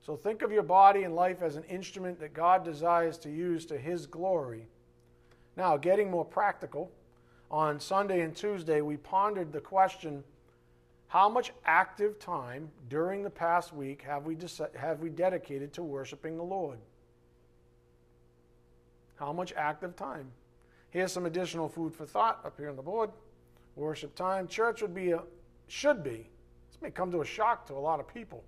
So 0.05 0.15
think 0.15 0.41
of 0.41 0.51
your 0.51 0.63
body 0.63 1.03
and 1.03 1.15
life 1.15 1.41
as 1.41 1.55
an 1.55 1.63
instrument 1.63 2.19
that 2.19 2.33
God 2.33 2.63
desires 2.63 3.17
to 3.19 3.29
use 3.29 3.65
to 3.65 3.77
His 3.77 4.05
glory. 4.05 4.67
Now, 5.55 5.75
getting 5.75 6.11
more 6.11 6.25
practical, 6.25 6.91
on 7.49 7.79
Sunday 7.79 8.21
and 8.21 8.35
Tuesday, 8.35 8.81
we 8.81 8.97
pondered 8.97 9.51
the 9.51 9.61
question 9.61 10.23
how 11.07 11.29
much 11.29 11.53
active 11.65 12.19
time 12.19 12.69
during 12.89 13.23
the 13.23 13.29
past 13.29 13.73
week 13.73 14.01
have 14.01 14.25
we, 14.25 14.38
have 14.75 14.99
we 14.99 15.09
dedicated 15.09 15.71
to 15.73 15.83
worshiping 15.83 16.35
the 16.35 16.43
Lord? 16.43 16.77
How 19.18 19.34
much 19.34 19.53
active 19.55 19.95
time? 19.95 20.32
Here's 20.89 21.11
some 21.11 21.26
additional 21.26 21.68
food 21.68 21.93
for 21.93 22.05
thought 22.05 22.39
up 22.45 22.57
here 22.57 22.70
on 22.70 22.76
the 22.76 22.82
board. 22.82 23.09
Worship 23.76 24.15
time. 24.15 24.47
Church 24.47 24.82
would 24.82 24.93
be 24.93 25.11
a, 25.11 25.22
should 25.68 26.03
be. 26.03 26.30
This 26.70 26.82
may 26.82 26.91
come 26.91 27.11
to 27.11 27.22
a 27.22 27.26
shock 27.26 27.65
to 27.68 27.74
a 27.74 27.80
lot 27.80 27.99
of 27.99 28.07
people. 28.07 28.43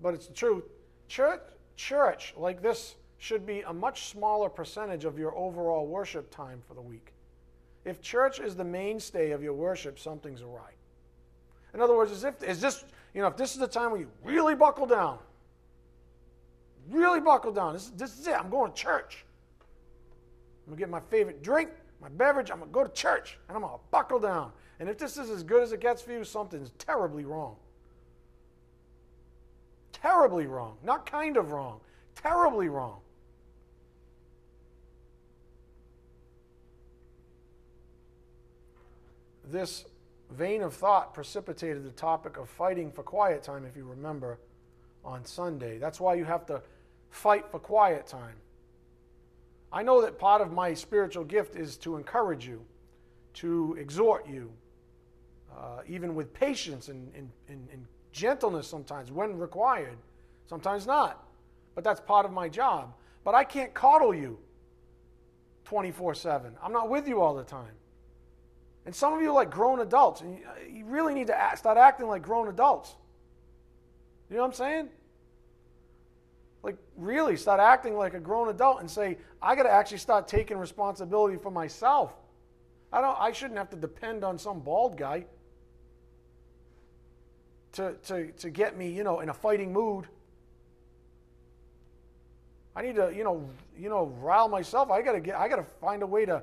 but 0.00 0.14
it's 0.14 0.26
the 0.28 0.34
truth. 0.34 0.64
Church, 1.08 1.40
church 1.76 2.34
like 2.36 2.62
this 2.62 2.96
should 3.18 3.44
be 3.44 3.62
a 3.62 3.72
much 3.72 4.08
smaller 4.08 4.48
percentage 4.48 5.04
of 5.04 5.18
your 5.18 5.36
overall 5.36 5.86
worship 5.86 6.30
time 6.30 6.62
for 6.66 6.74
the 6.74 6.80
week. 6.80 7.12
If 7.84 8.00
church 8.00 8.38
is 8.38 8.54
the 8.54 8.64
mainstay 8.64 9.30
of 9.32 9.42
your 9.42 9.54
worship, 9.54 9.98
something's 9.98 10.42
awry. 10.42 10.70
In 11.74 11.80
other 11.80 11.96
words, 11.96 12.12
as 12.12 12.24
if 12.24 12.42
is 12.42 12.60
this, 12.60 12.84
you 13.14 13.22
know, 13.22 13.28
if 13.28 13.36
this 13.36 13.52
is 13.52 13.58
the 13.58 13.66
time 13.66 13.90
where 13.90 14.00
you 14.00 14.10
really 14.22 14.54
buckle 14.54 14.86
down, 14.86 15.18
really 16.88 17.20
buckle 17.20 17.52
down. 17.52 17.72
This, 17.74 17.90
this 17.96 18.18
is 18.18 18.26
it. 18.26 18.34
I'm 18.34 18.50
going 18.50 18.72
to 18.72 18.76
church. 18.76 19.24
I'm 20.68 20.74
gonna 20.74 20.80
get 20.80 20.90
my 20.90 21.00
favorite 21.00 21.42
drink, 21.42 21.70
my 21.98 22.10
beverage. 22.10 22.50
I'm 22.50 22.58
gonna 22.58 22.70
go 22.70 22.84
to 22.84 22.92
church, 22.92 23.38
and 23.48 23.56
I'm 23.56 23.62
gonna 23.62 23.78
buckle 23.90 24.18
down. 24.18 24.52
And 24.78 24.88
if 24.90 24.98
this 24.98 25.16
is 25.16 25.30
as 25.30 25.42
good 25.42 25.62
as 25.62 25.72
it 25.72 25.80
gets 25.80 26.02
for 26.02 26.12
you, 26.12 26.24
something's 26.24 26.72
terribly 26.76 27.24
wrong. 27.24 27.56
Terribly 29.92 30.46
wrong. 30.46 30.76
Not 30.84 31.10
kind 31.10 31.38
of 31.38 31.52
wrong. 31.52 31.80
Terribly 32.14 32.68
wrong. 32.68 33.00
This 39.50 39.86
vein 40.32 40.60
of 40.60 40.74
thought 40.74 41.14
precipitated 41.14 41.82
the 41.82 41.92
topic 41.92 42.36
of 42.36 42.50
fighting 42.50 42.92
for 42.92 43.02
quiet 43.02 43.42
time, 43.42 43.64
if 43.64 43.74
you 43.74 43.84
remember, 43.84 44.38
on 45.02 45.24
Sunday. 45.24 45.78
That's 45.78 45.98
why 45.98 46.16
you 46.16 46.26
have 46.26 46.44
to 46.44 46.60
fight 47.08 47.50
for 47.50 47.58
quiet 47.58 48.06
time. 48.06 48.34
I 49.72 49.82
know 49.82 50.02
that 50.02 50.18
part 50.18 50.40
of 50.40 50.52
my 50.52 50.74
spiritual 50.74 51.24
gift 51.24 51.56
is 51.56 51.76
to 51.78 51.96
encourage 51.96 52.46
you, 52.46 52.64
to 53.34 53.76
exhort 53.78 54.26
you, 54.26 54.50
uh, 55.56 55.80
even 55.86 56.14
with 56.14 56.32
patience 56.32 56.88
and, 56.88 57.12
and, 57.14 57.30
and, 57.48 57.68
and 57.72 57.86
gentleness 58.12 58.66
sometimes 58.66 59.10
when 59.10 59.38
required, 59.38 59.96
sometimes 60.46 60.86
not. 60.86 61.24
But 61.74 61.84
that's 61.84 62.00
part 62.00 62.24
of 62.24 62.32
my 62.32 62.48
job. 62.48 62.94
But 63.24 63.34
I 63.34 63.44
can't 63.44 63.74
coddle 63.74 64.14
you 64.14 64.38
24 65.64 66.14
7. 66.14 66.56
I'm 66.62 66.72
not 66.72 66.88
with 66.88 67.06
you 67.06 67.20
all 67.20 67.34
the 67.34 67.44
time. 67.44 67.74
And 68.86 68.94
some 68.94 69.12
of 69.12 69.20
you 69.20 69.28
are 69.28 69.34
like 69.34 69.50
grown 69.50 69.80
adults, 69.80 70.22
and 70.22 70.38
you 70.72 70.86
really 70.86 71.12
need 71.12 71.26
to 71.26 71.50
start 71.56 71.76
acting 71.76 72.06
like 72.06 72.22
grown 72.22 72.48
adults. 72.48 72.96
You 74.30 74.36
know 74.36 74.42
what 74.42 74.48
I'm 74.48 74.54
saying? 74.54 74.88
Like, 76.68 76.76
really 76.98 77.38
start 77.38 77.60
acting 77.60 77.96
like 77.96 78.12
a 78.12 78.20
grown 78.20 78.50
adult 78.50 78.80
and 78.80 78.90
say, 78.90 79.16
I 79.40 79.56
got 79.56 79.62
to 79.62 79.70
actually 79.70 79.96
start 79.96 80.28
taking 80.28 80.58
responsibility 80.58 81.38
for 81.38 81.50
myself. 81.50 82.12
I, 82.92 83.00
don't, 83.00 83.18
I 83.18 83.32
shouldn't 83.32 83.56
have 83.56 83.70
to 83.70 83.76
depend 83.76 84.22
on 84.22 84.36
some 84.36 84.60
bald 84.60 84.98
guy 84.98 85.24
to, 87.72 87.94
to, 88.08 88.32
to 88.32 88.50
get 88.50 88.76
me, 88.76 88.90
you 88.90 89.02
know, 89.02 89.20
in 89.20 89.30
a 89.30 89.32
fighting 89.32 89.72
mood. 89.72 90.08
I 92.76 92.82
need 92.82 92.96
to, 92.96 93.14
you 93.16 93.24
know, 93.24 93.48
you 93.74 93.88
know, 93.88 94.12
rile 94.20 94.50
myself. 94.50 94.90
I 94.90 95.00
gotta 95.00 95.20
get, 95.20 95.36
I 95.36 95.48
gotta 95.48 95.64
find 95.80 96.02
a 96.02 96.06
way 96.06 96.26
to, 96.26 96.42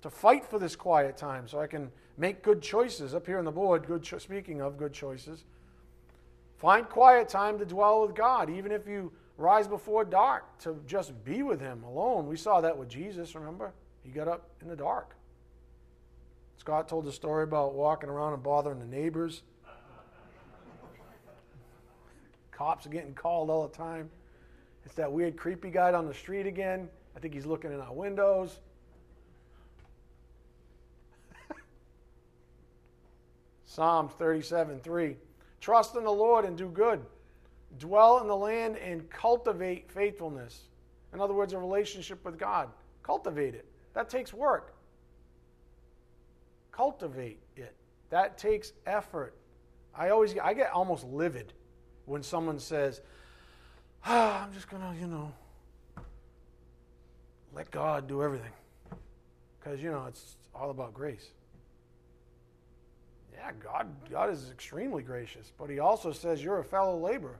to 0.00 0.08
fight 0.08 0.46
for 0.46 0.58
this 0.58 0.74
quiet 0.74 1.18
time 1.18 1.46
so 1.46 1.60
I 1.60 1.66
can 1.66 1.90
make 2.16 2.42
good 2.42 2.62
choices 2.62 3.14
up 3.14 3.26
here 3.26 3.38
on 3.38 3.44
the 3.44 3.52
board. 3.52 3.86
Good, 3.86 4.04
cho- 4.04 4.16
speaking 4.16 4.62
of 4.62 4.78
good 4.78 4.94
choices, 4.94 5.44
find 6.56 6.88
quiet 6.88 7.28
time 7.28 7.58
to 7.58 7.66
dwell 7.66 8.06
with 8.06 8.16
God, 8.16 8.48
even 8.48 8.72
if 8.72 8.88
you 8.88 9.12
rise 9.36 9.68
before 9.68 10.04
dark 10.04 10.58
to 10.60 10.80
just 10.86 11.24
be 11.24 11.42
with 11.42 11.60
Him 11.60 11.82
alone. 11.84 12.26
We 12.26 12.36
saw 12.36 12.60
that 12.60 12.76
with 12.76 12.88
Jesus. 12.88 13.34
Remember, 13.34 13.72
He 14.02 14.10
got 14.10 14.28
up 14.28 14.48
in 14.60 14.68
the 14.68 14.76
dark. 14.76 15.16
Scott 16.58 16.88
told 16.88 17.04
the 17.04 17.12
story 17.12 17.44
about 17.44 17.74
walking 17.74 18.08
around 18.08 18.32
and 18.32 18.42
bothering 18.42 18.78
the 18.78 18.86
neighbors. 18.86 19.42
Cops 22.50 22.86
are 22.86 22.90
getting 22.90 23.14
called 23.14 23.50
all 23.50 23.68
the 23.68 23.76
time. 23.76 24.08
It's 24.86 24.94
that 24.94 25.12
weird, 25.12 25.36
creepy 25.36 25.70
guy 25.70 25.92
on 25.92 26.06
the 26.06 26.14
street 26.14 26.46
again. 26.46 26.88
I 27.14 27.20
think 27.20 27.34
he's 27.34 27.44
looking 27.44 27.70
in 27.72 27.80
our 27.80 27.92
windows. 27.92 28.60
Psalms 33.66 34.12
37 34.18 34.80
3. 34.80 35.16
Trust 35.60 35.96
in 35.96 36.04
the 36.04 36.10
Lord 36.10 36.44
and 36.46 36.56
do 36.56 36.68
good. 36.68 37.04
Dwell 37.78 38.20
in 38.20 38.26
the 38.26 38.36
land 38.36 38.76
and 38.76 39.08
cultivate 39.10 39.90
faithfulness. 39.90 40.62
In 41.12 41.20
other 41.20 41.34
words, 41.34 41.52
a 41.52 41.58
relationship 41.58 42.24
with 42.24 42.38
God. 42.38 42.68
Cultivate 43.02 43.54
it. 43.54 43.66
That 43.94 44.08
takes 44.08 44.32
work. 44.32 44.74
Cultivate 46.72 47.40
it. 47.56 47.74
That 48.10 48.38
takes 48.38 48.72
effort. 48.86 49.34
I 49.94 50.10
always 50.10 50.36
I 50.38 50.54
get 50.54 50.70
almost 50.72 51.04
livid 51.04 51.52
when 52.04 52.22
someone 52.22 52.58
says, 52.58 53.00
ah, 54.04 54.42
I'm 54.44 54.52
just 54.52 54.68
going 54.68 54.82
to, 54.82 55.00
you 55.00 55.06
know, 55.06 55.32
let 57.54 57.70
God 57.70 58.06
do 58.06 58.22
everything. 58.22 58.52
Because, 59.58 59.80
you 59.80 59.90
know, 59.90 60.04
it's 60.06 60.36
all 60.54 60.70
about 60.70 60.94
grace. 60.94 61.30
Yeah, 63.34 63.50
God, 63.62 63.88
God 64.10 64.30
is 64.30 64.50
extremely 64.50 65.02
gracious, 65.02 65.52
but 65.58 65.68
He 65.68 65.78
also 65.78 66.12
says 66.12 66.42
you're 66.42 66.58
a 66.58 66.64
fellow 66.64 66.98
laborer. 66.98 67.38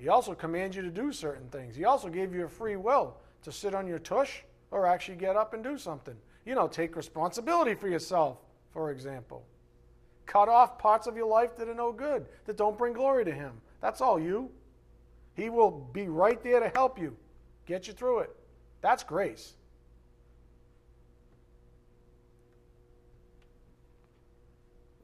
He 0.00 0.08
also 0.08 0.34
commands 0.34 0.74
you 0.74 0.82
to 0.82 0.90
do 0.90 1.12
certain 1.12 1.46
things. 1.50 1.76
He 1.76 1.84
also 1.84 2.08
gave 2.08 2.34
you 2.34 2.46
a 2.46 2.48
free 2.48 2.76
will 2.76 3.18
to 3.42 3.52
sit 3.52 3.74
on 3.74 3.86
your 3.86 3.98
tush 3.98 4.40
or 4.70 4.86
actually 4.86 5.16
get 5.16 5.36
up 5.36 5.52
and 5.52 5.62
do 5.62 5.76
something. 5.76 6.16
You 6.46 6.54
know, 6.54 6.68
take 6.68 6.96
responsibility 6.96 7.74
for 7.74 7.86
yourself, 7.86 8.38
for 8.72 8.92
example. 8.92 9.44
Cut 10.24 10.48
off 10.48 10.78
parts 10.78 11.06
of 11.06 11.16
your 11.16 11.26
life 11.26 11.54
that 11.58 11.68
are 11.68 11.74
no 11.74 11.92
good, 11.92 12.24
that 12.46 12.56
don't 12.56 12.78
bring 12.78 12.94
glory 12.94 13.26
to 13.26 13.32
Him. 13.32 13.52
That's 13.82 14.00
all 14.00 14.18
you. 14.18 14.50
He 15.34 15.50
will 15.50 15.70
be 15.70 16.08
right 16.08 16.42
there 16.42 16.60
to 16.60 16.70
help 16.70 16.98
you, 16.98 17.14
get 17.66 17.86
you 17.86 17.92
through 17.92 18.20
it. 18.20 18.34
That's 18.80 19.02
grace. 19.02 19.52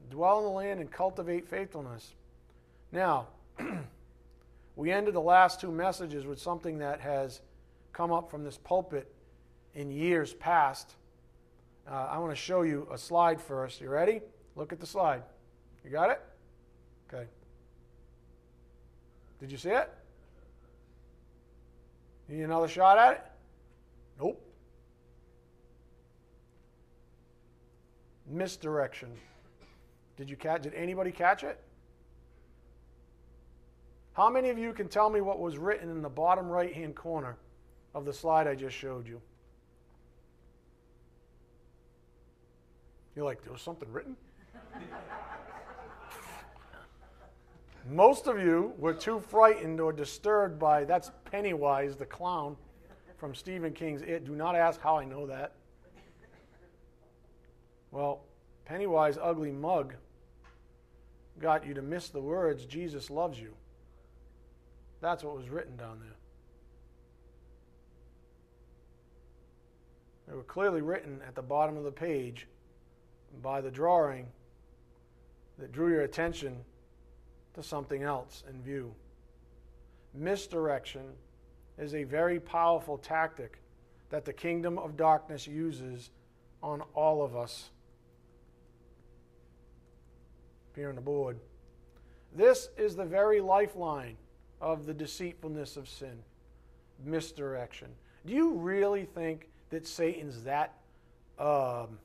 Dwell 0.09 0.39
in 0.39 0.45
the 0.45 0.49
land 0.49 0.79
and 0.79 0.89
cultivate 0.89 1.47
faithfulness. 1.47 2.15
Now, 2.91 3.27
we 4.77 4.91
ended 4.91 5.15
the 5.15 5.19
last 5.19 5.59
two 5.59 5.71
messages 5.71 6.27
with 6.27 6.39
something 6.39 6.77
that 6.77 7.01
has 7.01 7.41
come 7.93 8.11
up 8.11 8.29
from 8.29 8.43
this 8.43 8.59
pulpit 8.59 9.11
in 9.73 9.89
years 9.89 10.35
past. 10.35 10.95
Uh, 11.89 12.07
I 12.11 12.19
want 12.19 12.31
to 12.31 12.35
show 12.35 12.61
you 12.61 12.87
a 12.91 12.97
slide 12.97 13.41
first. 13.41 13.81
You 13.81 13.89
ready? 13.89 14.21
Look 14.55 14.71
at 14.71 14.79
the 14.79 14.85
slide. 14.85 15.23
You 15.83 15.89
got 15.89 16.11
it? 16.11 16.21
Okay. 17.11 17.25
Did 19.39 19.51
you 19.51 19.57
see 19.57 19.69
it? 19.69 19.91
Need 22.29 22.43
another 22.43 22.67
shot 22.67 22.99
at 22.99 23.13
it? 23.13 23.23
Nope. 24.19 24.39
Misdirection. 28.29 29.09
Did 30.17 30.29
you 30.29 30.35
catch 30.35 30.61
did 30.61 30.75
anybody 30.75 31.11
catch 31.11 31.43
it? 31.43 31.59
How 34.17 34.29
many 34.31 34.49
of 34.49 34.57
you 34.57 34.73
can 34.73 34.87
tell 34.87 35.11
me 35.11 35.21
what 35.21 35.39
was 35.39 35.59
written 35.59 35.91
in 35.91 36.01
the 36.01 36.09
bottom 36.09 36.49
right 36.49 36.73
hand 36.73 36.95
corner 36.95 37.37
of 37.93 38.03
the 38.03 38.11
slide 38.11 38.47
I 38.47 38.55
just 38.55 38.75
showed 38.75 39.07
you? 39.07 39.21
You're 43.15 43.25
like, 43.25 43.43
there 43.43 43.53
was 43.53 43.61
something 43.61 43.87
written? 43.91 44.17
Most 47.91 48.25
of 48.25 48.39
you 48.39 48.73
were 48.79 48.95
too 48.95 49.19
frightened 49.19 49.79
or 49.79 49.93
disturbed 49.93 50.57
by 50.57 50.83
that's 50.83 51.11
Pennywise 51.25 51.95
the 51.95 52.07
clown 52.07 52.57
from 53.17 53.35
Stephen 53.35 53.71
King's 53.71 54.01
It. 54.01 54.25
Do 54.25 54.35
not 54.35 54.55
ask 54.55 54.81
how 54.81 54.97
I 54.97 55.05
know 55.05 55.27
that. 55.27 55.51
Well, 57.91 58.21
Pennywise 58.65 59.19
ugly 59.21 59.51
mug 59.51 59.93
got 61.39 61.67
you 61.67 61.75
to 61.75 61.83
miss 61.83 62.09
the 62.09 62.19
words 62.19 62.65
Jesus 62.65 63.11
loves 63.11 63.39
you. 63.39 63.53
That's 65.01 65.23
what 65.23 65.35
was 65.35 65.49
written 65.49 65.75
down 65.77 65.99
there. 65.99 66.15
They 70.27 70.35
were 70.35 70.43
clearly 70.43 70.81
written 70.81 71.21
at 71.25 71.35
the 71.35 71.41
bottom 71.41 71.77
of 71.77 71.83
the 71.83 71.91
page 71.91 72.47
by 73.41 73.61
the 73.61 73.71
drawing 73.71 74.27
that 75.57 75.71
drew 75.71 75.91
your 75.91 76.01
attention 76.01 76.57
to 77.53 77.63
something 77.63 78.03
else 78.03 78.43
in 78.49 78.61
view. 78.61 78.93
Misdirection 80.13 81.13
is 81.77 81.93
a 81.93 82.03
very 82.03 82.39
powerful 82.39 82.97
tactic 82.97 83.59
that 84.09 84.25
the 84.25 84.33
kingdom 84.33 84.77
of 84.77 84.97
darkness 84.97 85.47
uses 85.47 86.09
on 86.61 86.81
all 86.93 87.23
of 87.23 87.35
us. 87.35 87.69
Here 90.75 90.89
on 90.89 90.95
the 90.95 91.01
board. 91.01 91.39
This 92.35 92.69
is 92.77 92.95
the 92.95 93.05
very 93.05 93.41
lifeline 93.41 94.17
of 94.61 94.85
the 94.85 94.93
deceitfulness 94.93 95.77
of 95.77 95.87
sin 95.87 96.23
misdirection. 97.03 97.89
Do 98.25 98.33
you 98.33 98.53
really 98.53 99.05
think 99.05 99.49
that 99.69 99.87
Satan's 99.87 100.43
that, 100.43 100.73
um, 101.39 101.97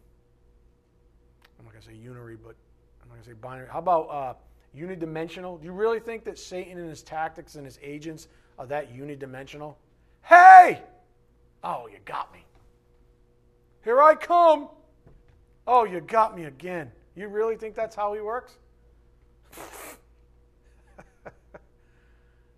I'm 1.59 1.65
not 1.65 1.75
to 1.75 1.83
say 1.83 1.93
unary, 1.93 2.37
but 2.43 2.55
I'm 3.03 3.09
not 3.09 3.19
to 3.19 3.25
say 3.25 3.33
binary. 3.33 3.69
How 3.71 3.79
about 3.79 4.03
uh, 4.03 4.35
unidimensional? 4.77 5.61
Do 5.61 5.67
you 5.67 5.73
really 5.73 6.01
think 6.01 6.25
that 6.25 6.39
Satan 6.39 6.79
and 6.79 6.89
his 6.89 7.03
tactics 7.03 7.55
and 7.55 7.65
his 7.65 7.79
agents 7.83 8.29
are 8.59 8.67
that 8.67 8.95
unidimensional? 8.95 9.75
Hey! 10.23 10.83
Oh, 11.65 11.87
you 11.87 11.99
got 12.05 12.33
me. 12.33 12.45
Here 13.85 14.03
I 14.03 14.15
come. 14.15 14.69
Oh, 15.67 15.85
you 15.85 16.01
got 16.01 16.37
me 16.37 16.45
again. 16.45 16.91
You 17.15 17.29
really 17.29 17.57
think 17.57 17.75
that's 17.75 17.95
how 17.95 18.15
he 18.15 18.21
works? 18.21 18.55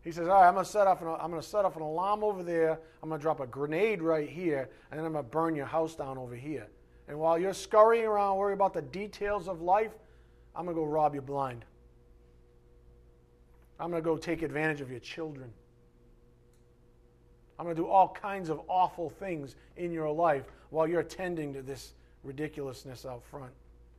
he 0.04 0.12
says, 0.12 0.28
"All 0.28 0.34
right, 0.34 0.46
I'm 0.46 0.54
gonna 0.54 0.66
set 0.66 0.86
off 0.86 1.00
an 1.00 1.08
I'm 1.08 1.30
gonna 1.30 1.42
set 1.42 1.64
off 1.64 1.76
an 1.76 1.82
alarm 1.82 2.22
over 2.22 2.42
there. 2.42 2.78
I'm 3.02 3.08
gonna 3.08 3.20
drop 3.20 3.40
a 3.40 3.46
grenade 3.46 4.02
right 4.02 4.28
here, 4.28 4.68
and 4.90 4.98
then 4.98 5.06
I'm 5.06 5.12
gonna 5.12 5.24
burn 5.24 5.56
your 5.56 5.66
house 5.66 5.96
down 5.96 6.18
over 6.18 6.34
here. 6.34 6.68
And 7.08 7.18
while 7.18 7.38
you're 7.38 7.54
scurrying 7.54 8.04
around, 8.04 8.36
worrying 8.36 8.58
about 8.58 8.74
the 8.74 8.82
details 8.82 9.48
of 9.48 9.62
life, 9.62 9.92
I'm 10.54 10.66
gonna 10.66 10.76
go 10.76 10.84
rob 10.84 11.14
you 11.14 11.22
blind. 11.22 11.64
I'm 13.80 13.90
gonna 13.90 14.02
go 14.02 14.16
take 14.16 14.42
advantage 14.42 14.82
of 14.82 14.90
your 14.90 15.00
children. 15.00 15.52
I'm 17.58 17.64
gonna 17.64 17.74
do 17.74 17.86
all 17.86 18.08
kinds 18.08 18.50
of 18.50 18.60
awful 18.68 19.08
things 19.08 19.56
in 19.76 19.90
your 19.90 20.10
life 20.10 20.44
while 20.70 20.86
you're 20.86 21.00
attending 21.00 21.52
to 21.54 21.62
this 21.62 21.94
ridiculousness 22.22 23.06
out 23.06 23.24
front. 23.24 23.52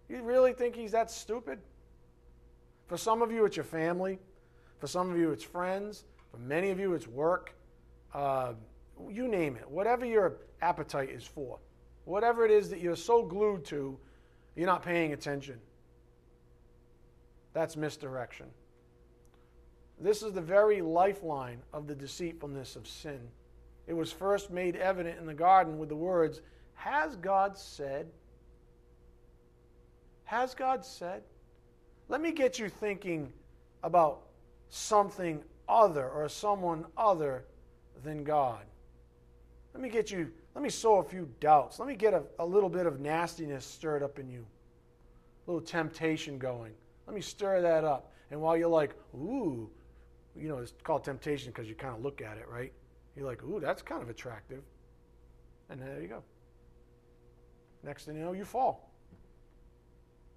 You 0.07 0.21
really 0.21 0.53
think 0.53 0.75
he's 0.75 0.91
that 0.91 1.09
stupid? 1.09 1.59
For 2.87 2.97
some 2.97 3.21
of 3.21 3.31
you, 3.31 3.45
it's 3.45 3.57
your 3.57 3.63
family. 3.63 4.19
For 4.79 4.87
some 4.87 5.11
of 5.11 5.17
you, 5.17 5.31
it's 5.31 5.43
friends. 5.43 6.05
For 6.31 6.37
many 6.37 6.69
of 6.69 6.79
you, 6.79 6.93
it's 6.93 7.07
work. 7.07 7.53
Uh, 8.13 8.53
you 9.09 9.27
name 9.27 9.55
it. 9.55 9.69
Whatever 9.69 10.05
your 10.05 10.37
appetite 10.61 11.09
is 11.09 11.23
for. 11.23 11.59
Whatever 12.05 12.45
it 12.45 12.51
is 12.51 12.69
that 12.69 12.79
you're 12.79 12.95
so 12.95 13.23
glued 13.23 13.65
to, 13.65 13.97
you're 14.55 14.67
not 14.67 14.83
paying 14.83 15.13
attention. 15.13 15.59
That's 17.53 17.75
misdirection. 17.75 18.47
This 19.99 20.23
is 20.23 20.33
the 20.33 20.41
very 20.41 20.81
lifeline 20.81 21.61
of 21.73 21.87
the 21.87 21.95
deceitfulness 21.95 22.75
of 22.75 22.87
sin. 22.87 23.19
It 23.87 23.93
was 23.93 24.11
first 24.11 24.51
made 24.51 24.75
evident 24.75 25.19
in 25.19 25.25
the 25.25 25.33
garden 25.33 25.77
with 25.77 25.89
the 25.89 25.95
words, 25.95 26.41
Has 26.73 27.15
God 27.15 27.57
said? 27.57 28.07
Has 30.25 30.53
God 30.53 30.83
said? 30.83 31.23
Let 32.09 32.19
me 32.19 32.31
get 32.31 32.59
you 32.59 32.67
thinking 32.67 33.31
about 33.83 34.24
something 34.69 35.43
other 35.67 36.07
or 36.07 36.27
someone 36.29 36.85
other 36.97 37.45
than 38.03 38.23
God. 38.23 38.63
Let 39.73 39.81
me 39.81 39.89
get 39.89 40.11
you, 40.11 40.31
let 40.53 40.63
me 40.63 40.69
sow 40.69 40.99
a 40.99 41.03
few 41.03 41.29
doubts. 41.39 41.79
Let 41.79 41.87
me 41.87 41.95
get 41.95 42.13
a, 42.13 42.23
a 42.39 42.45
little 42.45 42.69
bit 42.69 42.85
of 42.85 42.99
nastiness 42.99 43.65
stirred 43.65 44.03
up 44.03 44.19
in 44.19 44.29
you, 44.29 44.45
a 45.47 45.51
little 45.51 45.65
temptation 45.65 46.37
going. 46.37 46.71
Let 47.07 47.15
me 47.15 47.21
stir 47.21 47.61
that 47.61 47.83
up. 47.83 48.11
And 48.31 48.41
while 48.41 48.57
you're 48.57 48.69
like, 48.69 48.95
ooh, 49.15 49.69
you 50.35 50.47
know, 50.47 50.57
it's 50.57 50.73
called 50.83 51.03
temptation 51.03 51.51
because 51.51 51.67
you 51.67 51.75
kind 51.75 51.95
of 51.95 52.01
look 52.01 52.21
at 52.21 52.37
it, 52.37 52.47
right? 52.49 52.71
You're 53.15 53.25
like, 53.25 53.43
ooh, 53.43 53.59
that's 53.59 53.81
kind 53.81 54.01
of 54.01 54.09
attractive. 54.09 54.63
And 55.69 55.81
there 55.81 56.01
you 56.01 56.07
go. 56.07 56.23
Next 57.83 58.05
thing 58.05 58.15
you 58.15 58.23
know, 58.23 58.33
you 58.33 58.45
fall. 58.45 58.89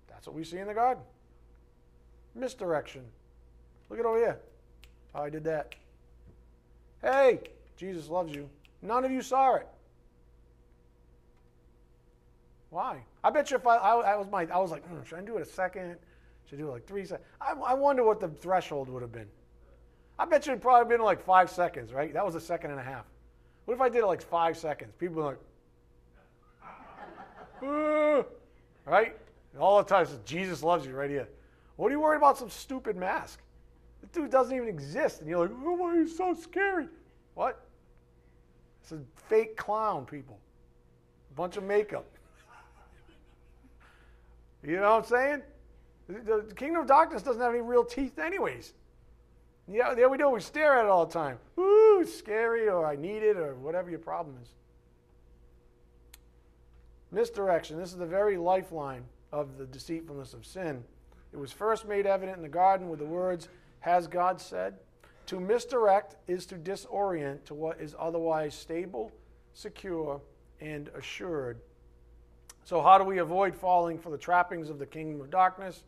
That's 0.09 0.27
what 0.27 0.37
we 0.37 0.45
see 0.45 0.59
in 0.59 0.67
the 0.67 0.75
garden. 0.75 1.03
Misdirection. 2.35 3.05
Look 3.91 3.99
at 3.99 4.07
over 4.07 4.19
here. 4.19 4.39
Oh, 5.15 5.23
I 5.23 5.31
did 5.31 5.45
that. 5.45 5.75
Hey, 7.03 7.41
Jesus 7.77 8.09
loves 8.09 8.35
you. 8.35 8.49
None 8.83 9.05
of 9.05 9.11
you 9.11 9.23
saw 9.23 9.55
it. 9.55 9.67
Why? 12.71 13.03
I 13.25 13.31
bet 13.31 13.51
you 13.51 13.57
if 13.57 13.67
I, 13.67 13.77
I, 13.77 14.13
I 14.13 14.17
was 14.17 14.29
my, 14.31 14.47
I 14.53 14.59
was 14.59 14.71
like, 14.71 14.87
mm, 14.91 15.05
should 15.07 15.19
I 15.19 15.23
do 15.23 15.37
it 15.37 15.43
a 15.43 15.47
second? 15.47 15.97
Should 16.49 16.59
I 16.59 16.63
do 16.63 16.69
it 16.69 16.73
like 16.73 16.87
three 16.87 17.05
seconds? 17.05 17.27
I, 17.41 17.53
I 17.53 17.75
wonder 17.75 18.05
what 18.05 18.21
the 18.21 18.29
threshold 18.29 18.89
would 18.89 19.03
have 19.03 19.13
been. 19.13 19.29
I 20.19 20.25
bet 20.25 20.47
you 20.47 20.53
it'd 20.53 20.63
probably 20.63 20.95
been 20.95 21.05
like 21.05 21.23
five 21.23 21.51
seconds, 21.51 21.93
right? 21.93 22.13
That 22.13 22.27
was 22.27 22.35
a 22.35 22.41
second 22.41 22.73
and 22.73 22.81
a 22.81 22.83
half. 22.83 23.07
What 23.65 23.75
if 23.75 23.81
I 23.81 23.89
did 23.89 24.03
it 24.03 24.07
like 24.07 24.23
five 24.23 24.57
seconds? 24.57 24.93
People 24.99 25.23
like, 25.23 25.39
uh, 27.65 28.23
right? 28.85 29.17
All 29.59 29.79
the 29.79 29.89
time, 29.89 30.07
Jesus 30.25 30.63
loves 30.63 30.87
you 30.87 30.95
right 30.95 31.11
here. 31.11 31.29
What 31.77 31.89
are 31.89 31.93
you 31.93 32.01
worried 32.01 32.19
about 32.19 32.37
some 32.37 32.51
stupid 32.51 32.97
mask? 32.97 33.41
The 34.01 34.07
dude 34.09 34.31
doesn't 34.31 34.55
even 34.55 34.69
exist. 34.69 35.21
And 35.21 35.29
you're 35.29 35.47
like, 35.47 35.57
oh, 35.65 35.95
he's 35.95 36.17
so 36.17 36.35
scary. 36.35 36.89
What? 37.35 37.65
It's 38.83 38.93
a 38.93 39.01
fake 39.29 39.57
clown, 39.57 40.07
people. 40.07 40.39
A 41.31 41.35
bunch 41.35 41.57
of 41.57 41.65
makeup. 41.65 42.07
you 44.63 44.77
know 44.77 44.97
what 44.97 45.05
I'm 45.05 45.05
saying? 45.05 45.43
The 46.09 46.53
kingdom 46.57 46.83
of 46.83 46.89
darkness 46.89 47.23
doesn't 47.23 47.41
have 47.41 47.53
any 47.53 47.61
real 47.61 47.85
teeth, 47.85 48.19
anyways. 48.19 48.73
Yeah, 49.71 49.95
there 49.95 50.09
we 50.09 50.17
do. 50.17 50.31
We 50.31 50.41
stare 50.41 50.79
at 50.79 50.87
it 50.87 50.89
all 50.89 51.05
the 51.05 51.13
time. 51.13 51.39
Ooh, 51.59 52.07
scary, 52.07 52.69
or 52.69 52.87
I 52.87 52.97
need 52.97 53.23
it, 53.23 53.37
or 53.37 53.55
whatever 53.57 53.91
your 53.91 53.99
problem 53.99 54.37
is. 54.43 54.49
Misdirection. 57.11 57.79
This 57.79 57.91
is 57.91 57.99
the 57.99 58.07
very 58.07 58.39
lifeline 58.39 59.05
of 59.33 59.59
the 59.59 59.67
deceitfulness 59.67 60.33
of 60.33 60.47
sin. 60.47 60.83
It 61.33 61.37
was 61.37 61.53
first 61.53 61.87
made 61.87 62.07
evident 62.07 62.39
in 62.39 62.43
the 62.43 62.49
garden 62.49 62.89
with 62.89 62.99
the 62.99 63.05
words, 63.05 63.49
Has 63.81 64.07
God 64.07 64.41
said? 64.41 64.75
To 65.27 65.39
misdirect 65.39 66.17
is 66.27 66.47
to 66.47 66.55
disorient 66.57 67.45
to 67.45 67.55
what 67.55 67.81
is 67.81 67.95
otherwise 67.99 68.55
stable, 68.55 69.13
secure, 69.53 70.21
and 70.61 70.89
assured. 70.97 71.61
So, 72.65 72.83
how 72.83 72.99
do 72.99 73.05
we 73.05 73.19
avoid 73.19 73.55
falling 73.55 73.99
for 73.99 74.11
the 74.11 74.19
trappings 74.19 74.71
of 74.71 74.79
the 74.79 74.87
kingdom 74.87 75.21
of 75.21 75.31
darkness? 75.31 75.85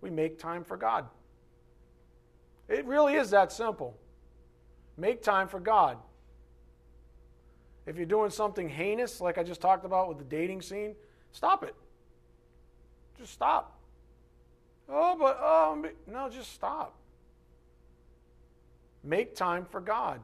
We 0.00 0.10
make 0.10 0.38
time 0.38 0.64
for 0.64 0.76
God. 0.76 1.06
It 2.68 2.84
really 2.84 3.14
is 3.14 3.30
that 3.30 3.52
simple. 3.52 3.96
Make 4.96 5.22
time 5.22 5.48
for 5.48 5.60
God. 5.60 5.98
If 7.86 7.96
you're 7.96 8.04
doing 8.04 8.30
something 8.30 8.68
heinous, 8.68 9.20
like 9.20 9.38
I 9.38 9.42
just 9.42 9.62
talked 9.62 9.86
about 9.86 10.08
with 10.08 10.18
the 10.18 10.24
dating 10.24 10.60
scene, 10.60 10.94
stop 11.32 11.64
it. 11.64 11.74
Just 13.18 13.32
stop. 13.32 13.78
Oh, 14.88 15.16
but, 15.18 15.38
oh, 15.40 15.84
no, 16.06 16.28
just 16.28 16.52
stop. 16.52 16.97
Make 19.08 19.34
time 19.34 19.64
for 19.64 19.80
God, 19.80 20.20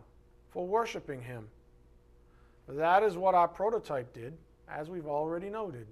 for 0.51 0.67
worshiping 0.67 1.23
Him. 1.23 1.49
That 2.69 3.03
is 3.03 3.17
what 3.17 3.35
our 3.35 3.49
prototype 3.49 4.13
did, 4.13 4.35
as 4.69 4.91
we've 4.91 5.07
already 5.07 5.49
noted. 5.49 5.87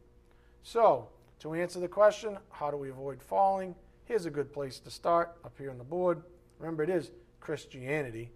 So, 0.62 1.08
to 1.38 1.54
answer 1.54 1.80
the 1.80 1.88
question, 1.88 2.36
how 2.50 2.70
do 2.70 2.76
we 2.76 2.90
avoid 2.90 3.22
falling? 3.22 3.74
Here's 4.04 4.26
a 4.26 4.30
good 4.30 4.52
place 4.52 4.78
to 4.80 4.90
start 4.90 5.34
up 5.42 5.54
here 5.56 5.70
on 5.70 5.78
the 5.78 5.84
board. 5.84 6.22
Remember, 6.58 6.82
it 6.82 6.90
is 6.90 7.12
Christianity, 7.40 8.30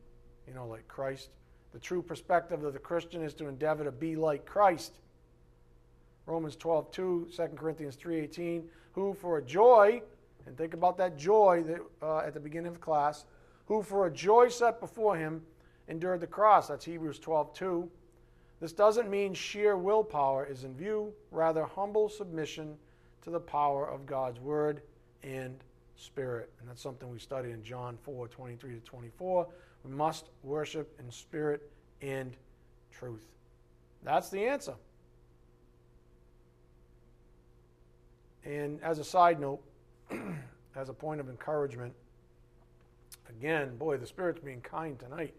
you 0.48 0.54
know, 0.54 0.66
like 0.66 0.88
Christ. 0.88 1.28
The 1.74 1.78
true 1.78 2.00
perspective 2.00 2.64
of 2.64 2.72
the 2.72 2.78
Christian 2.78 3.22
is 3.22 3.34
to 3.34 3.48
endeavor 3.48 3.84
to 3.84 3.92
be 3.92 4.16
like 4.16 4.46
Christ. 4.46 5.00
Romans 6.24 6.56
12, 6.56 6.90
2, 6.92 7.28
2 7.36 7.42
Corinthians 7.56 7.94
3.18, 7.94 8.62
who 8.92 9.12
for 9.12 9.36
a 9.36 9.42
joy, 9.42 10.00
and 10.46 10.56
think 10.56 10.72
about 10.72 10.96
that 10.96 11.18
joy 11.18 11.62
that, 11.66 11.80
uh, 12.00 12.18
at 12.20 12.32
the 12.32 12.40
beginning 12.40 12.72
of 12.72 12.80
class, 12.80 13.26
who 13.66 13.82
for 13.82 14.06
a 14.06 14.10
joy 14.10 14.48
set 14.48 14.80
before 14.80 15.16
him 15.16 15.42
endured 15.88 16.20
the 16.20 16.26
cross. 16.26 16.68
That's 16.68 16.84
Hebrews 16.84 17.18
12, 17.18 17.52
2. 17.52 17.90
This 18.60 18.72
doesn't 18.72 19.10
mean 19.10 19.34
sheer 19.34 19.76
willpower 19.76 20.46
is 20.46 20.64
in 20.64 20.74
view, 20.74 21.12
rather 21.30 21.64
humble 21.64 22.08
submission 22.08 22.76
to 23.22 23.30
the 23.30 23.40
power 23.40 23.88
of 23.88 24.06
God's 24.06 24.40
word 24.40 24.82
and 25.22 25.58
spirit. 25.96 26.50
And 26.60 26.68
that's 26.68 26.82
something 26.82 27.10
we 27.10 27.18
study 27.18 27.50
in 27.50 27.62
John 27.62 27.98
4 28.02 28.28
23 28.28 28.74
to 28.74 28.80
24. 28.80 29.46
We 29.84 29.90
must 29.90 30.30
worship 30.42 30.98
in 30.98 31.10
spirit 31.10 31.70
and 32.00 32.36
truth. 32.90 33.26
That's 34.02 34.30
the 34.30 34.46
answer. 34.46 34.74
And 38.44 38.80
as 38.82 39.00
a 39.00 39.04
side 39.04 39.40
note, 39.40 39.60
as 40.76 40.88
a 40.88 40.92
point 40.94 41.20
of 41.20 41.28
encouragement, 41.28 41.92
again, 43.28 43.76
boy, 43.76 43.96
the 43.96 44.06
Spirit's 44.06 44.40
being 44.40 44.60
kind 44.60 44.98
tonight. 44.98 45.34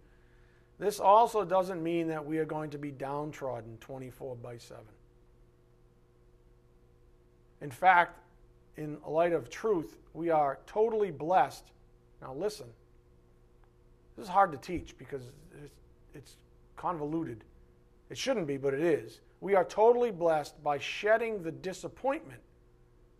This 0.80 1.00
also 1.00 1.44
doesn't 1.44 1.82
mean 1.82 2.08
that 2.08 2.24
we 2.24 2.38
are 2.38 2.46
going 2.46 2.70
to 2.72 2.78
be 2.78 2.92
downtrodden 2.92 3.78
24 3.80 4.36
by 4.36 4.58
7. 4.58 4.84
In 7.62 7.72
fact, 7.72 8.20
in 8.78 8.98
light 9.06 9.34
of 9.34 9.50
truth, 9.50 9.98
we 10.14 10.30
are 10.30 10.60
totally 10.68 11.10
blessed. 11.10 11.66
Now, 12.22 12.34
listen, 12.34 12.68
this 14.16 14.26
is 14.26 14.30
hard 14.30 14.52
to 14.52 14.58
teach 14.58 14.98
because 14.98 15.24
it's, 16.14 16.36
convoluted. 16.76 17.44
It 18.12 18.18
shouldn't 18.20 18.46
be, 18.46 18.58
but 18.58 18.74
it 18.76 18.82
is. 18.82 19.22
We 19.42 19.56
are 19.56 19.64
totally 19.64 20.12
blessed 20.12 20.64
by 20.64 20.78
shedding 20.78 21.42
the 21.42 21.52
disappointment 21.52 22.42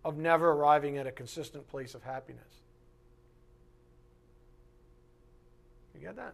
of 0.06 0.18
never 0.18 0.52
arriving 0.52 1.00
at 1.00 1.08
a 1.08 1.12
consistent 1.12 1.68
place 1.68 1.96
of 1.96 2.04
happiness. 2.04 2.62
You 5.98 6.08
get 6.08 6.16
that? 6.16 6.34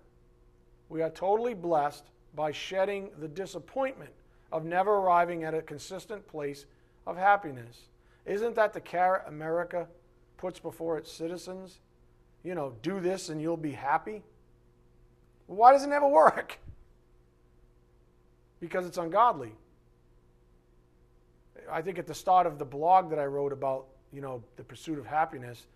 We 0.89 1.01
are 1.01 1.09
totally 1.09 1.53
blessed 1.53 2.05
by 2.35 2.51
shedding 2.51 3.09
the 3.19 3.27
disappointment 3.27 4.11
of 4.51 4.65
never 4.65 4.95
arriving 4.95 5.43
at 5.43 5.53
a 5.53 5.61
consistent 5.61 6.27
place 6.27 6.65
of 7.07 7.17
happiness. 7.17 7.87
Isn't 8.25 8.55
that 8.55 8.73
the 8.73 8.81
carrot 8.81 9.23
America 9.27 9.87
puts 10.43 10.59
before 10.59 10.97
its 10.97 11.09
citizens, 11.09 11.79
you 12.43 12.53
know, 12.53 12.73
do 12.81 12.99
this 12.99 13.29
and 13.29 13.41
you'll 13.41 13.55
be 13.55 13.71
happy. 13.71 14.21
Why 15.47 15.71
does 15.71 15.83
it 15.83 15.87
never 15.87 16.07
work? 16.07 16.59
Because 18.59 18.85
it's 18.85 18.97
ungodly. 18.97 19.51
I 21.69 21.81
think 21.81 21.99
at 21.99 22.07
the 22.07 22.13
start 22.13 22.47
of 22.47 22.57
the 22.57 22.63
blog 22.63 23.09
that 23.09 23.19
I 23.19 23.25
wrote 23.25 23.51
about, 23.51 23.87
you 24.13 24.21
know, 24.21 24.41
the 24.55 24.63
pursuit 24.63 24.97
of 24.97 25.05
happiness 25.05 25.67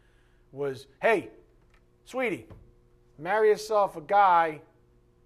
was, 0.54 0.88
hey, 1.02 1.28
sweetie, 2.06 2.46
marry 3.18 3.49
yourself 3.49 3.97
a 3.97 4.01
guy, 4.01 4.61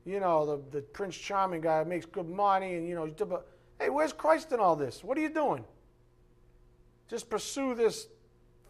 you 0.06 0.20
know, 0.20 0.46
the, 0.46 0.78
the 0.78 0.82
Prince 0.82 1.16
Charming 1.16 1.62
guy 1.62 1.84
makes 1.84 2.06
good 2.06 2.28
money 2.28 2.76
and, 2.76 2.88
you 2.88 2.96
know, 2.96 3.42
hey, 3.80 3.90
where's 3.90 4.14
Christ 4.14 4.52
in 4.52 4.60
all 4.60 4.76
this? 4.76 5.04
What 5.04 5.18
are 5.18 5.22
you 5.22 5.30
doing? 5.30 5.64
Just 7.08 7.30
pursue 7.30 7.76
this 7.76 8.08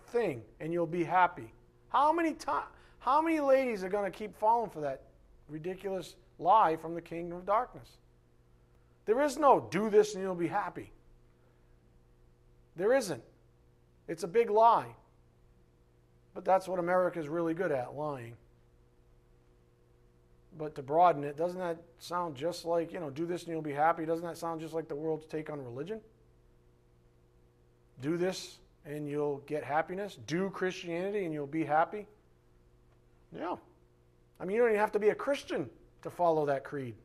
thing 0.08 0.42
and 0.60 0.74
you'll 0.74 0.88
be 0.88 1.04
happy. 1.04 1.54
How 1.90 2.12
many 2.12 2.34
times? 2.34 2.68
How 3.00 3.22
many 3.22 3.40
ladies 3.40 3.84
are 3.84 3.90
going 3.90 4.10
to 4.10 4.16
keep 4.16 4.38
falling 4.38 4.70
for 4.70 4.82
that 4.82 5.04
ridiculous 5.48 6.16
lie 6.38 6.76
from 6.76 6.94
the 6.94 7.02
kingdom 7.02 7.38
of 7.38 7.46
darkness? 7.46 7.98
There 9.06 9.22
is 9.22 9.38
no 9.38 9.68
do 9.72 9.90
this 9.90 10.14
and 10.14 10.24
you'll 10.24 10.36
be 10.36 10.48
happy. 10.48 10.92
There 12.76 12.94
isn't. 12.94 13.24
It's 14.08 14.24
a 14.24 14.28
big 14.28 14.50
lie. 14.50 14.96
But 16.34 16.46
that's 16.46 16.68
what 16.68 16.80
America 16.80 17.20
is 17.20 17.28
really 17.28 17.54
good 17.54 17.72
at 17.72 17.94
lying. 17.96 18.36
But 20.58 20.76
to 20.76 20.82
broaden 20.82 21.24
it, 21.24 21.38
doesn't 21.38 21.60
that 21.60 21.78
sound 22.00 22.36
just 22.36 22.66
like, 22.66 22.92
you 22.92 23.00
know, 23.00 23.10
do 23.10 23.26
this 23.26 23.44
and 23.44 23.52
you'll 23.52 23.62
be 23.62 23.72
happy? 23.72 24.06
Doesn't 24.06 24.26
that 24.26 24.38
sound 24.38 24.60
just 24.60 24.74
like 24.74 24.88
the 24.88 24.96
world's 24.96 25.26
take 25.26 25.50
on 25.50 25.64
religion? 25.64 26.02
Do 28.02 28.18
this 28.18 28.60
and 28.86 29.08
you'll 29.08 29.38
get 29.46 29.64
happiness. 29.64 30.18
Do 30.28 30.50
Christianity 30.50 31.26
and 31.26 31.34
you'll 31.34 31.48
be 31.48 31.64
happy. 31.64 32.06
Yeah. 33.36 33.56
I 34.40 34.46
mean, 34.46 34.56
you 34.56 34.62
don't 34.62 34.72
even 34.72 34.80
have 34.80 34.92
to 34.94 35.00
be 35.00 35.10
a 35.10 35.16
Christian 35.16 35.70
to 36.02 36.10
follow 36.10 36.46
that 36.48 36.64
creed. 36.64 36.96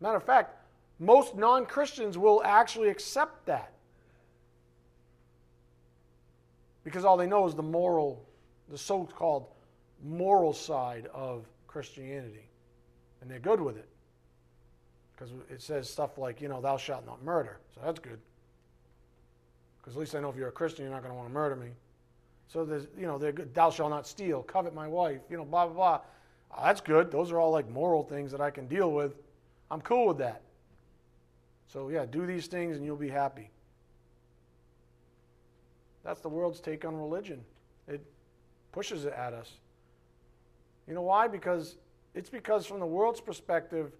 Matter 0.00 0.16
of 0.16 0.24
fact, 0.24 0.56
most 0.98 1.36
non 1.36 1.66
Christians 1.66 2.16
will 2.16 2.42
actually 2.44 2.88
accept 2.88 3.46
that. 3.46 3.72
Because 6.82 7.04
all 7.04 7.16
they 7.16 7.26
know 7.26 7.46
is 7.46 7.54
the 7.54 7.62
moral, 7.62 8.24
the 8.70 8.78
so 8.78 9.04
called 9.04 9.46
moral 10.02 10.52
side 10.52 11.08
of 11.12 11.46
Christianity. 11.66 12.48
And 13.20 13.30
they're 13.30 13.38
good 13.38 13.60
with 13.60 13.76
it. 13.76 13.88
Because 15.14 15.32
it 15.50 15.62
says 15.62 15.88
stuff 15.88 16.18
like, 16.18 16.40
you 16.40 16.48
know, 16.48 16.60
thou 16.60 16.76
shalt 16.76 17.06
not 17.06 17.24
murder. 17.24 17.58
So 17.74 17.80
that's 17.84 17.98
good. 17.98 18.18
Because 19.78 19.94
at 19.94 20.00
least 20.00 20.14
I 20.14 20.20
know 20.20 20.28
if 20.28 20.36
you're 20.36 20.48
a 20.48 20.52
Christian, 20.52 20.84
you're 20.84 20.92
not 20.92 21.02
going 21.02 21.12
to 21.12 21.16
want 21.16 21.28
to 21.28 21.34
murder 21.34 21.56
me. 21.56 21.68
So 22.48 22.64
there's, 22.64 22.86
you 22.98 23.06
know, 23.06 23.18
thou 23.18 23.70
shalt 23.70 23.90
not 23.90 24.06
steal, 24.06 24.42
covet 24.42 24.74
my 24.74 24.86
wife, 24.86 25.20
you 25.30 25.36
know, 25.36 25.44
blah, 25.44 25.66
blah, 25.66 25.74
blah. 25.74 26.00
Oh, 26.56 26.64
that's 26.64 26.80
good. 26.80 27.10
Those 27.10 27.32
are 27.32 27.38
all 27.38 27.50
like 27.50 27.68
moral 27.68 28.04
things 28.04 28.30
that 28.32 28.40
I 28.40 28.50
can 28.50 28.66
deal 28.66 28.92
with. 28.92 29.14
I'm 29.70 29.80
cool 29.80 30.06
with 30.06 30.18
that. 30.18 30.42
So, 31.66 31.88
yeah, 31.88 32.04
do 32.06 32.26
these 32.26 32.46
things 32.46 32.76
and 32.76 32.84
you'll 32.84 32.96
be 32.96 33.08
happy. 33.08 33.50
That's 36.04 36.20
the 36.20 36.28
world's 36.28 36.60
take 36.60 36.84
on 36.84 36.96
religion. 36.96 37.42
It 37.88 38.00
pushes 38.70 39.04
it 39.04 39.12
at 39.12 39.32
us. 39.32 39.50
You 40.86 40.94
know 40.94 41.02
why? 41.02 41.26
Because 41.26 41.76
it's 42.16 42.30
because, 42.30 42.64
from 42.64 42.80
the 42.80 42.86
world's 42.86 43.20
perspective, 43.20 43.92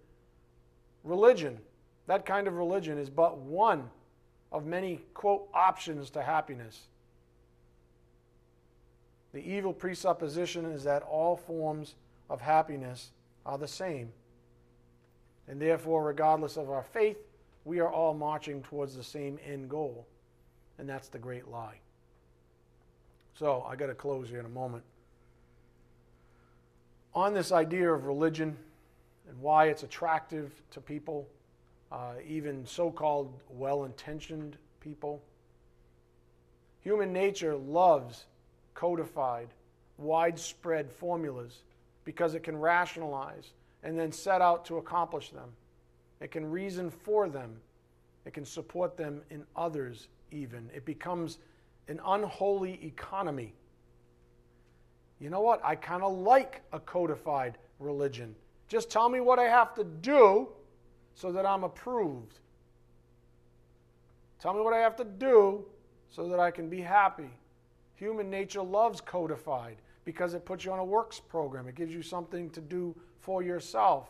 religion, 1.03 1.59
that 2.07 2.25
kind 2.25 2.47
of 2.47 2.55
religion, 2.55 2.97
is 2.97 3.11
but 3.11 3.37
one 3.37 3.89
of 4.51 4.65
many, 4.65 5.01
quote, 5.13 5.47
options 5.53 6.09
to 6.09 6.23
happiness. 6.23 6.87
The 9.33 9.47
evil 9.47 9.71
presupposition 9.71 10.65
is 10.65 10.83
that 10.85 11.03
all 11.03 11.37
forms 11.37 11.93
of 12.27 12.41
happiness 12.41 13.11
are 13.45 13.59
the 13.59 13.67
same. 13.67 14.11
And 15.47 15.61
therefore, 15.61 16.03
regardless 16.03 16.57
of 16.57 16.71
our 16.71 16.83
faith, 16.83 17.17
we 17.65 17.79
are 17.79 17.91
all 17.91 18.15
marching 18.15 18.63
towards 18.63 18.95
the 18.95 19.03
same 19.03 19.37
end 19.45 19.69
goal. 19.69 20.07
And 20.79 20.89
that's 20.89 21.07
the 21.07 21.19
great 21.19 21.47
lie. 21.49 21.79
So, 23.35 23.63
I 23.69 23.75
got 23.75 23.87
to 23.87 23.93
close 23.93 24.27
here 24.27 24.39
in 24.39 24.45
a 24.47 24.49
moment. 24.49 24.83
On 27.17 27.33
this 27.33 27.51
idea 27.51 27.91
of 27.91 28.05
religion 28.05 28.55
and 29.27 29.41
why 29.41 29.69
it's 29.69 29.81
attractive 29.81 30.51
to 30.69 30.79
people, 30.79 31.27
uh, 31.91 32.13
even 32.27 32.63
so 32.63 32.91
called 32.91 33.33
well 33.49 33.85
intentioned 33.85 34.55
people. 34.81 35.23
Human 36.81 37.11
nature 37.11 37.55
loves 37.55 38.27
codified, 38.75 39.47
widespread 39.97 40.91
formulas 40.91 41.63
because 42.05 42.35
it 42.35 42.43
can 42.43 42.55
rationalize 42.55 43.49
and 43.81 43.97
then 43.97 44.11
set 44.11 44.39
out 44.39 44.63
to 44.65 44.77
accomplish 44.77 45.31
them. 45.31 45.49
It 46.21 46.29
can 46.29 46.45
reason 46.51 46.91
for 46.91 47.29
them. 47.29 47.55
It 48.25 48.33
can 48.35 48.45
support 48.45 48.95
them 48.95 49.23
in 49.31 49.43
others, 49.55 50.07
even. 50.29 50.69
It 50.71 50.85
becomes 50.85 51.39
an 51.87 51.99
unholy 52.05 52.79
economy. 52.85 53.55
You 55.19 55.29
know 55.29 55.41
what? 55.41 55.61
I 55.63 55.75
kind 55.75 56.03
of 56.03 56.17
like 56.17 56.61
a 56.73 56.79
codified 56.79 57.57
religion. 57.79 58.35
Just 58.67 58.89
tell 58.89 59.09
me 59.09 59.19
what 59.19 59.39
I 59.39 59.45
have 59.45 59.73
to 59.75 59.83
do 59.83 60.49
so 61.15 61.31
that 61.31 61.45
I'm 61.45 61.63
approved. 61.63 62.39
Tell 64.39 64.53
me 64.53 64.61
what 64.61 64.73
I 64.73 64.79
have 64.79 64.95
to 64.97 65.03
do 65.03 65.65
so 66.09 66.27
that 66.29 66.39
I 66.39 66.51
can 66.51 66.69
be 66.69 66.81
happy. 66.81 67.29
Human 67.95 68.29
nature 68.29 68.61
loves 68.61 69.01
codified 69.01 69.77
because 70.05 70.33
it 70.33 70.45
puts 70.45 70.63
you 70.63 70.71
on 70.71 70.79
a 70.79 70.85
works 70.85 71.19
program, 71.19 71.67
it 71.67 71.75
gives 71.75 71.93
you 71.93 72.01
something 72.01 72.49
to 72.51 72.61
do 72.61 72.95
for 73.19 73.43
yourself. 73.43 74.09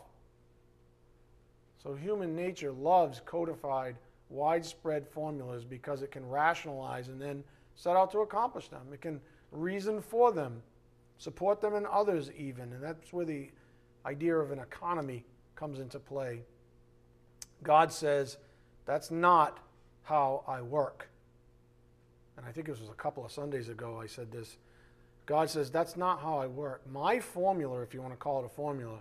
So, 1.82 1.96
human 1.96 2.36
nature 2.36 2.72
loves 2.72 3.22
codified, 3.26 3.96
widespread 4.30 5.08
formulas 5.08 5.64
because 5.64 6.02
it 6.02 6.12
can 6.12 6.28
rationalize 6.30 7.08
and 7.08 7.20
then 7.20 7.44
set 7.76 7.96
out 7.96 8.12
to 8.12 8.20
accomplish 8.20 8.68
them. 8.68 8.82
It 8.92 9.02
can 9.02 9.22
reason 9.52 10.02
for 10.02 10.32
them, 10.32 10.62
support 11.18 11.62
them 11.62 11.74
and 11.74 11.86
others, 11.88 12.32
even. 12.38 12.74
And 12.74 12.84
that's 12.84 13.12
where 13.12 13.26
the 13.26 13.50
idea 14.06 14.36
of 14.36 14.52
an 14.52 14.60
economy 14.60 15.26
comes 15.56 15.80
into 15.80 16.00
play. 16.00 16.42
God 17.64 17.92
says, 17.92 18.38
That's 18.86 19.12
not 19.12 19.60
how 20.04 20.44
I 20.48 20.62
work. 20.62 21.10
And 22.38 22.46
I 22.46 22.52
think 22.52 22.68
it 22.68 22.72
was 22.72 22.90
a 22.90 22.94
couple 22.94 23.26
of 23.26 23.32
Sundays 23.32 23.70
ago 23.70 24.00
I 24.02 24.08
said 24.08 24.32
this. 24.32 24.58
God 25.26 25.50
says, 25.50 25.70
That's 25.70 25.98
not 25.98 26.22
how 26.22 26.38
I 26.38 26.48
work. 26.48 26.82
My 26.92 27.20
formula, 27.20 27.82
if 27.82 27.94
you 27.94 28.02
want 28.02 28.14
to 28.14 28.18
call 28.18 28.42
it 28.42 28.46
a 28.46 28.50
formula, 28.50 29.00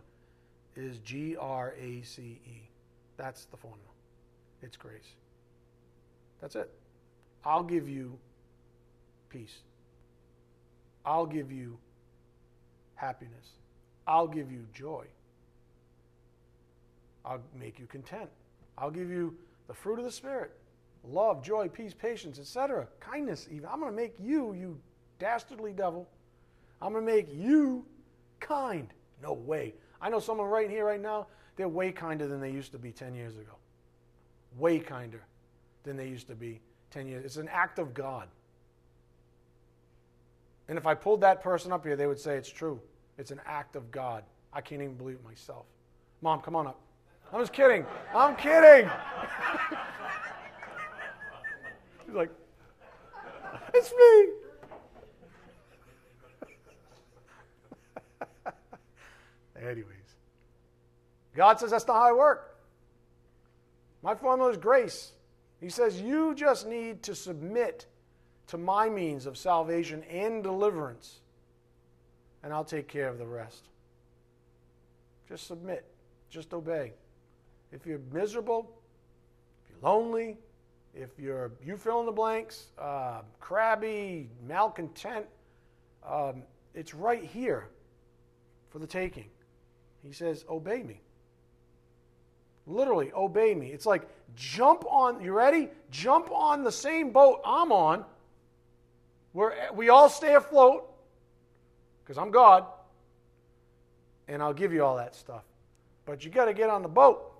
is 0.74 0.98
G 0.98 1.36
R 1.36 1.74
A 1.80 2.02
C 2.02 2.40
E. 2.44 2.68
That's 3.16 3.44
the 3.46 3.56
formula. 3.56 3.88
It's 4.62 4.76
grace. 4.76 5.14
That's 6.40 6.56
it. 6.56 6.70
I'll 7.44 7.62
give 7.62 7.88
you 7.88 8.18
peace. 9.28 9.58
I'll 11.04 11.26
give 11.26 11.52
you 11.52 11.78
happiness. 12.96 13.52
I'll 14.06 14.28
give 14.28 14.50
you 14.50 14.66
joy. 14.74 15.06
I'll 17.24 17.42
make 17.58 17.78
you 17.78 17.86
content. 17.86 18.30
I'll 18.78 18.90
give 18.90 19.10
you 19.10 19.34
the 19.68 19.74
fruit 19.74 19.98
of 19.98 20.04
the 20.04 20.12
Spirit 20.12 20.52
love, 21.08 21.42
joy, 21.42 21.68
peace, 21.68 21.94
patience, 21.94 22.38
etc. 22.38 22.88
Kindness, 23.00 23.46
even. 23.50 23.68
I'm 23.68 23.80
going 23.80 23.92
to 23.92 23.96
make 23.96 24.14
you, 24.20 24.52
you 24.54 24.78
dastardly 25.18 25.72
devil, 25.72 26.08
I'm 26.80 26.92
going 26.92 27.06
to 27.06 27.12
make 27.12 27.28
you 27.32 27.84
kind. 28.40 28.88
No 29.22 29.32
way. 29.32 29.74
I 30.00 30.10
know 30.10 30.20
someone 30.20 30.48
right 30.48 30.68
here, 30.68 30.84
right 30.84 31.00
now, 31.00 31.28
they're 31.56 31.68
way 31.68 31.90
kinder 31.90 32.26
than 32.26 32.40
they 32.40 32.50
used 32.50 32.72
to 32.72 32.78
be 32.78 32.92
10 32.92 33.14
years 33.14 33.36
ago. 33.36 33.52
Way 34.58 34.78
kinder 34.78 35.24
than 35.84 35.96
they 35.96 36.08
used 36.08 36.26
to 36.26 36.34
be 36.34 36.60
10 36.90 37.06
years. 37.06 37.24
It's 37.24 37.36
an 37.36 37.48
act 37.48 37.78
of 37.78 37.94
God. 37.94 38.28
And 40.68 40.78
if 40.78 40.86
I 40.86 40.94
pulled 40.94 41.20
that 41.20 41.42
person 41.42 41.72
up 41.72 41.84
here, 41.84 41.96
they 41.96 42.06
would 42.06 42.18
say 42.18 42.36
it's 42.36 42.50
true. 42.50 42.80
It's 43.18 43.30
an 43.30 43.40
act 43.46 43.76
of 43.76 43.90
God. 43.90 44.24
I 44.52 44.60
can't 44.60 44.82
even 44.82 44.94
believe 44.94 45.16
it 45.16 45.24
myself. 45.24 45.66
Mom, 46.22 46.40
come 46.40 46.56
on 46.56 46.66
up. 46.66 46.80
I'm 47.32 47.40
just 47.40 47.52
kidding. 47.52 47.84
I'm 48.14 48.36
kidding. 48.36 48.88
He's 52.06 52.14
like, 52.14 52.30
it's 53.74 53.92
me. 53.92 54.28
Anyways, 59.60 60.16
God 61.34 61.58
says 61.58 61.70
that's 61.70 61.86
not 61.86 61.94
how 61.94 62.08
I 62.08 62.12
work. 62.12 62.56
My 64.02 64.14
formula 64.14 64.50
is 64.50 64.56
grace. 64.56 65.12
He 65.60 65.68
says 65.68 66.00
you 66.00 66.34
just 66.34 66.66
need 66.66 67.02
to 67.04 67.14
submit 67.14 67.86
to 68.48 68.58
my 68.58 68.88
means 68.88 69.26
of 69.26 69.36
salvation 69.36 70.02
and 70.04 70.42
deliverance, 70.42 71.20
and 72.42 72.52
I'll 72.52 72.64
take 72.64 72.88
care 72.88 73.08
of 73.08 73.18
the 73.18 73.26
rest. 73.26 73.64
Just 75.28 75.46
submit, 75.46 75.84
just 76.30 76.54
obey. 76.54 76.92
If 77.72 77.86
you're 77.86 78.00
miserable, 78.12 78.70
if 79.64 79.70
you're 79.70 79.90
lonely, 79.90 80.38
if 80.94 81.10
you're 81.18 81.50
you 81.64 81.76
fill 81.76 82.00
in 82.00 82.06
the 82.06 82.12
blanks, 82.12 82.66
uh, 82.78 83.22
crabby, 83.40 84.30
malcontent, 84.46 85.26
um, 86.08 86.42
it's 86.74 86.94
right 86.94 87.24
here 87.24 87.68
for 88.70 88.78
the 88.78 88.86
taking. 88.86 89.26
He 90.02 90.12
says, 90.12 90.44
Obey 90.48 90.82
me. 90.82 91.00
Literally, 92.66 93.12
obey 93.12 93.54
me. 93.54 93.68
It's 93.68 93.86
like 93.86 94.08
jump 94.34 94.84
on, 94.88 95.20
you 95.20 95.32
ready? 95.32 95.68
Jump 95.90 96.30
on 96.32 96.64
the 96.64 96.72
same 96.72 97.10
boat 97.10 97.40
I'm 97.44 97.70
on, 97.72 98.04
where 99.36 99.52
we 99.74 99.90
all 99.90 100.08
stay 100.08 100.34
afloat, 100.34 100.90
because 102.02 102.16
I'm 102.16 102.30
God, 102.30 102.64
and 104.28 104.42
I'll 104.42 104.54
give 104.54 104.72
you 104.72 104.82
all 104.82 104.96
that 104.96 105.14
stuff. 105.14 105.42
But 106.06 106.24
you 106.24 106.30
got 106.30 106.46
to 106.46 106.54
get 106.54 106.70
on 106.70 106.80
the 106.80 106.88
boat. 106.88 107.34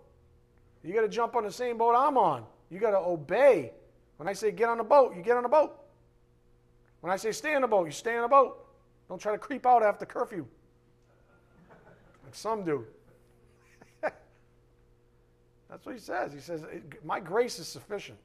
You 0.85 0.93
got 0.93 1.01
to 1.01 1.09
jump 1.09 1.35
on 1.37 1.45
the 1.45 1.51
same 1.51 1.79
boat 1.79 1.95
I'm 1.97 2.19
on. 2.19 2.45
You 2.69 2.79
got 2.79 2.91
to 2.91 2.99
obey. 2.99 3.73
When 4.19 4.29
I 4.29 4.35
say 4.35 4.51
get 4.51 4.69
on 4.69 4.77
the 4.77 4.85
boat, 4.85 5.17
you 5.17 5.23
get 5.23 5.39
on 5.39 5.43
the 5.43 5.49
boat. 5.49 5.75
When 7.01 7.11
I 7.11 7.17
say 7.17 7.33
stay 7.33 7.55
in 7.55 7.63
the 7.63 7.67
boat, 7.67 7.87
you 7.87 7.93
stay 7.93 8.15
in 8.15 8.21
the 8.21 8.29
boat. 8.29 8.63
Don't 9.09 9.19
try 9.19 9.33
to 9.33 9.39
creep 9.39 9.65
out 9.65 9.83
after 9.83 10.05
curfew. 10.05 10.45
Like 12.25 12.35
some 12.35 12.63
do. 12.63 12.85
That's 14.03 15.87
what 15.87 15.95
he 15.95 16.01
says. 16.01 16.31
He 16.35 16.41
says, 16.41 16.61
My 17.03 17.21
grace 17.21 17.59
is 17.59 17.67
sufficient. 17.67 18.19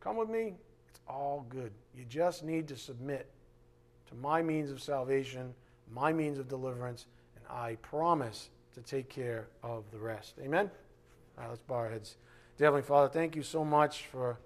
Come 0.00 0.18
with 0.18 0.28
me. 0.28 0.56
All 1.08 1.46
good. 1.48 1.72
You 1.96 2.04
just 2.04 2.44
need 2.44 2.68
to 2.68 2.76
submit 2.76 3.28
to 4.08 4.14
my 4.14 4.42
means 4.42 4.70
of 4.70 4.82
salvation, 4.82 5.54
my 5.92 6.12
means 6.12 6.38
of 6.38 6.48
deliverance, 6.48 7.06
and 7.36 7.44
I 7.48 7.76
promise 7.82 8.50
to 8.74 8.80
take 8.80 9.08
care 9.08 9.48
of 9.62 9.84
the 9.92 9.98
rest. 9.98 10.34
Amen? 10.42 10.70
All 11.36 11.44
right, 11.44 11.50
let's 11.50 11.62
bow 11.62 11.74
our 11.74 11.90
heads. 11.90 12.16
Dear 12.56 12.66
Heavenly 12.66 12.82
Father, 12.82 13.08
thank 13.08 13.36
you 13.36 13.42
so 13.42 13.64
much 13.64 14.06
for 14.06 14.38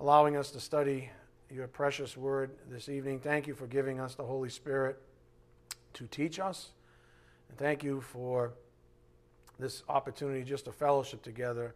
allowing 0.00 0.36
us 0.36 0.50
to 0.52 0.60
study 0.60 1.10
your 1.50 1.66
precious 1.66 2.16
word 2.16 2.50
this 2.70 2.88
evening. 2.88 3.20
Thank 3.20 3.46
you 3.46 3.54
for 3.54 3.66
giving 3.66 4.00
us 4.00 4.14
the 4.14 4.24
Holy 4.24 4.50
Spirit 4.50 5.00
to 5.94 6.06
teach 6.06 6.38
us. 6.38 6.70
And 7.48 7.58
thank 7.58 7.82
you 7.82 8.00
for 8.00 8.52
this 9.58 9.82
opportunity 9.88 10.44
just 10.44 10.66
to 10.66 10.72
fellowship 10.72 11.22
together 11.22 11.74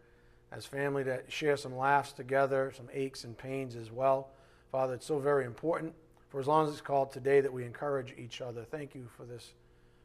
as 0.54 0.66
family, 0.66 1.02
to 1.04 1.22
share 1.28 1.56
some 1.56 1.76
laughs 1.76 2.12
together, 2.12 2.72
some 2.76 2.88
aches 2.92 3.24
and 3.24 3.36
pains 3.36 3.74
as 3.74 3.90
well. 3.90 4.30
Father, 4.70 4.94
it's 4.94 5.06
so 5.06 5.18
very 5.18 5.44
important 5.44 5.94
for 6.28 6.40
as 6.40 6.46
long 6.46 6.66
as 6.66 6.72
it's 6.72 6.80
called 6.80 7.12
today 7.12 7.40
that 7.40 7.52
we 7.52 7.64
encourage 7.64 8.14
each 8.18 8.40
other. 8.40 8.64
Thank 8.64 8.94
you 8.94 9.08
for 9.16 9.24
this 9.24 9.54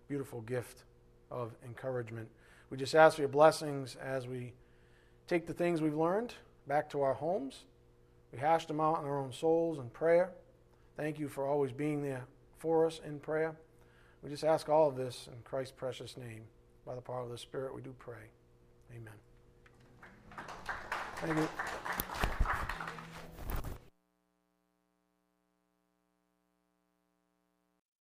beautiful 0.07 0.41
gift 0.41 0.83
of 1.29 1.53
encouragement. 1.65 2.29
We 2.69 2.77
just 2.77 2.95
ask 2.95 3.15
for 3.15 3.21
your 3.21 3.29
blessings 3.29 3.95
as 3.95 4.27
we 4.27 4.53
take 5.27 5.47
the 5.47 5.53
things 5.53 5.81
we've 5.81 5.95
learned 5.95 6.33
back 6.67 6.89
to 6.91 7.01
our 7.01 7.13
homes. 7.13 7.63
We 8.31 8.39
hash 8.39 8.65
them 8.65 8.79
out 8.79 8.99
in 8.99 9.05
our 9.05 9.19
own 9.19 9.31
souls 9.31 9.79
in 9.79 9.89
prayer. 9.89 10.31
Thank 10.97 11.19
you 11.19 11.29
for 11.29 11.45
always 11.45 11.71
being 11.71 12.01
there 12.01 12.25
for 12.57 12.85
us 12.85 12.99
in 13.05 13.19
prayer. 13.19 13.55
We 14.21 14.29
just 14.29 14.43
ask 14.43 14.67
all 14.67 14.87
of 14.89 14.95
this 14.95 15.27
in 15.31 15.41
Christ's 15.43 15.73
precious 15.77 16.17
name. 16.17 16.43
By 16.85 16.95
the 16.95 17.01
power 17.01 17.21
of 17.21 17.29
the 17.29 17.37
Spirit, 17.37 17.75
we 17.75 17.81
do 17.81 17.93
pray. 17.99 18.31
Amen. 18.91 19.26
Thank 21.19 21.35
you. 21.35 22.06